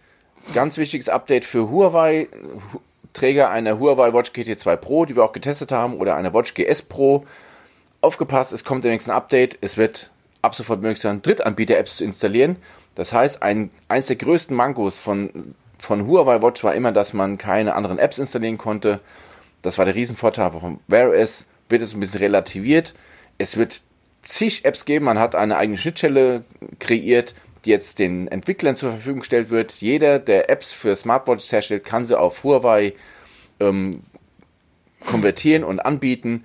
[0.54, 2.28] Ganz wichtiges Update für Huawei.
[3.12, 6.54] Träger einer Huawei Watch GT 2 Pro, die wir auch getestet haben, oder einer Watch
[6.54, 7.24] GS Pro,
[8.02, 9.58] aufgepasst, es kommt demnächst ein Update.
[9.62, 10.10] Es wird
[10.42, 12.56] ab sofort möglich sein, Drittanbieter-Apps zu installieren.
[12.94, 17.38] Das heißt, ein, eines der größten Mankos von, von Huawei Watch war immer, dass man
[17.38, 19.00] keine anderen Apps installieren konnte.
[19.62, 21.46] Das war der Riesenvorteil von Wear OS.
[21.68, 22.94] Wird es ein bisschen relativiert.
[23.38, 23.82] Es wird
[24.22, 25.06] zig Apps geben.
[25.06, 26.44] Man hat eine eigene Schnittstelle
[26.78, 27.34] kreiert,
[27.66, 29.72] jetzt den Entwicklern zur Verfügung gestellt wird.
[29.72, 32.94] Jeder, der Apps für Smartwatches herstellt, kann sie auf Huawei
[33.60, 34.02] ähm,
[35.04, 36.44] konvertieren und anbieten.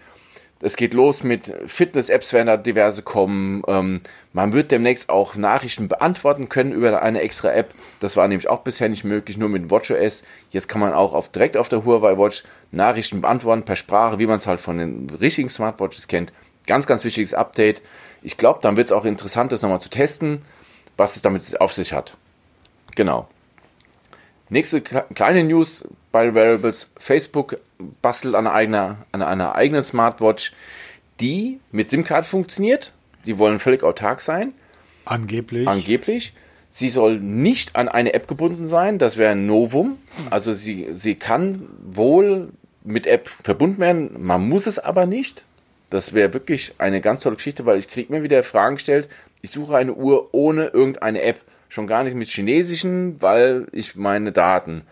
[0.64, 3.64] Es geht los mit Fitness-Apps, werden da diverse kommen.
[3.68, 7.74] Ähm, man wird demnächst auch Nachrichten beantworten können über eine extra App.
[8.00, 10.24] Das war nämlich auch bisher nicht möglich, nur mit WatchOS.
[10.52, 14.28] Jetzt kann man auch auf, direkt auf der Huawei Watch Nachrichten beantworten per Sprache, wie
[14.28, 16.32] man es halt von den richtigen Smartwatches kennt.
[16.68, 17.82] Ganz, ganz wichtiges Update.
[18.22, 20.44] Ich glaube, dann wird es auch interessant, das nochmal zu testen,
[20.98, 22.16] was es damit auf sich hat.
[22.96, 23.28] Genau.
[24.50, 26.90] Nächste kleine News bei Wearables.
[26.98, 27.58] Facebook
[28.02, 30.54] bastelt an einer, an einer eigenen Smartwatch,
[31.22, 32.92] die mit SIM-Card funktioniert.
[33.26, 34.54] Die wollen völlig autark sein.
[35.06, 35.68] Angeblich.
[35.68, 36.34] Angeblich.
[36.70, 38.98] Sie soll nicht an eine App gebunden sein.
[39.00, 39.98] Das wäre ein Novum.
[40.30, 42.50] Also sie, sie kann wohl
[42.84, 44.12] mit App verbunden werden.
[44.18, 45.46] Man muss es aber nicht.
[45.90, 49.10] Das wäre wirklich eine ganz tolle Geschichte, weil ich kriege mir wieder Fragen gestellt.
[49.42, 51.42] Ich suche eine Uhr ohne irgendeine App.
[51.70, 54.84] Schon gar nicht mit chinesischen, weil ich meine Daten.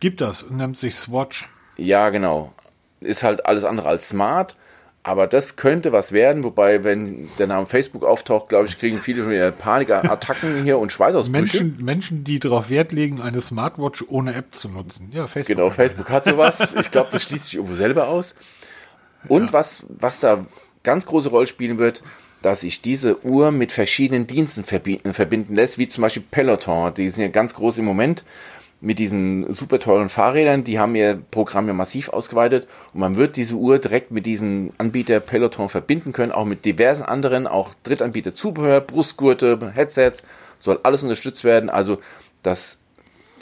[0.00, 1.46] Gibt das, nennt sich Swatch.
[1.76, 2.52] Ja, genau.
[3.00, 4.56] Ist halt alles andere als smart.
[5.02, 9.22] Aber das könnte was werden, wobei, wenn der Name Facebook auftaucht, glaube ich, kriegen viele
[9.22, 11.64] schon wieder Panikattacken hier und Schweißausbrüche.
[11.64, 15.10] Menschen, Menschen, die darauf Wert legen, eine Smartwatch ohne App zu nutzen.
[15.12, 15.56] Ja, Facebook.
[15.56, 16.74] Genau, Facebook hat sowas.
[16.78, 18.34] Ich glaube, das schließt sich irgendwo selber aus.
[19.26, 19.52] Und ja.
[19.54, 20.44] was, was da
[20.82, 22.02] ganz große Rolle spielen wird,
[22.42, 26.94] dass sich diese Uhr mit verschiedenen Diensten verbinden lässt, wie zum Beispiel Peloton.
[26.94, 28.24] Die sind ja ganz groß im Moment
[28.80, 33.36] mit diesen super teuren Fahrrädern, die haben ihr Programm ja massiv ausgeweitet und man wird
[33.36, 38.34] diese Uhr direkt mit diesem Anbieter Peloton verbinden können, auch mit diversen anderen, auch Drittanbieter
[38.34, 40.22] Zubehör, Brustgurte, Headsets,
[40.58, 41.68] soll alles unterstützt werden.
[41.68, 42.00] Also
[42.42, 42.78] das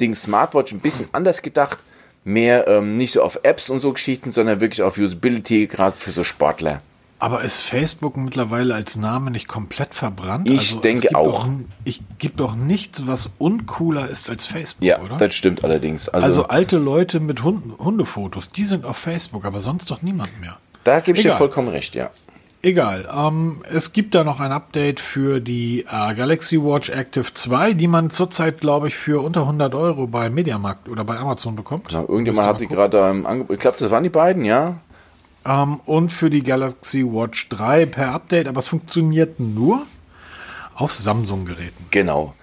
[0.01, 1.79] Ding Smartwatch ein bisschen anders gedacht,
[2.25, 6.11] mehr ähm, nicht so auf Apps und so Geschichten, sondern wirklich auf Usability, gerade für
[6.11, 6.83] so Sportler.
[7.21, 10.49] Aber ist Facebook mittlerweile als Name nicht komplett verbrannt?
[10.49, 11.47] Ich also, denke auch.
[11.47, 11.51] Doch,
[11.85, 15.17] ich gibt doch nichts, was uncooler ist als Facebook, ja, oder?
[15.17, 16.09] das stimmt allerdings.
[16.09, 20.41] Also, also alte Leute mit Hund, Hundefotos, die sind auf Facebook, aber sonst doch niemand
[20.41, 20.59] mehr.
[20.85, 21.35] Da gebe ich Egal.
[21.35, 22.11] dir vollkommen recht, ja.
[22.61, 23.09] Egal.
[23.17, 27.87] Ähm, es gibt da noch ein Update für die äh, Galaxy Watch Active 2, die
[27.87, 31.93] man zurzeit, glaube ich, für unter 100 Euro bei Mediamarkt oder bei Amazon bekommt.
[31.93, 33.57] Ja, irgendjemand hat die gerade im Angebot.
[33.57, 34.81] Ich glaube, das waren die beiden, ja.
[35.47, 39.87] Ähm, und für die Galaxy Watch 3 per Update, aber es funktioniert nur
[40.75, 41.87] auf Samsung-Geräten.
[41.91, 42.35] Genau.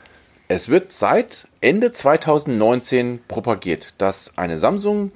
[0.48, 5.12] Es wird seit Ende 2019 propagiert, dass eine Samsung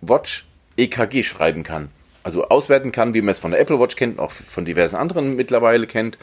[0.00, 0.46] Watch
[0.76, 1.90] EKG schreiben kann.
[2.22, 5.36] Also auswerten kann, wie man es von der Apple Watch kennt, auch von diversen anderen
[5.36, 6.18] mittlerweile kennt.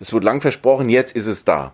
[0.00, 1.72] Es wurde lang versprochen, jetzt ist es da.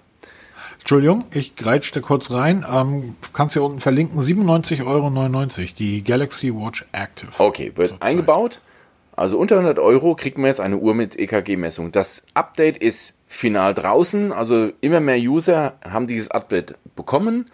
[0.84, 2.62] Entschuldigung, ich greitschte kurz rein.
[2.70, 4.20] Ähm, kannst hier unten verlinken.
[4.20, 7.32] 97,99 Euro, die Galaxy Watch Active.
[7.38, 8.60] Okay, wird eingebaut.
[9.16, 11.90] Also unter 100 Euro kriegt man jetzt eine Uhr mit EKG-Messung.
[11.90, 14.30] Das Update ist final draußen.
[14.30, 17.50] Also immer mehr User haben dieses Update bekommen,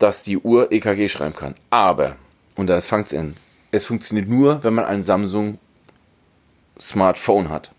[0.00, 1.54] dass die Uhr EKG schreiben kann.
[1.70, 2.16] Aber,
[2.56, 3.36] und das fängt es an,
[3.70, 5.60] es funktioniert nur, wenn man ein Samsung
[6.80, 7.70] Smartphone hat.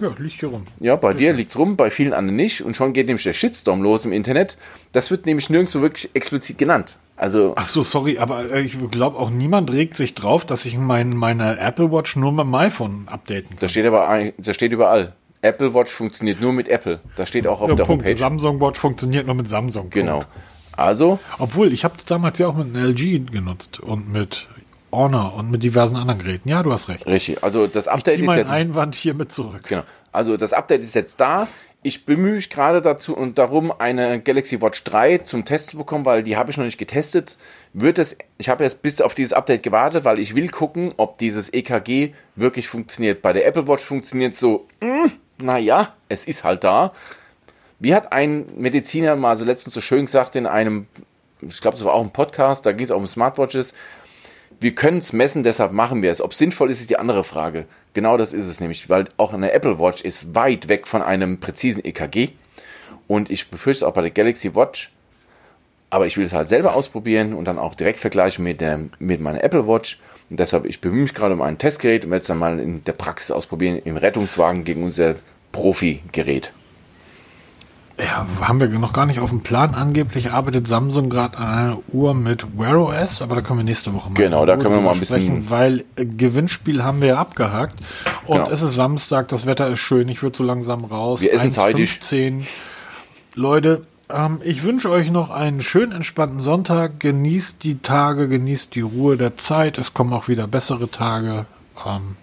[0.00, 0.64] Ja, liegt hier rum.
[0.80, 2.62] Ja, bei dir liegt es rum, bei vielen anderen nicht.
[2.62, 4.56] Und schon geht nämlich der Shitstorm los im Internet.
[4.92, 6.98] Das wird nämlich nirgendwo wirklich explizit genannt.
[7.16, 10.76] Also Ach so, sorry, aber äh, ich glaube auch niemand regt sich drauf, dass ich
[10.76, 13.58] mein, meine Apple Watch nur mit dem iPhone updaten kann.
[13.60, 15.14] Da steht aber da steht überall.
[15.42, 17.00] Apple Watch funktioniert nur mit Apple.
[17.16, 18.04] Das steht auch auf ja, der Punkt.
[18.04, 18.18] Homepage.
[18.18, 19.90] Samsung Watch funktioniert nur mit Samsung.
[19.90, 20.24] Genau.
[20.72, 21.20] Also.
[21.38, 24.48] Obwohl, ich habe es damals ja auch mit einem LG genutzt und mit
[24.96, 26.48] Honor und mit diversen anderen Geräten.
[26.48, 27.06] Ja, du hast recht.
[27.06, 27.42] Richtig.
[27.42, 29.64] Also das Update ich ist jetzt Einwand hiermit zurück.
[29.68, 29.82] Genau.
[30.12, 31.48] Also das Update ist jetzt da.
[31.86, 36.06] Ich bemühe mich gerade dazu und darum, eine Galaxy Watch 3 zum Test zu bekommen,
[36.06, 37.36] weil die habe ich noch nicht getestet.
[37.74, 41.18] Wird es, ich habe jetzt bis auf dieses Update gewartet, weil ich will gucken, ob
[41.18, 43.20] dieses EKG wirklich funktioniert.
[43.20, 45.10] Bei der Apple Watch funktioniert so, mm,
[45.44, 46.92] naja, es ist halt da.
[47.80, 50.86] Wie hat ein Mediziner mal so letztens so schön gesagt in einem,
[51.42, 53.74] ich glaube, es war auch ein Podcast, da ging es auch um Smartwatches,
[54.64, 56.22] wir können es messen, deshalb machen wir es.
[56.22, 57.66] Ob sinnvoll ist, ist die andere Frage.
[57.92, 61.38] Genau das ist es nämlich, weil auch eine Apple Watch ist weit weg von einem
[61.38, 62.30] präzisen EKG.
[63.06, 64.90] Und ich befürchte auch bei der Galaxy Watch,
[65.90, 69.20] aber ich will es halt selber ausprobieren und dann auch direkt vergleichen mit, der, mit
[69.20, 69.98] meiner Apple Watch.
[70.30, 72.82] Und deshalb, ich bemühe mich gerade um ein Testgerät und werde es dann mal in
[72.84, 75.16] der Praxis ausprobieren, im Rettungswagen gegen unser
[75.52, 76.52] Profi-Gerät.
[77.96, 79.74] Ja, haben wir noch gar nicht auf dem Plan.
[79.74, 83.94] Angeblich arbeitet Samsung gerade an einer Uhr mit Wear OS, aber da können wir nächste
[83.94, 87.18] Woche mal Genau, da können wir mal ein bisschen- weil äh, Gewinnspiel haben wir ja
[87.18, 87.76] abgehakt
[88.26, 88.50] und Genau.
[88.50, 91.20] es ist Samstag, das Wetter ist schön, ich würde so langsam raus.
[91.22, 91.90] Wir essen zeitig.
[92.00, 92.44] 1,15.
[93.36, 96.98] Leute, ähm, ich wünsche euch noch einen schönen entspannten Sonntag.
[97.00, 99.78] Genießt die Tage, genießt die Ruhe der Zeit.
[99.78, 101.46] Es kommen auch wieder bessere Tage.
[101.86, 102.16] Ähm,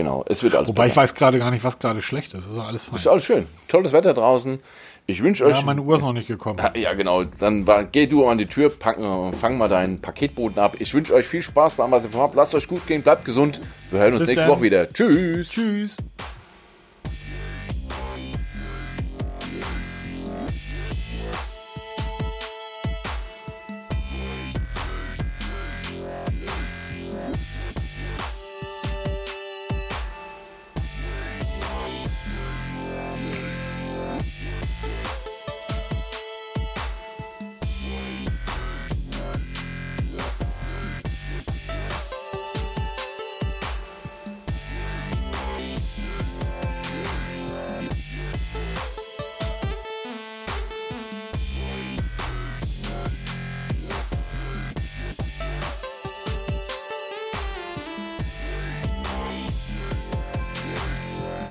[0.00, 1.02] Genau, es wird alles wobei ich besser.
[1.02, 2.46] weiß gerade gar nicht, was gerade schlecht ist.
[2.46, 2.96] Ist alles fein.
[2.96, 3.46] Ist alles schön.
[3.68, 4.58] Tolles Wetter draußen.
[5.04, 5.56] Ich wünsche euch.
[5.56, 6.58] Ja, meine Uhr ist noch nicht gekommen.
[6.74, 7.24] Ja, genau.
[7.24, 10.76] Dann war, geh du an die Tür, pack, äh, fang mal deinen Paketboten ab.
[10.78, 12.34] Ich wünsche euch viel Spaß beim was ihr vorhabt.
[12.34, 13.60] Lasst euch gut gehen, bleibt gesund.
[13.90, 14.56] Wir hören uns Bis nächste dann.
[14.56, 14.88] Woche wieder.
[14.88, 15.50] Tschüss.
[15.50, 15.96] Tschüss.